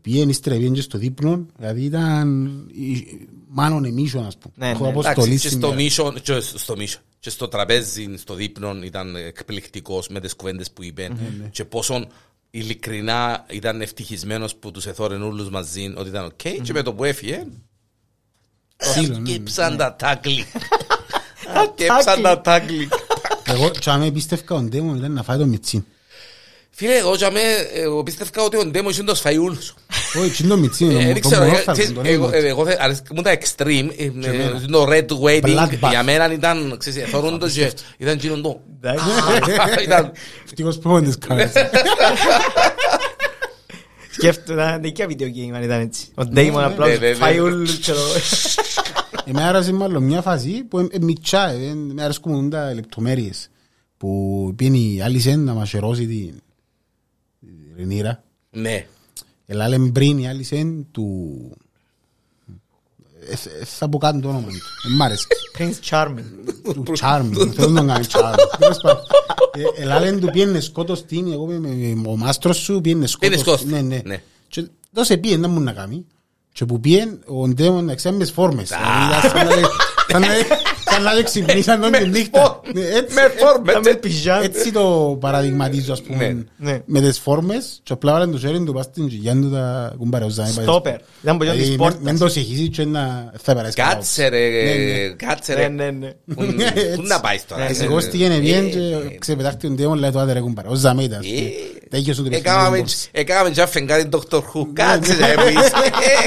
[0.00, 4.54] Πήγαινε ύστερα, πήγαινε και στο δείπνο, δηλαδή ήταν η- μάνον εμίσιο, ας πούμε.
[4.56, 4.90] Ναι, Έχω ναι.
[4.90, 5.74] αποστολή Εντάξει, και στο σήμερα.
[5.82, 10.82] μίσο, και στο μίσο, και στο τραπέζι, στο δείπνο ήταν εκπληκτικός με τις κουβέντες που
[10.84, 12.06] είπε Ναι, και πόσο
[12.50, 17.04] ειλικρινά ήταν ευτυχισμένος που τους εθώρεν όλους μαζί ότι ήταν οκ και με το που
[17.04, 17.46] έφυγε
[18.78, 19.28] Ξύλο, ναι, ναι.
[19.28, 20.46] Σκύψαν τα τάκλι.
[21.66, 22.88] Σκύψαν τα τάκλι.
[23.44, 25.84] Εγώ τσάμε πίστευκα ο Ντέμον ήταν να φάει το μιτσίν.
[26.70, 27.40] Φίλε, εγώ τζαμέ,
[27.72, 29.74] εγώ πίστευκα ότι ο Ντέμος είναι το σφαί όλους.
[30.20, 32.36] Όχι, τσιν το μιτσίν, Ε, το- Δεν το ξέρω, ε, μονόφαλο, ξέρεις, τον εγώ- έμαθα.
[32.36, 34.60] ε, εγώ θε- αρέσκει μου τα extreme, ε, ε, εμένα.
[34.70, 35.88] το red wedding, Bloodbath.
[35.90, 38.60] για μένα ήταν, ξέρεις, θωρούν το και ήταν εκείνον το.
[38.88, 38.92] Α,
[39.84, 40.12] Ήταν,
[40.44, 41.52] Ευτυχώς που τις κάνεις.
[44.10, 46.06] Σκέφτονταν δικιά video game αν ήταν έτσι.
[46.14, 47.14] Ο Damon απλά ναι, ναι, ναι.
[47.14, 47.98] φάει όλους και το...
[49.24, 53.48] Εμένα άρεσε μάλλον μια φάση που είναι μιτσά, ε, με αρέσκουν τα λεπτομέρειες.
[53.96, 56.34] Που πήγαινε η Άλισεν να μασερώσει την
[57.40, 58.22] την Ρενίρα.
[58.50, 58.86] ναι.
[59.50, 61.26] Ελάλε πριν η Άλισεν του...
[63.28, 64.56] Ε, ε, Θα πω κάτι το όνομα του.
[64.92, 65.26] Ε, Μ' άρεσε.
[65.58, 66.24] Prince Charming.
[66.74, 67.52] Του Charming.
[67.54, 68.58] Θέλω να τον κάνει Charming.
[68.58, 69.02] Τέλος πάντων.
[69.76, 73.40] Ε, Ελάλε του πιένε σκότος την, εγώ με- με- με- ο μάστρος σου πιένε σκότος.
[73.40, 73.64] σκότος.
[73.64, 74.00] Ναι, ναι.
[74.04, 74.22] Ναι.
[74.48, 75.48] Και δώσε πιέν να
[80.90, 81.22] μου να κάνει.
[81.22, 81.66] Και που πιέν ο Ντέμον να ξέρει μες φόρμες.
[81.68, 82.60] Δηλαδή, σαν να- σαν να- Σαν να ξυπνήσαν τον τη νύχτα.
[82.74, 83.96] Ναι, έτσι- Με φόρμες, Με έτσι.
[83.98, 84.42] πιζάμ.
[84.42, 86.80] Έτσι το παραδειγματίζω ας πούμε Ναι, ναι.
[86.84, 90.46] με τις φόρμες και απλά βάλαν το χέρι του πας στην κοιλιά του τα κουμπαρεούζα.
[90.46, 90.96] Στόπερ.
[91.22, 92.18] Ήταν που γιον της Μεν πόρτας.
[92.18, 93.94] το συγχύσει και να θα περάσει καλά.
[93.94, 95.08] Κάτσε ρε, Ναι, ναι.
[95.08, 95.68] κάτσε Ναι, ρε.
[95.68, 96.08] ναι, ναι.
[96.34, 96.44] Πού
[96.94, 97.62] πού να πάεις τώρα.
[97.64, 97.84] Ναι, ε, ναι.
[97.84, 100.68] Εγώ στήγαινε bien ε, και ξεπετάχτε τον Ντέμον λέει το άντε ρε κουμπάρα.
[100.68, 101.18] Ως ζαμέτα.
[101.18, 101.38] ας πούμε.
[101.90, 102.92] Ε, Τέγιος του το Έκαναμε παιχνίδι.
[103.12, 104.36] έκαναμε και αφεντάρι Dr.
[104.36, 104.66] Who.
[104.72, 105.72] Κάτσε ρε που είσαι.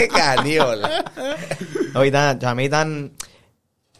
[0.01, 0.89] Ε, Κάνει όλα.
[1.97, 3.11] Όχι, ήταν, για μένα ήταν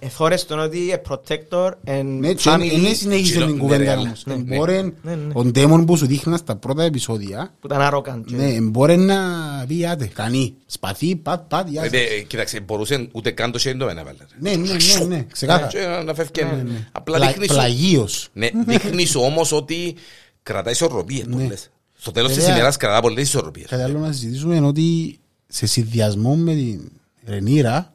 [0.03, 3.93] εθώρες τον ότι ε, protector and Ναι, και family είναι συνέχισε Τσιλό, την ναι, κουβέντα
[3.93, 4.23] ρε, όμως.
[4.25, 4.55] ναι, ναι.
[4.55, 5.31] Εμπόρεν, Ναι, ναι.
[5.33, 8.23] ο Ντέμον που σου δείχνα στα πρώτα επεισόδια, που ήταν arrogant.
[8.25, 9.17] και- ναι, εμπόρεν να
[9.67, 11.91] πει άτε, κάνει, σπαθί, πατ, πατ, γεια σας.
[11.93, 14.17] Ε, Κοίταξε, μπορούσε ούτε καν το χέρι του να βάλει.
[14.39, 15.67] Ναι, ναι, ναι, ναι, ξεκάθαρα.
[15.67, 16.41] Και να φεύγει.
[16.91, 18.29] Απλά Πλα- δείχνεις Πλαγίως.
[18.33, 19.95] Ναι, δείχνεις όμως ότι
[20.43, 21.45] κρατάει ισορροπίες που Ναι.
[21.47, 21.69] λες.
[21.97, 22.55] Στο τέλος της Βέβαια.
[22.55, 23.69] ημέρας κρατά πολλές ισορροπίες.
[23.69, 26.91] Κάτι άλλο να συζητήσουμε είναι ότι σε συνδυασμό με την
[27.25, 27.93] Ρενίρα,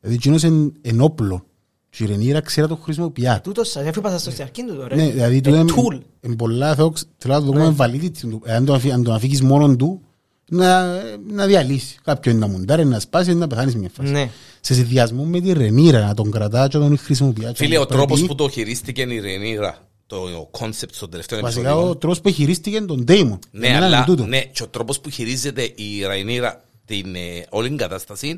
[0.00, 1.44] δηλαδή εκείνος είναι ενόπλο
[1.90, 3.26] και η Ρενίρα ξέρει να το χρησιμοποιεί.
[3.42, 4.96] Τούτος σας, αφού είπα σας στο αρχήν του τώρα.
[4.96, 6.00] Ναι, δηλαδή του Ε, είναι tool.
[6.20, 8.42] είναι πολλά θέλω θέλω να το δούμε validity του.
[8.46, 10.02] Αν το αφή- αν τον αφήκεις μόνον του,
[10.48, 10.86] να,
[11.30, 11.96] να διαλύσει.
[12.04, 14.12] Κάποιον να μουντάρει, να σπάσει, να πεθάνεις μια φάση.
[14.12, 14.30] Ναι.
[14.60, 17.44] Σε συνδυασμό με τη Ρενίρα, να τον κρατά και να τον χρησιμοποιεί.
[17.44, 21.40] και Φίλε, να ο πρέπει- τρόπος που το χειρίστηκε η Ρενίρα, το concept στο τελευταίο
[21.40, 21.90] Βασικά επεισόδιο.
[21.90, 23.38] ο τρόπος που χειρίστηκε τον Ντέιμον.
[23.50, 28.36] Ναι, αλλά ναι, και ο τρόπος που χειρίζεται η Ραϊνίρα την ε, όλη κατάσταση,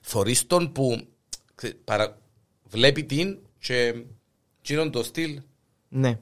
[0.00, 1.06] θωρείς τον που
[1.54, 2.18] ξε- παρα-
[2.68, 3.94] βλέπει την και
[4.62, 5.40] γίνον το στυλ,
[5.88, 6.18] Ναι.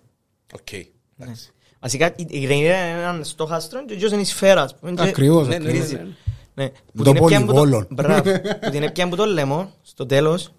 [0.54, 0.72] οκ.
[1.18, 1.50] εντάξει.
[1.80, 4.62] Βασικά η η Ρενίρα είναι έναν στόχαστρο και ο είναι η σφαίρα.
[4.62, 5.48] ας πούμε, και Ακριβώς.
[5.48, 5.90] Ναι, ναι, ακριβώς.
[5.92, 6.08] ναι, ναι.
[6.54, 6.68] Ναι.
[6.68, 7.86] Που Το την έπιαν που πολυβόλων.
[7.90, 8.22] Μπράβο.
[8.60, 10.52] Που την έπιαν που το λέμε, στο τέλος,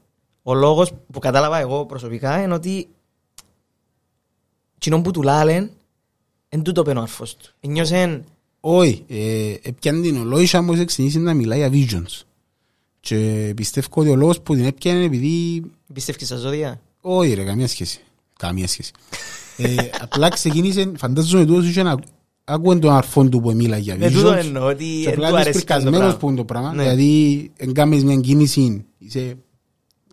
[0.44, 2.88] ο λόγος που κατάλαβα εγώ προσωπικά είναι ότι
[4.78, 5.72] κοινό που του λάλεν,
[6.50, 7.52] εν τούτο πένω αρφός του.
[7.68, 8.24] Νιώσεν,
[8.60, 12.22] Όχι, ε, έπιαν την ολόγησα όμως ξεκινήσει να μιλάει για visions.
[13.00, 15.64] Και πιστεύω ότι ο λόγος που την έπιανε είναι επειδή...
[15.94, 18.00] πιστεύεις στα ζώδια; Όχι ρε, καμία σχέση.
[18.40, 18.92] Καμία σχέση.
[19.58, 21.98] ε, απλά ξεκίνησε, φαντάζομαι τούτος είχε να
[22.44, 24.36] άκουεν τον αρφόν του που μίλαγε για Ναι, τούτο visions.
[24.38, 26.18] εννοώ ότι Και εν απλά του είναι αρέσει το σπρικασμένος πράγμα.
[26.18, 26.74] που είναι το πράγμα.
[26.74, 26.82] Ναι.
[26.84, 29.38] Δηλαδή, εγκάμεις μια κίνηση, είσαι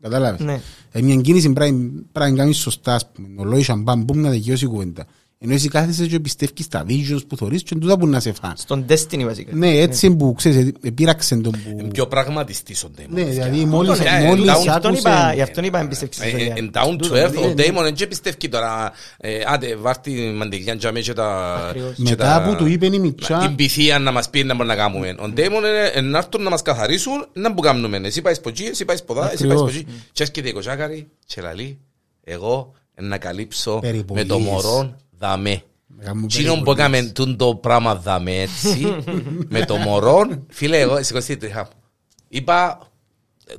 [0.01, 0.41] Κατάλαβες.
[0.41, 0.61] Ναι.
[0.91, 3.28] Ε, μια κίνηση πρέπει πρέπει να κάνεις σωστά, ας πούμε.
[3.37, 5.07] Ο λόγος αν μπούμ να δικαιώσει η κουβέντα.
[5.39, 8.55] Ενώ εσύ κάθεσαι και πιστεύεις στα visions που θωρείς και τούτα που να σε φάνε.
[8.57, 9.51] Στον Destiny βασικά.
[9.55, 11.89] Ναι, έτσι που ξέρεις, ε, πήραξε τον που...
[11.89, 13.05] Πιο πραγματιστής ο Damon.
[13.09, 15.34] Ναι, δηλαδή μόλις, Ναι, μόλις down- Γι' αυτόν είπα, άκουσε...
[15.34, 16.64] γι' αυτόν είπα εμπιστεύξεις Ε, στην ε, ιστορία.
[16.64, 17.53] εν down to earth, ναι, ο ναι.
[17.80, 21.55] Damon δεν και πιστεύει τώρα, ε, άντε βάρ' τη μαντιλιά και αμέσως και τα...
[21.68, 21.93] Ακριβώς.
[21.97, 23.39] και Μετά τα- που του είπε η Μιτσά...
[23.39, 25.09] την πυθία να μας πει να μπορούμε να κάνουμε.
[25.09, 28.01] Ο Damon είναι ε, να έρθουν να μας καθαρίσουν, να που κάνουμε.
[28.05, 29.80] Εσύ πάεις από εκεί, εσύ πάεις από εδώ, εσύ πάεις από Ακριβώς.
[29.80, 30.03] εκεί.
[30.12, 31.78] Και έρχεται η κοτσάκαρη και λαλεί,
[32.24, 34.26] εγώ να καλύψω με Περιπολίες.
[34.26, 35.62] το μωρό δαμέ.
[35.86, 37.00] Να κάνουμε Τσίνον που περιπολίες.
[37.00, 38.96] έκαμε τούν το πράγμα δαμέ έτσι,
[39.48, 41.80] με το μωρό, φίλε εγώ σηκωστή τριχά μου.
[42.28, 42.88] Είπα,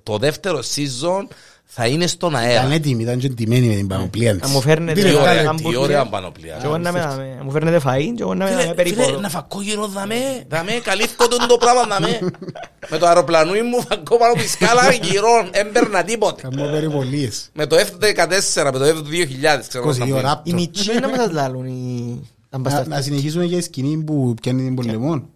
[0.03, 1.27] το δεύτερο season
[1.69, 2.73] θα είναι στον Ήταν αέρα.
[2.73, 4.41] έτοιμη, ήταν και εντυμένη με την πανοπλία της.
[4.41, 6.57] Να μου φέρνετε Τι ωραία, τι χαμπουργκερ ωραία πανοπλία.
[6.59, 7.35] και εγώ να με δάμε.
[7.37, 9.03] Να μου φέρνετε φαΐν και εγώ να με δάμε Φίλε, περίπου.
[9.03, 12.19] φίλε, να φακώ γύρω δαμέ, δαμέ, καλύφκω τον το πράγμα δαμέ.
[12.91, 16.41] Με το αεροπλανούι μου φακώ πάνω από τη σκάλα γύρω, έμπαιρνα τίποτε.
[16.41, 17.49] Κάνουμε περιπολίες.
[17.53, 20.21] Με το F-14, με το F-2000, ξέρω 20 να δύο πω.
[20.21, 20.41] ράπτο.
[20.51, 22.19] Οι μητσοί να μας λάλουν οι...
[22.49, 22.95] τα Να, μπαστάρτα.
[22.95, 25.29] να συνεχίσουμε για η σκηνή που πιάνει την πολεμόν.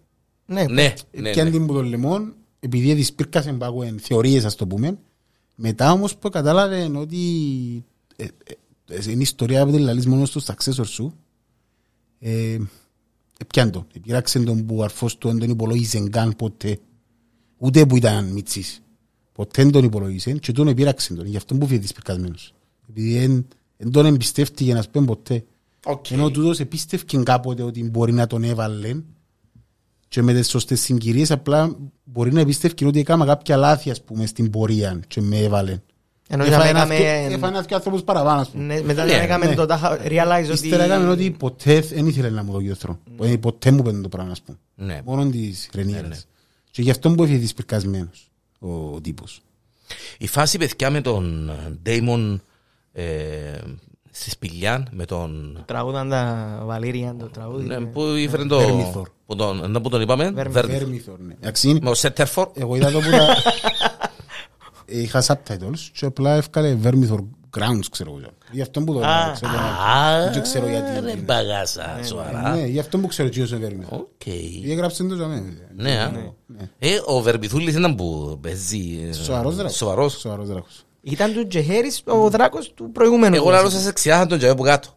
[0.46, 1.56] Ναι, Ναι, ναι, Πιάνει ναι.
[1.56, 4.98] την πολεμόν, επειδή της πήρκασαν πάγου εν θεωρίες ας το πούμε.
[5.54, 7.18] Μετά όμως που κατάλαβε ότι
[8.16, 8.28] ε, ε,
[8.88, 11.14] ε, είναι η ιστορία που την λαλείς μόνος στο successor σου.
[12.18, 12.58] Ε,
[13.46, 13.86] πιάνε τον.
[14.02, 16.78] Πειράξε τον που ο αρφός του δεν τον υπολόγιζε καν ποτέ.
[17.58, 18.82] Ούτε που ήταν μητσής.
[19.32, 21.26] Ποτέ δεν τον υπολόγιζε και τον επήραξε τον.
[21.26, 22.54] Γι' αυτό που φύγει της πυρκασμένος.
[22.88, 23.46] Επειδή δεν
[23.76, 25.44] δεν τον εμπιστεύτηκε να σπέν ποτέ.
[25.84, 26.10] Οκ.
[26.10, 29.02] Ενώ τούτος επίστευκε κάποτε ότι μπορεί να τον έβαλε
[30.12, 34.26] και με τις σωστές συγκυρίες απλά μπορεί να επίστευκε ότι έκανα κάποια λάθη ας πούμε
[34.26, 35.78] στην πορεία και με έβαλε.
[36.28, 37.34] Ενώ Έφανε να ένα- έκαμε...
[37.34, 38.64] Έφανε ένας ανθρώπους παραπάνω ας πούμε.
[38.64, 39.54] Ναι, μετά Ναι, να έκαμε ναι.
[39.54, 40.52] το τάχα realize ότι...
[40.52, 42.98] Ύστερα έκαμε ότι ποτέ δεν ήθελε να μου δώσει ο θρό.
[43.40, 44.58] Ποτέ μου πέντε το πράγμα ας πούμε.
[44.74, 45.00] Ναι.
[45.04, 45.90] Μόνο της Ναι, ναι.
[45.92, 46.26] Ρενίρας.
[46.70, 49.40] Και γι' αυτό που έφυγε δυσπυρκασμένος ο τύπος.
[50.18, 51.50] Η φάση παιδιά με τον
[51.86, 52.38] Daemon
[52.92, 53.04] ε,
[54.14, 55.62] στη σπηλιά, με τον...
[55.66, 57.66] Τραγούδαν τα Βαλήρια, το τραγούδι.
[57.66, 58.58] Ναι, που ήφερε το...
[58.60, 59.02] Vermithor.
[59.26, 60.46] Που τον, να που τον είπαμε, Vermithor.
[60.56, 60.64] Vermithor.
[60.68, 61.34] Βέρμηθορ, ναι.
[61.40, 62.48] Εντάξει, Με ο Σέτερφορ.
[62.54, 63.26] Εγώ είδα το που τα...
[64.86, 67.18] Είχα subtitles και απλά έφκαλε Vermithor
[67.58, 68.30] growls, ξέρω εγώ.
[68.50, 69.52] Γι' αυτό που το Α, ξέρω.
[69.52, 71.00] Α, Δεν ξέρω γιατί.
[71.04, 72.54] ρε μπαγάσα, σοβαρά.
[72.54, 73.98] Ναι, γι' αυτό που ξέρω ποιος είναι Vermithor.
[73.98, 74.26] Οκ.
[74.26, 75.42] Ή έγραψε το για μένα.
[75.76, 76.12] Ναι, α.
[76.78, 79.06] Ε, ο Βερμιθούλης ήταν που παίζει...
[79.08, 79.76] ε, Σοβαρός δράκος.
[79.76, 80.12] Σοβαρός.
[80.18, 80.84] Σοβαρός δράκος.
[81.02, 83.34] Ήταν του Τζεχέρης ο δράκος του προηγούμενου.
[83.34, 84.88] Εγώ λάρω σας εξιάχα τον τζαβέ που κάτω.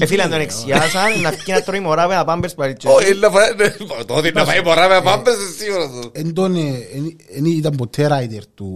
[0.00, 2.76] Ε, φίλε, αν τον εξιάσαν, να βγει να τρώει μωρά με τα πάμπερς πάλι.
[2.84, 3.50] Όχι, να φάει...
[3.56, 3.68] ναι,
[4.04, 5.88] Το ότι να φάει μωρά με πάμπες, σίγουρα.
[5.90, 6.10] το.
[6.12, 6.60] Εν τον, ε,
[6.94, 8.66] εν- εν ήταν ποτέ rider του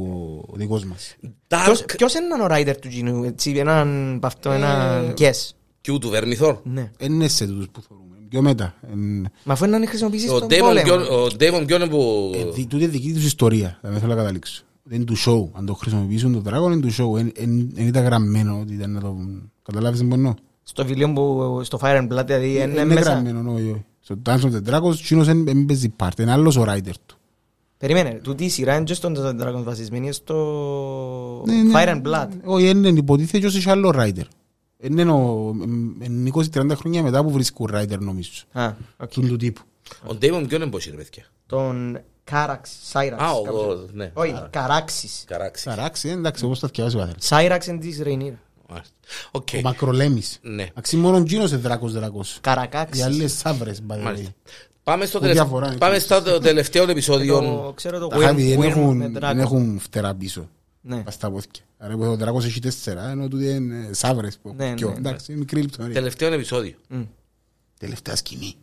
[0.53, 1.17] ο δικός μας.
[1.49, 5.51] Ποιος- Dark Ποιος είναι ο ράιτερ του Τζινού, έτσι, έναν παυτό, έναν guess;
[5.89, 6.57] Q του Βερμιθόρ.
[6.63, 6.91] Ναι.
[6.99, 8.17] Εν είναι σε τούτους που θεωρούμε.
[8.29, 8.75] Πιο μετά.
[8.93, 10.83] Εν- Μα αφού είναι να χρησιμοποιήσεις Ο τον Damon πόλεμο.
[10.85, 12.33] ποιον- ο Damon ποιον είναι που...
[12.35, 13.79] ε, δι- Τούτη είναι δική τους ιστορία.
[13.83, 14.63] Δεν θέλω να καταλήξω.
[14.93, 15.49] Δεν είναι του show.
[15.59, 17.19] Αν το χρησιμοποιήσουν το Dragon είναι του show.
[17.19, 19.17] Εν- εν- Εν ήταν γραμμένο ότι ήταν να το...
[19.63, 20.35] Καταλάβεις τι μπορώ.
[20.63, 23.01] Στο βιβλίο που, στο Fire and Blood, δηλαδή, είναι Είναι μέσα.
[23.11, 23.85] γραμμένο, όχι, όχι.
[24.01, 26.19] Στο Dance of the Dragons, εκείνος δεν δεν παίζει part.
[26.21, 27.17] Είναι άλλος ο rider του.
[27.79, 31.73] Περίμενε, τούτη η σειρά είναι και στον Dragon βασισμένη είναι στο Ναι, ναι.
[31.75, 32.29] Fire and Blood.
[32.45, 34.25] Όχι, είναι υποτίθεται και ως είχε άλλο rider.
[34.83, 35.55] Είναι ο-
[36.01, 38.31] εν 20-30 χρόνια μετά που βρίσκουν rider νομίζω.
[38.53, 39.11] Α, οκ.
[39.11, 39.61] Του του τύπου.
[40.07, 42.01] Ο Damon ποιον είναι πως είναι, παιδιά; Τον
[42.31, 43.23] Κάραξ, Σάιραξ.
[43.23, 43.85] Α, ο- κάπως ο- έτσι.
[43.93, 44.11] ναι.
[44.15, 44.49] Όχι, Άρα.
[44.53, 45.25] Καράξης.
[45.27, 45.63] Καράξει.
[45.63, 47.27] Σαράξει, εντάξει, όπως τα θυκευάζει ο άθερας.
[47.27, 48.39] Σάιραξ είναι της Ρεϊνίρα.
[48.69, 48.95] Μάλιστα.
[49.31, 49.49] Οκ.
[49.57, 50.39] Ο Μακρολέμης.
[50.43, 50.67] Ναι.
[50.75, 52.37] Αξί μόνο εκείνος είναι δράκος δράκος.
[52.37, 53.05] Οι Καρακάξης.
[53.05, 54.03] άλλες σαύρες, by the way.
[54.03, 54.31] Μάλιστα.
[54.83, 55.37] Πάμε στο, Που τελευ...
[55.41, 55.77] διαφορά είναι.
[55.77, 57.41] Πάμε στο τελευταίο επεισόδιο.
[57.41, 59.37] Το- Ξέρω το Τα χάβη δεν Worm έχουν- με δεν Dragon.
[59.37, 60.49] έχουν φτερά πίσω.
[60.81, 60.97] Ναι.
[61.03, 61.65] Πας στα πόθηκια.
[61.79, 64.39] Άρα που ο δράκος έχει τέσσερα, ενώ τούτοι είναι σαύρες.
[64.43, 64.89] που Ναι, έχουν πιο.
[64.89, 65.09] ναι, ναι.
[65.09, 65.95] Εντάξει, μικρή λεπτομέρεια.
[65.97, 66.75] Τελευταίο επεισόδιο.
[66.89, 67.03] Μμ.
[67.79, 68.55] Τελευταία σκηνή.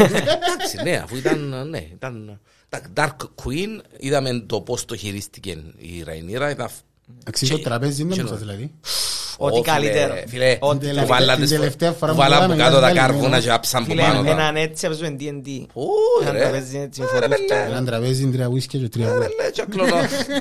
[0.00, 2.40] Εντάξει, ναι, αφού ήταν, ναι, ήταν...
[2.68, 6.50] τα Dark Queen, είδαμε το πώς το χειρίστηκε η Ραϊνίρα.
[6.50, 6.68] Ήταν...
[7.26, 8.72] Αξί Και- το τραπέζι είναι και- μου σας δηλαδή.
[9.38, 10.14] Ό,τι Ω, φίλε, καλύτερο.
[10.26, 12.78] Φίλε, Ό,τι που τελευταία- βάλαν την τις- τελευταία φορά που που βάλαν μιλάμε από κάτω
[12.78, 13.42] για τα την άλλη κάρβουνα μέρα.
[13.42, 14.30] και άψαν που Φίλε, πάνω τα.
[14.30, 15.66] έναν έτσι έπαιζε D&D.
[15.72, 15.86] Ού,
[16.22, 16.38] Έναν ρε.
[16.40, 17.28] τραπέζι έτσι, Ρε, φορούσια.
[17.48, 17.62] μπελέ.
[17.70, 19.26] Έναν τραπέζι, τρία ουίσκια και τρία Ρε, βούρα.
[19.36, 19.96] μπελέ, και κλωνό.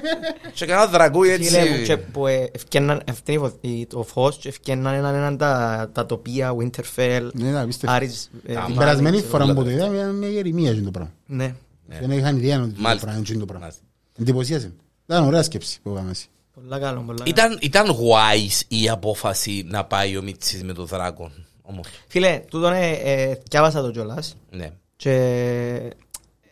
[0.56, 1.98] Και κανένα δρακούι Φίλε μου, και έτσι.
[2.12, 5.90] που ε, ευκαιναν, αυτή είναι η φω- η- το φως και ευκαιναν έναν έναν τα,
[5.94, 7.96] τα τοπία, Winterfell, Ναι, ναι, απίστευτο.
[7.96, 9.30] Άρης, ε, Τα Την Μάνι, περασμένη ξέρω.
[9.32, 11.12] φορά που το είδαμε ήταν μια γερημία αυτό το πράγμα.
[11.26, 11.54] Ναι,
[11.88, 13.06] Δεν είχαν ιδέα ότι το Μάλιστα.
[13.06, 13.66] πράγμα είναι το πράγμα.
[13.66, 13.84] Μάλιστα.
[14.18, 14.74] Εντυπωσίασε.
[15.06, 16.28] Ήταν ωραία σκέψη που είπαμε εσύ.
[16.54, 17.30] πολλά καλό, πολλά καλό.
[17.30, 21.32] Ήταν, ήταν wise η απόφαση να πάει ο Μίτσης με τον δράκον.
[21.62, 24.72] Όμως, Φίλε, τούτον ε, ε, θκιάβασα το κιόλας ναι.
[24.96, 25.96] και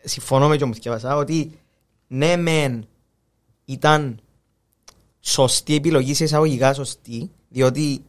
[0.04, 1.58] συμφωνώ με το που θκιάβασα ότι
[2.06, 2.86] ναι μεν
[3.64, 4.20] ήταν
[5.20, 8.04] σωστή επιλογή σε εισαγωγικά σωστή διότι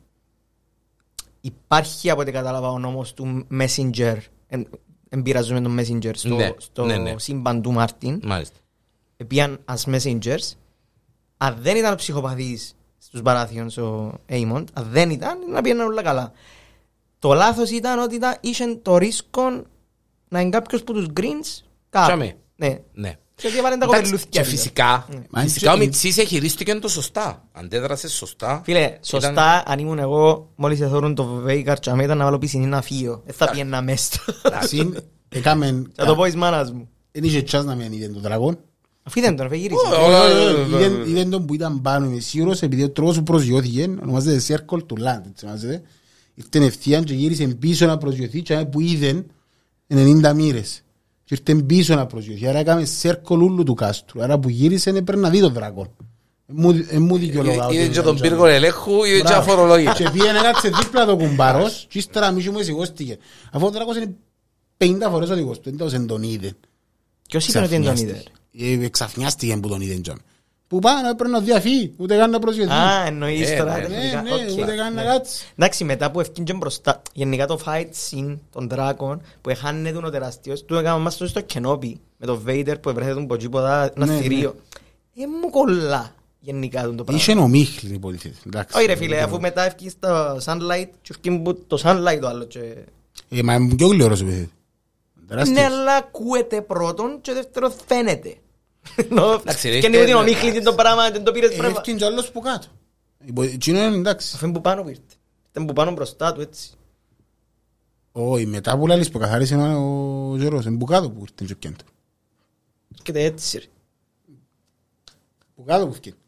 [1.42, 4.18] υπάρχει από ό,τι κατάλαβα ο νόμος του Messenger
[4.48, 4.68] εν,
[5.10, 7.14] εμπειραζούμε τον Messenger στο, Ναι, στο ναι, ναι.
[7.18, 8.58] σύμπαν του Μάρτιν Μάλιστα.
[9.18, 10.52] επίαν as messengers
[11.38, 16.02] αν δεν ήταν ο ψυχοπαθής στους Baratheons ο Aemond, αν δεν ήταν, να πήγαιναν όλα
[16.02, 16.32] καλά.
[17.20, 19.64] Το λάθος ήταν ότι ήταν, είχε το ρίσκο
[20.30, 22.06] να είναι κάποιος που τους Greens κάπου.
[22.08, 22.38] Τσάμε.
[22.56, 22.80] Ναι.
[22.94, 23.18] Ναι.
[23.42, 24.30] Γιατί έβαλαν τα Εντάξει, κοπελούθια.
[24.30, 24.50] Και τους.
[24.50, 27.48] φυσικά, Μα φυσικά ο είναι- Μιτσής εχειρίστηκε το σωστά.
[27.52, 28.62] Αντέδρασες σωστά.
[28.64, 32.82] Φίλε, σωστά, αν ήμουν εγώ, μόλις εθώρουν το Βέικαρ τσαμέ ήταν να βάλω πισινή να
[32.82, 33.22] φύγω.
[33.26, 34.34] Δεν θα πιένα μες το.
[34.68, 34.98] Συν,
[35.30, 35.92] έκαμεν...
[35.96, 36.90] Θα το πω εις μάνας μου.
[37.12, 38.58] Δεν είχε τσάς να μην είδε τον τραγόν.
[39.04, 39.86] Αφού δεν τον, φεγύρισε.
[39.86, 40.80] Ω, ω, ω, ω, ω.
[40.80, 44.80] Είδε- Είδε τον που ήταν πάνω, είμαι σίγουρος, επειδή ο τρόπος που προσγειώθηκε, ονομάζεται Circle
[44.86, 45.82] του Land, έτσι ονομάζεται.
[46.34, 49.26] Ήρθε ευθείαν και γύρισε πίσω να προσγειωθεί και που είδε
[49.88, 50.84] 90 μοίρες.
[51.26, 52.48] Και ήρθε πίσω να προσγειωθεί.
[52.48, 54.24] Άρα έκαμε Circle ούλου του κάστρου.
[54.24, 55.90] Άρα που γύρισε έπρεπε να δει τον δράκον.
[56.90, 57.68] Ε, μου δικαιολογά.
[57.72, 59.94] Είδε και τον πύργο ελέγχου, είδε και αφορολόγητα.
[59.94, 63.18] Και πήγαινε κάτσε δίπλα το κουμπάρος και ύστερα μισή μου εσυγώστηκε.
[63.52, 64.16] Αφού ο δράκος είναι
[64.78, 66.54] 50 φορές ο δικός του, δεν τον τον είδε.
[67.28, 68.24] Ποιος είπε ότι δεν τον είδε.
[68.58, 70.22] Ε, Εξαφνιάστηκε που τον είδε Τζον.
[70.68, 72.72] Που πάνω έπρεπε να διαφύγει, ούτε καν να προσγειωθεί.
[72.72, 73.78] Α, εννοείς Ε, τώρα.
[73.78, 74.22] ναι, Ναι, τεχνικά.
[74.22, 74.58] ναι, Οκ.
[74.62, 75.54] ούτε καν να κάτσεις.
[75.58, 80.10] Εντάξει, μετά που ευκήγε μπροστά, γενικά το fight scene των δράκων που έχανε τον ο
[80.10, 84.06] τεράστιος, του έκανα μας το στο Kenobi με το Vader που έβρεθε τον ποτσίποδα ένα
[84.06, 84.56] Ναι, θηρίο.
[85.16, 87.44] Ε, μου κολλά γενικά τον το Είχε πράγμα.
[87.44, 88.36] ο Μίχλ υποτίθεται.
[88.46, 88.78] εντάξει.
[88.78, 92.44] Όχι ρε φίλε, αφού μετά ευκήγε στο sunlight και ευκήγε που το sunlight το άλλο.
[92.44, 92.76] και-
[93.30, 94.50] Ε, Μα είναι πιο γλυόρος υποτίθεται.
[95.28, 95.58] Τεράστιος.
[95.58, 98.36] Ναι, αλλά ακούεται πρώτον και δεύτερο φαίνεται.
[98.96, 101.50] Ενώ Εντάξει, ρε, Και είναι ότι ο είστε- Μίχλης δεν το πράγμα, δεν το πήρες
[101.52, 101.78] Ε, πράγμα.
[101.78, 102.68] Έφτιαξε κι άλλος που κάτω.
[103.26, 104.32] Υπο- Εκείνο είναι εντάξει.
[104.36, 105.02] Αφού είναι που πάνω που ήρθε.
[105.52, 106.70] Ήταν που πάνω μπροστά του έτσι.
[108.12, 111.84] Όχι, μετά που λάλης που καθάρισε ο Ζωρός, είναι που κάτω που ήρθε και πιέντο.
[113.02, 113.66] Και έτσι ρε.
[115.56, 116.20] Που κάτω που φτιάχνει.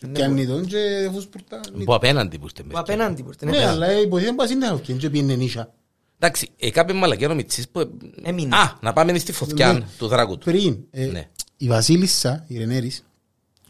[0.00, 1.60] Ναι, Και αν τον και φουσπουρτά.
[1.84, 2.80] Που απέναντι που είστε Που μέσα.
[2.80, 3.46] απέναντι που ήρθε.
[3.46, 5.72] Ναι, αλλά υποτίθεται πως είναι αυτήν και πήγαινε νύσια.
[6.18, 7.98] Εντάξει, ε, κάποια μαλακιά ο Μιτσής που...
[8.22, 8.56] Έμεινε.
[8.56, 9.36] Α, να πάμε στη Ναι.
[9.36, 10.44] φωτιά του δράκου του.
[10.44, 11.28] Πριν, ε, Ναι.
[11.62, 13.04] Η Βασίλισσα, η Ρενέρης,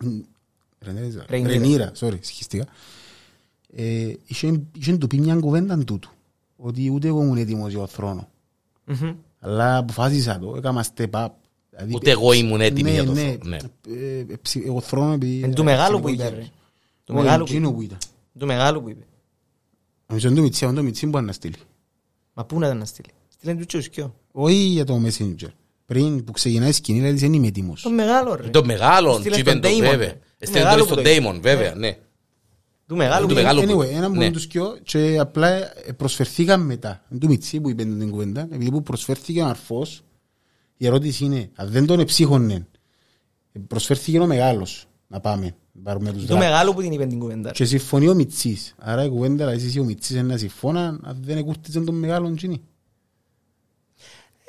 [0.04, 0.18] μ,
[0.78, 1.48] Ρενέρης, Ρενίρα.
[1.52, 2.64] Ρενίρα, sorry, συγχυστήκα,
[3.76, 6.10] ε, είχε είχε του πει μια κουβέντα τούτου,
[6.56, 8.28] ότι ούτε εγώ ήμουν έτοιμος για τον θρόνο.
[8.84, 9.14] Μμμ.
[9.40, 11.28] Αλλά αποφάσισα το, έκανα step up.
[11.70, 13.56] Δηλαδή, Ούτε εγώ ήμουν έτοιμη ναι, για το ναι, θρόνο, ναι.
[13.88, 15.42] ε, ε, ψη- Εγώ θρόνο επειδή...
[15.42, 16.44] Εν του μεγάλου που είπε ψυχολογία.
[16.44, 16.50] ρε.
[17.04, 17.76] Του Όχι, μεγάλου που εκείνο είπε.
[17.76, 17.98] που ήταν.
[18.38, 19.04] Του μεγάλου που είπε.
[20.06, 21.54] Νομίζω είναι το Μιτσί, είναι το Μιτσί που να στείλει.
[22.34, 23.08] Μα πού να ήταν να στείλει.
[23.28, 24.14] Στείλε του τσουσκιό.
[24.32, 25.48] Όχι για το Messenger.
[25.90, 27.82] Πριν που ξεκινάει η σκηνή, λέει δεν είμαι έτοιμος.
[27.82, 28.48] Το μεγάλο ρε.
[28.48, 29.80] Το μεγάλο, Στείλε τσίπεν στον το Damon.
[29.90, 30.12] βέβαια.
[30.12, 31.28] Το Έστειλε μεγάλο τον που στον το είπε.
[31.30, 31.96] Damon, βέβαια, ναι.
[32.86, 33.48] Του μεγάλου Του που είπε.
[33.52, 33.72] μεγάλου.
[33.72, 34.16] που- Anyway, ένα ναι.
[34.18, 35.48] μόνο τους κοιό και απλά
[35.86, 37.04] ε, προσφερθήκαν μετά.
[37.10, 40.02] Είναι του Μιτσί που είπε την κουβέντα, επειδή που προσφέρθηκε ο αρφός,
[40.76, 42.66] η ερώτηση είναι, αν δεν τον εψύχωνε,
[43.52, 46.44] ε, προσφέρθηκε ο μεγάλος να πάμε, να πάρουμε τους Του δράκους.
[46.46, 47.50] μεγάλου που την είπε την κουβέντα.
[47.50, 48.74] Και συμφωνεί ο Μιτσής.
[48.78, 52.36] Άρα η κουβέντα, δηλαδή εσύ ο Μιτσής είναι να συμφώνα, αν δεν εκούρτιζαν τον μεγάλον
[52.36, 52.60] τζίνι.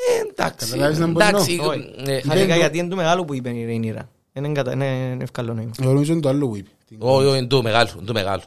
[0.09, 1.59] Ε, Εντάξει, Καταλάβεις να μπορεί εντάξει.
[1.59, 1.93] Όχι.
[2.05, 4.09] ε, Χάρηκα το- γιατί είναι του μεγάλου που είπε η Ρέινιρα.
[4.33, 5.71] Είναι εγκατα- είναι ευκαλό νόημα.
[5.81, 6.69] Εγώ νομίζω είναι το άλλο που είπε.
[6.97, 8.41] Όχι, όχι, είναι το μεγάλο, είναι το μεγάλο.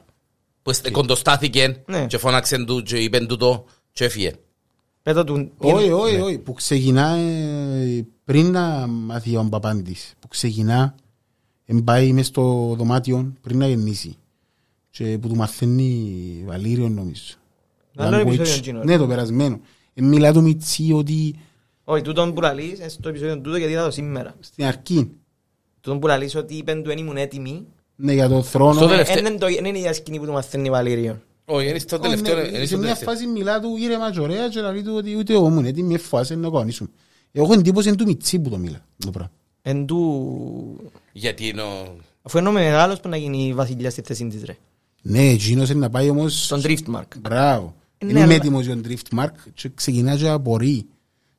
[0.62, 2.07] Που εστε- κοντοστάθηκε Ναι.
[2.07, 4.32] και φώναξε του και είπεν του το και έφυγε.
[5.02, 5.50] Πέτα του...
[5.59, 6.38] Όχι, όχι, όχι.
[6.38, 10.14] Που ξεκινά ε, πριν να μάθει ο Παπάντης.
[10.20, 10.94] Που ξεκινά,
[11.64, 14.16] εν πάει μες στο δωμάτιο πριν να γεννήσει.
[14.90, 17.34] Και που του μαθαίνει Βαλήριο νομίζω.
[17.96, 18.26] Άλλο Language.
[18.26, 18.84] επεισόδιο εκείνο.
[18.84, 19.61] Ναι, το περασμένο.
[19.95, 21.34] Ε, Μιλά του Μιτσί ότι
[21.84, 24.34] Όχι, τούτον που λαλείς, ε, στο επεισόδιο τούτο γιατί είδα το σήμερα.
[24.40, 25.11] στην αρχή,
[25.80, 27.66] Τούτον που λαλείς ότι είπεν του εν ήμουν έτοιμοι.
[27.97, 28.72] ναι, για τον θρόνο.
[28.72, 31.22] Στο Ε, τελευταίο- εν είναι το- εν είναι η ίδια σκηνή που του μαθαίνει Βαλήριο.
[31.45, 32.34] Όχι, είναι στο Όχι, τελευταίο.
[32.36, 33.09] ναι, είναι Σε στο μια τελευταίο.
[33.12, 36.34] φάση μιλά του ήρεμα και ωραία και λέει του ότι ούτε εγώ ήμουν έτοιμη, εφάσαι
[36.34, 36.88] να κανονίσουμε.
[37.32, 38.84] Εγώ έχω εντύπωση είναι του Μιτσί που το μιλά.
[38.99, 39.30] το πράγμα.
[39.62, 40.90] Εν του...
[41.12, 41.97] Γιατί είναι ο...
[42.22, 44.57] Αφού είναι ο μεγάλος που να γίνει βασιλιά στη θέση της ρε.
[45.03, 46.45] Ναι, εκείνος είναι να πάει όμως...
[46.45, 47.03] Στον Driftmark.
[47.20, 47.74] Μπράβο.
[48.07, 50.86] Ναι, Δεν είμαι αλλά- έτοιμος για τον Driftmark και ξεκινά και απορεί.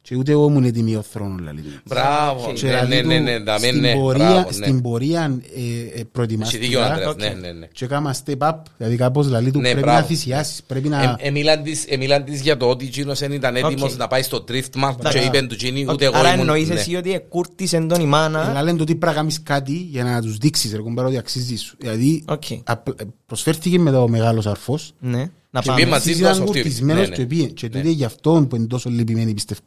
[0.08, 1.54] Και ούτε εγώ ήμουν έτοιμη για τον θρόνος, λέει.
[1.64, 1.70] του.
[1.86, 4.52] Μπράβο, Και ναι, λέει ναι, του, ναι, ναι, δαμέ, στην ναι, πορεία- μπράβο, ναι.
[4.66, 5.22] Στην πορεία
[5.56, 7.20] ε, ε, Έχει δίκιο ο προετοιμάστηκα Ανδρέας, οκ.
[7.20, 7.66] ναι, ναι, ναι.
[7.72, 10.00] και κάμα step up, δηλαδή κάπως λέει του Ναι, πρέπει μπράβο.
[10.00, 11.16] να θυσιάσεις, πρέπει Ε, να...
[11.20, 13.98] Εμίλαν της- Εμίλαν της για το ότι εκείνος δεν ήταν έτοιμος Οκ.
[14.00, 15.26] να πάει στο Driftmark και Μπράβο.
[15.26, 16.40] είπεν του εκείνη ούτε εγώ Άρα ήμουν...
[16.40, 16.74] εννοείς ναι.
[16.76, 18.50] εσύ ότι εκούρτισε τον η μάνα.
[18.50, 21.18] Αλλά λένε το ότι πρέπει να κάνεις κάτι για να τους δείξεις ρε κουμπάρο ότι
[21.18, 21.76] αξίζεις σου.
[21.80, 22.44] Δηλαδή Οκ.
[22.64, 25.80] απ- προσφέρθηκε μετά ο μεγάλος αρφός Ναι, να Και πάμε.
[25.80, 26.62] πήγε μαζί Εσείς του ήταν στο φτύρι.
[26.62, 27.16] κουρτισμένος Ναι, ναι.
[27.16, 27.46] και πήγε.
[27.46, 27.78] Και Ναι.
[27.78, 29.62] τότε γι' αυτό που είναι τόσο λυπημένοι πιστεύω.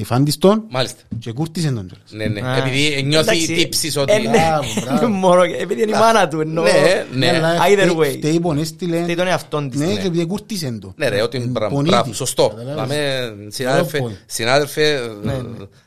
[0.00, 1.00] Ε, Φάντης τον Μάλιστα.
[1.18, 2.10] και κούρτισε τον κιόλας.
[2.32, 2.48] Ναι, ναι.
[2.48, 2.56] Α.
[2.56, 4.12] Επειδή νιώθει Εντάξει, τύψεις ε, ότι...
[4.12, 4.28] ναι.
[4.28, 5.08] Μπράβο, μπράβο.
[5.22, 6.64] Μωρό, επειδή είναι η μάνα του εννοώ.
[6.64, 6.70] Ναι,
[7.14, 7.28] ναι.
[7.36, 8.16] Αλλά Either φταίει- way.
[8.16, 9.02] φταίει που έστειλε.
[9.02, 9.80] Φταίει τον εαυτόν της.
[9.80, 9.94] Ναι, ναι.
[10.00, 10.92] και επειδή κούρτισε το.
[10.96, 11.94] Ναι ρε, ότι Ε, μπράβο, πονίδι.
[11.94, 12.52] μπράβο, σωστό.
[12.56, 12.96] Καταλάβες.
[12.96, 14.16] Δαμε, συνάδελφε, Καλό point.
[14.26, 15.40] συνάδελφε, Ναι, ε,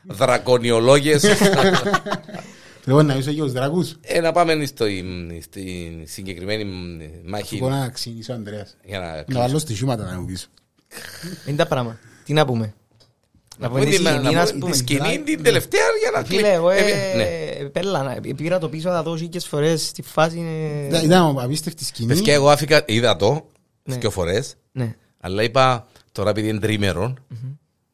[0.04, 1.24] δρακονιολόγες,
[2.86, 3.94] Λοιπόν, να είσαι και τους δράκους.
[4.00, 5.04] ε, να πάμε στη,
[5.42, 6.64] στη συγκεκριμένη
[7.26, 8.76] μάχη Σου να ξύνεις ο Ανδρέας.
[8.84, 9.44] για να Να κλείσουμε.
[9.46, 10.50] βάλω στοιχήματα να μου πεις.
[11.46, 11.98] Είναι τα πράγματα.
[12.24, 12.74] Τι να πούμε;
[13.58, 14.74] Να πούμε πούμε τη τη σκηνή, ας τη πούμε.
[14.74, 17.68] σκηνή την τελευταία για να Φίλε, εγώ Ε, ε, ναι.
[17.68, 20.86] πέλα, πήρα το πίσω θα δω χίλιες φορές στη φάση είναι...
[20.88, 22.14] Ήταν- Ήταν απίστευτη σκηνή.
[22.14, 23.46] Παιδιά, εγώ άφηκα, είδα το
[23.82, 23.96] Ναι.
[23.96, 24.94] δύο φορές, Ναι.
[25.20, 27.18] αλλά είπα τώρα επειδή είναι τρίμερον,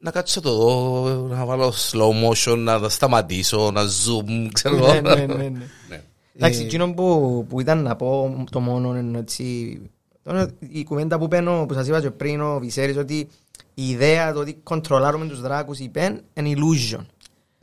[0.03, 4.93] να κάτσω το δω, να βάλω slow motion, να τα σταματήσω, να zoom, ξέρω εγώ.
[4.93, 5.49] Ναι, ναι, ναι, ναι.
[5.89, 6.03] Ναι.
[6.35, 9.79] Εντάξει, εκείνο που, που ήταν να πω το μόνο είναι έτσι...
[10.23, 13.27] τώρα Η κουβέντα που παίρνω, που σας είπα και πριν ο Βυσέρης, ότι
[13.73, 16.99] η ιδέα το ότι κοντρολάρουμε τους δράκους είπε είναι illusion.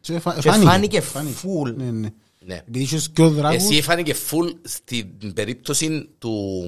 [0.01, 1.03] Και φα- Και φάνηκε
[1.43, 1.75] full.
[2.41, 2.55] Ναι, ναι.
[2.55, 2.61] Ναι.
[2.69, 6.65] Επειδή είχες και ο δράκος, Εσύ φάνηκε full στην περίπτωση του,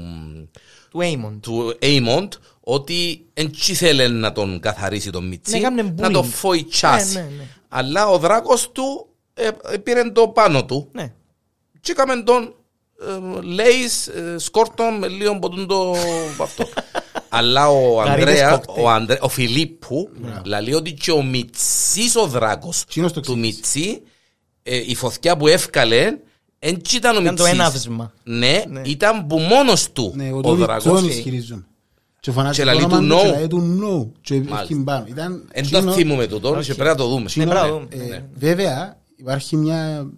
[0.91, 1.39] Του Aemon.
[1.41, 2.29] του Aemond
[2.61, 6.13] ότι δεν ήθελε να τον καθαρίσει τον Μιτσί, Ναι, έκαμνε να bullying.
[6.13, 7.15] τον φοητσάσει.
[7.15, 7.45] Ναι, ναι, ναι.
[7.69, 11.13] Αλλά ο δράκος του ε, ε, πήρε το πάνω του Ναι.
[11.81, 12.55] και έκαμε τον
[13.39, 15.95] ε, λέεις ε, σκόρτον με λίγο ποτούν το
[16.43, 16.69] αυτό.
[17.29, 18.85] Αλλά ο Καρύδες Ανδρέα, κόκτελ.
[18.85, 20.11] ο, Ανδρέ, ο Φιλίππου,
[20.45, 23.57] λέει ότι και ο Μιτσής ο δράκος Εκείνος το του εξήγησε.
[23.89, 24.03] Μιτσί,
[24.63, 26.19] ε, η φωτιά που έφκαλε,
[26.59, 27.59] δεν ήταν ο Ήταν το Μιτσής.
[27.59, 28.13] έναυσμα.
[28.25, 28.81] Ναι, Ναι.
[28.85, 30.85] ήταν που μόνος του ναι, εγώ ο τον δράκος.
[30.85, 31.65] τον ισχυρίζομαι.
[32.21, 33.23] Και φωνάζει Και το λαλεί όνομα του του no.
[33.23, 34.19] και λαλεί του no.
[34.21, 34.61] Και Μάλιστα.
[34.61, 35.05] έρχεται πάνω.
[35.09, 37.23] Ήταν Εν το εκείνο- θυμούμε τούτο και πρέπει να το δούμε.
[37.29, 37.87] εκείνο, Ναι, μπράβο.
[37.89, 38.25] ε, Ναι.
[38.35, 40.11] Βέβαια, υπάρχει μια...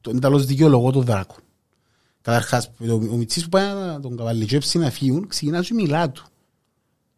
[0.00, 1.38] Το ενταλώς δικαιολογώ των δράκων.
[2.22, 6.24] Καταρχάς, ο, ο Μιτσής που πάει να τον καβαλιτζέψει να φύγουν, ξεκινά και μιλά του.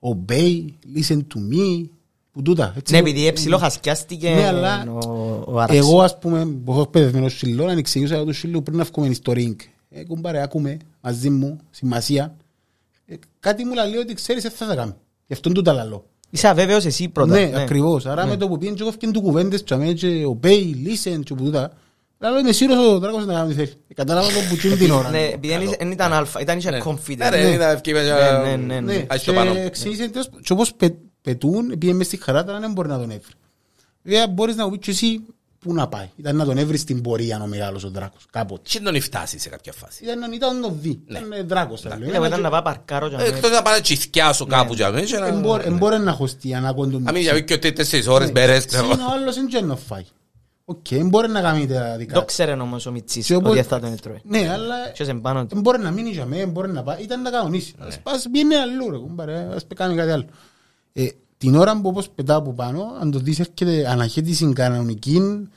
[0.00, 0.64] Obey,
[0.96, 1.84] listen to me,
[2.36, 2.72] που τούτα.
[2.76, 2.92] έτσι.
[2.92, 5.78] Ναι, επειδή ψιλοχασκιάστηκε Ναι, αλλά ο- ο Άραξ.
[5.78, 9.32] Εγώ, ας πούμε, που έχω εκπαιδευμένο σύλλο, αν εξηγούσα το σύλλο πριν να βγούμε στο
[9.36, 9.54] ring.
[9.90, 12.34] Ε, κουμπάρε, άκουμε μαζί μου, σημασία.
[13.06, 14.96] Ε, κάτι μου λέει ότι ξέρεις, δεν θα τα κάνω.
[15.26, 16.04] Γι' αυτόν τούτα λαλώ.
[16.30, 17.34] Είσαι αβέβαιος εσύ πρώτα.
[17.34, 18.06] Ναι, ακριβώς.
[18.06, 20.46] Άρα με το που πήγαινε και εγώ έφυγε του κουβέντες και αμέ και obey,
[20.86, 21.72] listen και που τούτα.
[22.18, 23.72] Λαλώ είμαι σίγουρος ο δράκος να κάνεις τι θέλει.
[23.88, 25.10] Ε, Κατάλαβα το που τσιν την ώρα.
[25.10, 27.28] Ναι, επειδή δεν είσαι- δεν ήταν αλφα, ήταν είχε Ναι, confidence.
[27.30, 29.04] ρε, ήταν ευκαιρία για- Ναι, ναι, ναι, ναι.
[29.08, 29.52] Ας το πάνω.
[29.54, 30.94] Και ξεκίνησε τέλος- και όπως πε-
[31.30, 33.32] πετούν, πήγε μες στη χαρά, τώρα δεν μπορεί να τον έβρει.
[34.02, 35.20] Βέβαια μπορείς να μου πεις και εσύ
[35.58, 36.08] πού να πάει.
[36.16, 38.62] Ήταν να τον έβρει στην πορεία ο μεγάλος ο δράκος, κάποτε.
[38.72, 40.04] Τι τον φτάσει σε κάποια φάση.
[40.04, 41.00] Ήταν, ήταν να το δει.
[41.08, 41.80] Ήταν ε, δράκος.
[41.80, 42.08] θα λέω.
[42.10, 44.90] Ναι, εγώ ήταν να πάω παρκάρω και να Ε, Εκτός να πάνε τσιθκιάσω κάπου για
[44.90, 46.98] μένα και να- Εμπόρ- Εμπόρε να χωστεί ανάκοντο.
[46.98, 48.64] Να μην για και ότι τέσσερις ώρες μπέρες.
[48.64, 48.84] ξέρω.
[48.84, 50.04] Είναι ο άλλος δεν ξέρει να φάει.
[50.64, 52.26] Οκ, μπορεί να κάνει τα δικά Το του.
[52.26, 54.20] ξέρει όμως ο Μιτσής Και όπως- ότι θα τον έτρωε.
[54.24, 55.60] Ναι, αλλά Και σε πάνω του.
[55.60, 57.02] μπορεί να μείνει για μένα, μπορεί να πάει.
[57.02, 57.74] Ήταν να κανονίσει.
[57.78, 60.24] Ας πας πήγαινε αλλού ρε κουμπάρε, ας κάνει κάτι άλλο.
[60.98, 61.06] Ε,
[61.38, 65.48] Την ώρα που όπως πετάω από πάνω, αν το δεις έρχεται αναχαίτιση κανονική,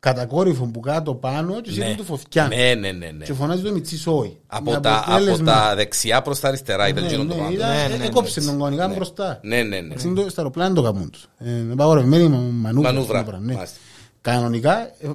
[0.00, 2.46] κατακόρυφο που κάτω πάνω και σύρνει του φωτιά.
[2.46, 3.24] Ναι, ναι, ναι, ναι.
[3.24, 4.36] Και φωνάζει το Μιτσής όχι.
[4.46, 7.40] Από Με τα, από αποτέλεσμα- τα δεξιά προς τα αριστερά ήταν Ναι, εκείνο το ναι,
[7.40, 7.52] πάνω.
[7.54, 8.50] ήταν- Ναι, ναι, ναι, Έκοψε έτσι.
[8.50, 9.40] τον κονικά μπροστά.
[9.42, 9.76] Ναι, ναι, ναι.
[9.76, 11.28] Εντάξει, είναι το- Στα αεροπλάνα το καμούν τους.
[11.38, 12.92] Ε, Είναι παγορευμένη μα- μανούβρα.
[12.92, 13.54] Μανούβρα, αυτό το πράγμα, ναι.
[13.54, 13.76] μάλιστα.
[14.20, 15.10] Κανονικά, ε,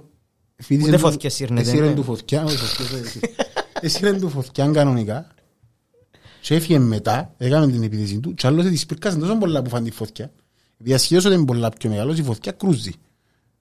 [0.56, 1.96] φοιτήσε Ούτε του- φωτιές σύρνεται, Εσύρεν ναι.
[1.96, 3.20] του φωτιά, όχι φωτιές, όχι.
[3.82, 5.28] Εσύρεν του φωτιά κανονικά
[6.42, 9.90] και έφυγε μετά, έκαμε την επίθεση του και άλλος της πυρκάσαν τόσο πολλά που φάνε
[9.90, 10.32] τη φωτιά.
[10.80, 12.92] Επειδή ασχεδός ότι είναι πολλά πιο μεγάλος, η φωτιά κρούζει.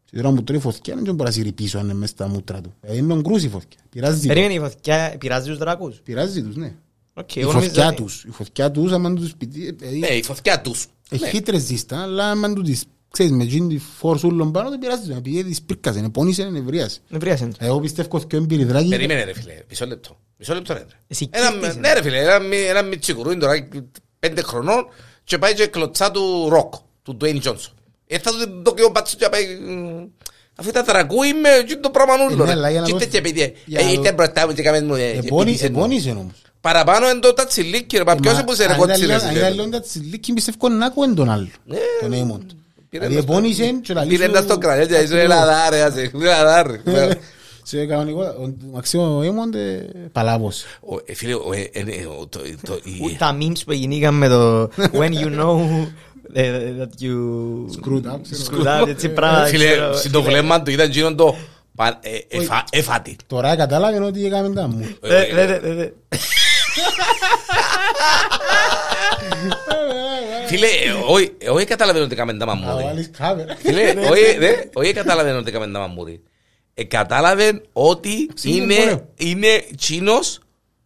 [0.05, 2.61] Και τώρα που τρώει φωτιά δεν μπορεί να σύρει πίσω αν είναι μέσα στα μούτρα
[2.61, 2.74] του.
[2.81, 3.79] Ε, Είναι κρούζει η φωτιά.
[3.91, 4.26] Πειράζει, το.
[4.26, 6.01] Περίμενε η φωτιά, πειράζει τους δράκους.
[6.05, 6.74] πειράζει τους, ναι.
[7.14, 10.07] Οκ, Η εγώ νόμιζα φωτιά ότι- τους, η φωτιά τους, άμα τους σπιτί, ε, Ναι,
[10.07, 10.87] η φωτιά τους.
[11.11, 11.26] Ναι.
[11.26, 15.45] έχει τρεζίστα, αλλά άμα τους τις, ξέρεις, με εκείνη τη φόρσουλον πάνω, δεν πειράζει, επειδή
[15.45, 17.01] της πήρκασε, είναι πόνισε, είναι ευριάς.
[17.09, 17.55] Νευρίασαν.
[17.59, 20.18] Εγώ πιστεύω και ο εμπειριδράκι, Περίμενε ρε φίλε, μισό λεπτό.
[20.39, 20.84] Μισό λεπτό ρε.
[21.09, 21.78] Εσύ Ένα- κοίτησε.
[21.78, 23.68] Ναι ρε φίλε, ένα, μι- ένα μιτσικουρού είναι τώρα
[24.18, 24.86] πέντε χρονών
[25.24, 27.72] και πάει και κλωτσά του ροκ, του Dwayne Johnson.
[28.07, 29.45] Ε, θα του το και πατσού και πάει...
[29.59, 30.05] μ,
[30.61, 32.43] Αφού ήταν τραγούι με και το πράγμα νουλό.
[32.43, 33.51] Ε, ναι, αλλά για να Και δώσει- τέτοια παιδιά.
[33.64, 34.95] για Ε, να Ήρθε μπροστά μου και κάμε μου...
[34.95, 35.78] ε, και επώνυ- πήδησε μου.
[35.78, 36.32] επώνυσε όμως.
[36.61, 39.22] Παραπάνω είναι το τατσιλίκι ρε, μα ποιος Μα, είναι που σε ρε αν ήταν κοτσίλες.
[39.22, 41.76] λέω- αν ήταν λέω τα τσιλίκι, πιστεύω να ακούεν τον άλλο, Ναι.
[42.01, 42.43] τον Έιμοντ.
[42.89, 45.70] Πήρε Δηλαδή να στο- επώνυσε και λαλεί Πήρε σου- να στο κρανιό και είσαι Ελλάδα
[45.70, 45.91] ρε,
[47.68, 47.84] άσε, Ελλάδα ρε.
[47.84, 50.62] Σε κανονικό, ο Μαξίμο Έιμοντ ε, παλάβος.
[50.80, 53.72] Ο- ε, Φίλε, ο- ε, ε, ναι, ο- το- το- η- Ούτε τα memes που
[53.72, 54.62] γίνηκαν με το
[54.92, 55.86] when you know
[56.32, 57.14] ε, that you
[57.76, 58.62] Screwed up, ξέρω.
[58.62, 59.46] screwed up, έτσι πράγματα.
[59.46, 60.22] Φίλε, ξέρω, στο φίλε.
[60.22, 61.36] βλέμμα του ήταν γίνον το...
[61.74, 63.16] πα- ε, εφα- Εφάτη.
[63.26, 64.88] Τώρα κατάλαβε ότι έκαμε τα μου.
[65.03, 65.88] Ε, δε, δε, δε, δε.
[70.46, 72.82] Φίλε, ε, όχι- όχι καταλαβαίνω ότι έκαμε τα Θα μαμμούδι.
[72.84, 73.57] βάλεις κάμερα.
[73.58, 76.20] Φίλε, όχι, δε, όχι καταλαβαίνω ότι έκαμε τα μαμμούδι.
[76.80, 79.05] Ε, κατάλαβε ότι Ξεκίνησε είναι, πόλεμο.
[79.17, 80.38] είναι τσίνος,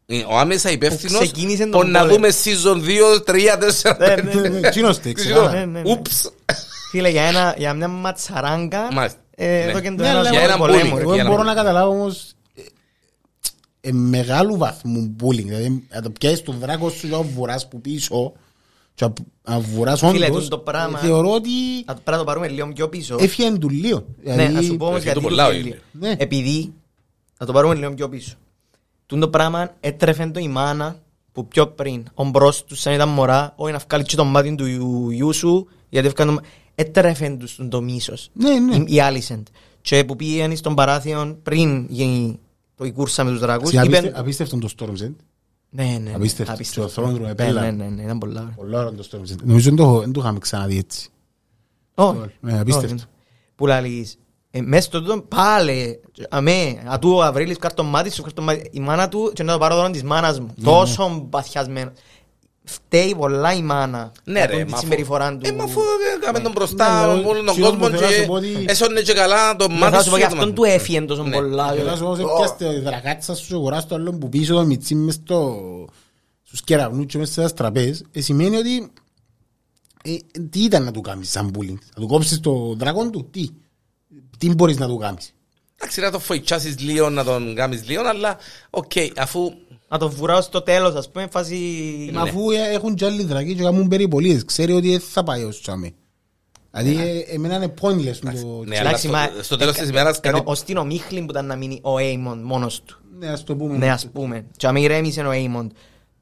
[0.07, 2.15] ε, ο άμεσα υπεύθυνος, ξεκίνησε τον που να πόλεμο.
[2.17, 4.23] δούμε season 2, 3, 4, Ναι, 5.
[4.35, 5.67] ναι, Ναι, ναι, Τσίνος τε, Ξέρω, ξεκάθαρα.
[5.67, 5.91] ναι, ναι.
[5.91, 6.31] ούψ.
[6.91, 9.19] Φίλε, για, ένα, για μια ματσαράγκα Μάλιστα.
[9.37, 9.71] ε, Ναι.
[9.71, 11.03] εδώ και το Ναι, αλλά ένας για έναν πολέμου, bullying, ρε.
[11.05, 12.61] για Εγώ να μπορώ μην- να καταλάβω όμως ε,
[13.89, 15.45] ε, μεγάλου βαθμού bullying.
[15.45, 18.33] Δηλαδή, να το πιάσεις τον δράκο σου και να βουράς που πίσω
[18.95, 19.13] και να-
[19.55, 21.51] να βουράς Φίλε, όντως, το πράγμα- ε, θεωρώ ότι
[21.85, 23.17] Α, Πρέπει να το πάρουμε λίγο πιο πίσω.
[23.21, 24.05] έφυγε του λίγο.
[24.25, 25.69] Ναι, Δηλαδή, να σου πω όμως Έφυγε γιατί το το πολλά, θέλει.
[25.69, 25.81] είναι.
[25.93, 26.15] Ναι.
[26.19, 26.73] Επειδή,
[27.39, 28.35] να το πάρουμε λίγο πιο πίσω.
[29.07, 30.97] Τούν το πράγμα έτρεφε το η μάνα
[31.33, 34.55] που πιο πριν, ο μπρος του σαν ήταν μωρά, όχι να βγάλει και το μάτι
[34.55, 36.41] του γιου- γιού σου, γιατί έφκανε το...
[36.75, 38.31] έτρεφεν τους τον το μίσος.
[38.33, 38.77] Ναι, ναι.
[38.77, 39.47] Η- Η Άλισεντ.
[39.81, 42.39] Και που πήγαινε στον παράθυο πριν γίνει
[42.77, 43.69] το η κούρσα με τους δράκους.
[43.69, 45.15] Συ- απίστε- είπεν- Απίστευτο το Storm's End.
[45.75, 46.13] Ναι, ναι, ναι.
[46.15, 46.53] Απίστευτο.
[46.53, 46.93] απίστευτο.
[46.93, 47.61] Και ο Throne Room Ναι, επέλα.
[47.61, 48.53] ναι, ναι, ναι, ήταν πολλά ωραία.
[48.57, 49.37] Πολλά ώρα το Storm's End.
[49.45, 51.09] Νομίζω δεν το- δεν το είχαμε ξαναδεί έτσι.
[51.95, 52.19] Όχι.
[52.41, 52.95] Ναι, απίστευτο.
[52.95, 53.05] Όχι.
[53.55, 54.19] Που λαλείς,
[54.51, 56.01] ε, μες στο τούτο πάλι,
[56.31, 59.59] αμέ, ατού ο Αβρίλης κάρτον μάτι σου, κάρτον μάτι, η μάνα του και να το
[59.59, 60.51] πάρω δώρο της μάνας μου.
[60.57, 61.93] Ναι, Τόσο παθιασμένο.
[62.65, 64.13] Φταίει πολλά η μάνα.
[64.25, 65.47] Ναι για ρε, τον τη μα αφού- συμπεριφορά του.
[65.49, 65.81] Ε, μα αφού
[66.21, 68.65] έκαμε τον μπροστά Ναι, όλον τον εκείνο που κόσμο θέλω να σου πω και ότι-
[68.69, 70.05] έσωνε και καλά το Μα μάτι θα σου.
[70.05, 70.61] σου πω και για το αυτόν μάτι.
[70.61, 71.31] του έφυγε τόσο Ναι.
[71.37, 71.75] πολλά.
[71.77, 74.55] Και να σου πω, σε πιάστε η δρακάτσα σου και αγοράς το άλλο που πίσω
[74.55, 75.61] το μιτσί μες στο...
[76.43, 78.91] στους κεραυνούς και μέσα στα τραπέζ, ε, σημαίνει ότι
[80.05, 80.17] ε,
[80.51, 83.47] τι ήταν να του κάνεις σαν bullying; Να του κόψεις το δράκον του, τι;
[84.39, 85.35] Τι μπορείς να του κάνεις;
[85.79, 88.37] Εντάξει, να το φοητσάσεις λίγο, να τον κάνεις λίγο, αλλά
[88.71, 89.53] οκ, αφού
[89.93, 91.57] Να τον βουράω στο τέλος, ας πούμε, φάση...
[92.13, 95.45] Μα αφού ε, έχουν και άλλοι δρακοί και κάνουν περιπολίες, ξέρει ότι δεν θα πάει
[95.45, 95.93] ως τσάμε.
[96.71, 98.63] Δηλαδή ε, εμένα είναι pointless το...
[98.67, 101.27] ναι, αλλά Εντάξει, στο- μα- στο τέλος της ημέρας Ενώ κάτι- ως την ομίχλη που
[101.31, 102.99] ήταν να μείνει ο Έιμον μόνος του.
[103.19, 103.77] Ναι, ας το πούμε.
[103.77, 104.45] Ναι, ας πούμε.
[104.57, 105.73] Και αν ηρέμησε ο Έιμον,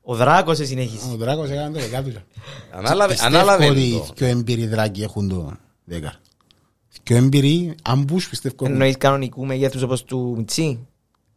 [0.03, 1.07] ο Δράκος σε συνέχισε.
[1.13, 2.23] Ο δράκος έκανε το δεκάτουλα.
[2.79, 4.13] ανάλαβε, Πιστεύω ανάλαβε ότι το.
[4.15, 5.53] πιο έμπειροι δράκοι έχουν το
[5.85, 6.15] δέκα.
[7.03, 8.73] Πιο έμπειροι, αμπούς πιστεύω έχουν.
[8.73, 10.79] Εννοείς κανονικούς μεγέθους όπως του Μιτσί;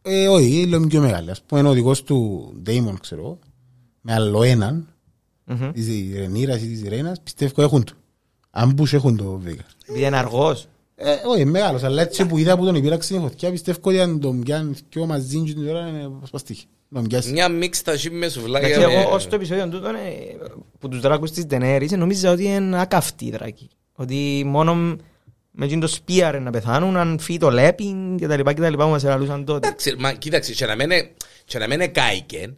[0.06, 1.30] Ε, όχι, λέω πιο μεγάλη.
[1.30, 3.38] Ας πούμε, είναι ο οδηγός του Ντέιμον, ξέρω εγώ,
[4.00, 4.88] με άλλο έναν,
[5.44, 5.70] Μμμ.
[5.72, 5.86] της
[6.16, 7.92] Ρενήρας ή της Ρένας, πιστεύω έχουν το.
[8.50, 9.64] Αμπούς έχουν το δέκα.
[9.88, 10.66] Επειδή είναι αργός.
[10.96, 14.20] Ε, όχι, μεγάλος, αλλά έτσι που είδα που τον υπήραξε η φωτιά, πιστεύω ότι αν
[14.20, 16.56] τον πιάνει και μαζί και την ώρα είναι σπαστή.
[16.88, 17.32] Να τον πιάσει.
[17.32, 18.68] Μια μίξτα σι με σουβλάκια.
[18.68, 19.92] Εντάξει, με- εγώ ως το επεισόδιο τούτο ε,
[20.78, 23.68] που τους δράκους της Ντενέρης νόμιζα ότι είναι ακαυτοί οι δράκοι.
[23.92, 24.96] Ότι μόνο
[25.56, 28.70] με εκείνο το σπίαρε να πεθάνουν, αν φύγει το λέπιν και τα λοιπά και τα
[28.70, 29.66] λοιπά που μας ελαλούσαν τότε.
[29.66, 31.10] Εντάξει, μα κοίταξε, και να μένε,
[31.44, 32.56] και να μένε κάηκεν,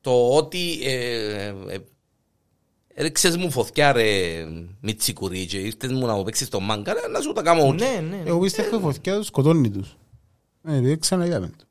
[0.00, 1.78] το ότι ε, ε,
[2.94, 4.44] έριξες μου φωτιά ρε
[4.80, 7.84] μιτσικουρί και ήρθες μου να μου παίξεις το μάγκα, ρε, να σου τα κάνω ούτε.
[7.84, 8.22] Ναι, ναι.
[8.24, 9.96] Εγώ πιστεύω η φωτιά τους σκοτώνει τους.
[10.68, 11.64] Ε, δεν ξαναείδαμε το.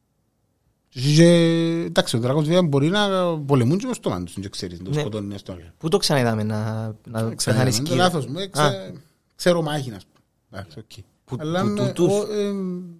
[0.89, 3.07] Και εσύ και- Εντάξει, ο δράκος βέβαια μπορεί να
[3.39, 4.99] πολεμούν και με στο μάτι τους, δεν ξέρεις, το Ναι.
[4.99, 5.61] σκοτώνει στο άλλο.
[5.77, 6.55] Πού το ξαναείδαμε να,
[6.85, 7.95] να πεθάνεις Ξαναείδαμε, είναι το σκύλο.
[8.03, 8.93] λάθος μου, ε, ξε-
[9.35, 10.05] ξέρω μάχη να σου
[10.53, 10.57] πω.
[10.59, 11.03] Εντάξει, οκ.
[11.25, 12.13] Που- Αλλά, που ε, τούτους.
[12.13, 12.51] ο, ε,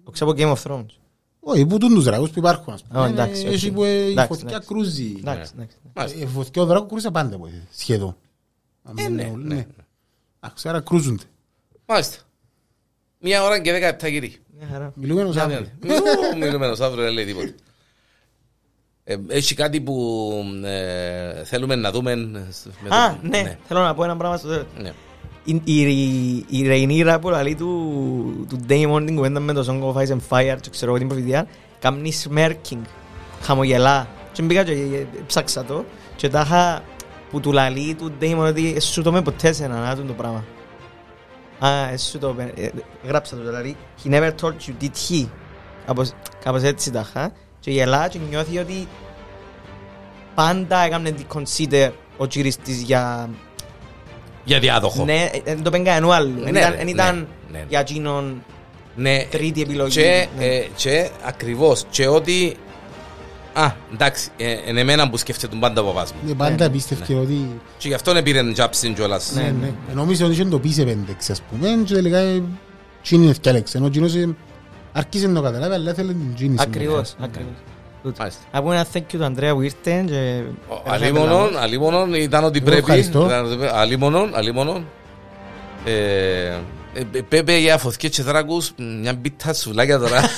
[0.04, 0.86] Το ξέρω από Game of Thrones.
[1.40, 3.00] Όχι, που τούν τους δράκους που υπάρχουν, ας πούμε.
[3.00, 3.74] Α, εντάξει, Ε, Έχει οκ.
[3.74, 4.68] που ε, η Εντάξει, φωτιά εντάξει.
[4.68, 5.14] κρούζει.
[5.18, 5.76] Εντάξει, εντάξει.
[5.94, 6.18] Μάλιστα.
[6.18, 8.16] Ε, Η φωτιά ο δράκος κρούζει πάντα, από, ε, σχεδόν.
[8.82, 9.54] Αν Ε, δεν ναι, είναι όλοι, ναι.
[9.54, 9.66] ναι.
[10.40, 11.22] Εντάξει, άρα κρούζονται.
[11.86, 12.16] Μάλιστα.
[13.20, 14.36] Μια ώρα και δέκα λεπτά κύριοι.
[14.58, 14.92] Μια χαρά.
[14.94, 15.58] Μιλούμε ενός αύριο.
[15.60, 17.52] Ου, Μιλούμενος αύριο δεν λέει τίποτα.
[19.04, 20.32] Ε, Έχει κάτι που
[20.64, 22.14] ε, θέλουμε να δούμε.
[22.16, 22.52] με
[22.88, 24.66] το- Α, ναι, θέλω να πω ένα πράγμα στο τέλος.
[25.44, 25.60] Ναι.
[25.64, 30.02] Η, η, η Ρεϊνίρα που λέει του, του Damon την κουβέντα με το Song of
[30.02, 31.46] Ice and Fire και ξέρω εγώ την προφητεία
[31.78, 32.82] κάνει smirking,
[33.40, 35.84] χαμογελά και μπήκα και ε, ψάξα το
[36.16, 36.82] και τα είχα
[37.30, 40.12] που του λαλεί του Damon ότι «Ε, σου το με ποτέ σε έναν άτομο το
[40.12, 40.44] πράγμα
[41.58, 42.70] Α, ε, σου το ε, ε,
[43.06, 45.26] γράψα το δηλαδή He never told you, did he
[45.86, 46.12] Κάπως,
[46.44, 48.88] κάπως έτσι τα είχα και γελά και νιώθει ότι
[50.34, 53.30] πάντα έκαμε consider ο κύρις της για
[54.44, 55.04] Για διάδοχο.
[55.04, 56.32] ναι, ε, δεν το πέγκα ενού άλλου.
[56.40, 57.64] Ναι, Εν ήταν- ρε, εν ναι, ήταν ναι.
[57.68, 58.42] για εκείνον
[58.96, 60.00] Ναι, τρίτη επιλογή.
[60.00, 60.44] Και, Ναι.
[60.44, 61.84] ε, και ακριβώς.
[61.90, 62.56] Και ότι...
[63.52, 66.18] Α, εντάξει, ε, είναι εμένα που σκέφτεται τον πάντα ο παπάς μου.
[66.26, 67.60] Ναι, πάντα πίστευκε ότι...
[67.78, 69.32] Και γι' αυτό πήρε τζάψιν κιόλας.
[69.34, 69.72] Ναι, ναι.
[69.94, 72.42] Νόμιζε ότι είχε το πίσε πέντεξ, ας πούμε, και τελικά ε,
[73.02, 73.76] τσίνη ευκάλεξε.
[73.76, 74.34] Ενώ εκείνος ε,
[74.92, 76.54] άρχισε να το καταλάβει, αλλά ήθελε την τσίνη.
[76.58, 77.52] Ακριβώς, ακριβώς.
[78.18, 78.40] Μάλιστα.
[78.52, 80.42] Να πούμε ένα thank you του Ανδρέα που ήρθε και...
[80.68, 82.80] Ο- Αλίμονον, αλίμονον ήταν ότι Εγώ πρέπει.
[82.80, 83.24] ευχαριστώ.
[83.26, 84.86] ήταν ότι πρέπει- Αλίμονον, αλίμονον.
[85.84, 85.92] Ε,
[86.94, 90.20] ε, Πέπε για φωτιές και δράκους, μια μπίτα σουλάκια τώρα.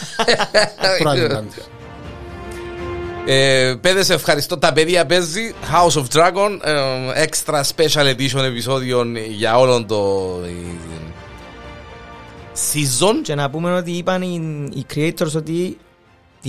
[3.28, 9.58] Ε, Παιδες ευχαριστώ τα παιδιά παίζει House of Dragon ε, Extra special edition επεισόδιο για
[9.58, 10.50] όλον το ε,
[12.72, 15.78] season Και να πούμε ότι είπαν οι, οι creators ότι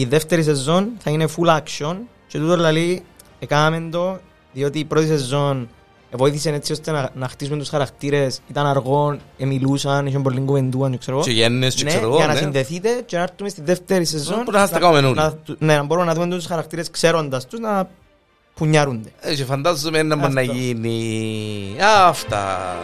[0.04, 1.96] τη δεύτερη σεζόν θα είναι full action
[2.28, 3.04] και τούτο δηλαδή
[3.40, 4.20] έκαναμε το
[4.54, 5.70] διότι η πρώτη σεζόν
[6.12, 10.98] βοήθησε έτσι ώστε να, να χτίσουμε τους χαρακτήρες ήταν αργό, μιλούσαν, είχαν πολύ κουβεντούαν και
[10.98, 11.26] ξέρω εγώ.
[11.26, 12.40] και γέννες και Ναι, ξέρω εγώ για να ναι.
[12.40, 15.16] συνδεθείτε και να έρθουμε στη δεύτερη σεζόν Που να τα κάνουμε όλοι.
[15.16, 17.90] να, ναι, να μπορούμε να δούμε τους χαρακτήρες ξέροντας τους να
[18.56, 20.54] πουνιάρονται Ε, και φαντάζομαι να μπορεί να Αυτό.
[20.54, 21.76] γίνει
[22.08, 22.76] Αυτά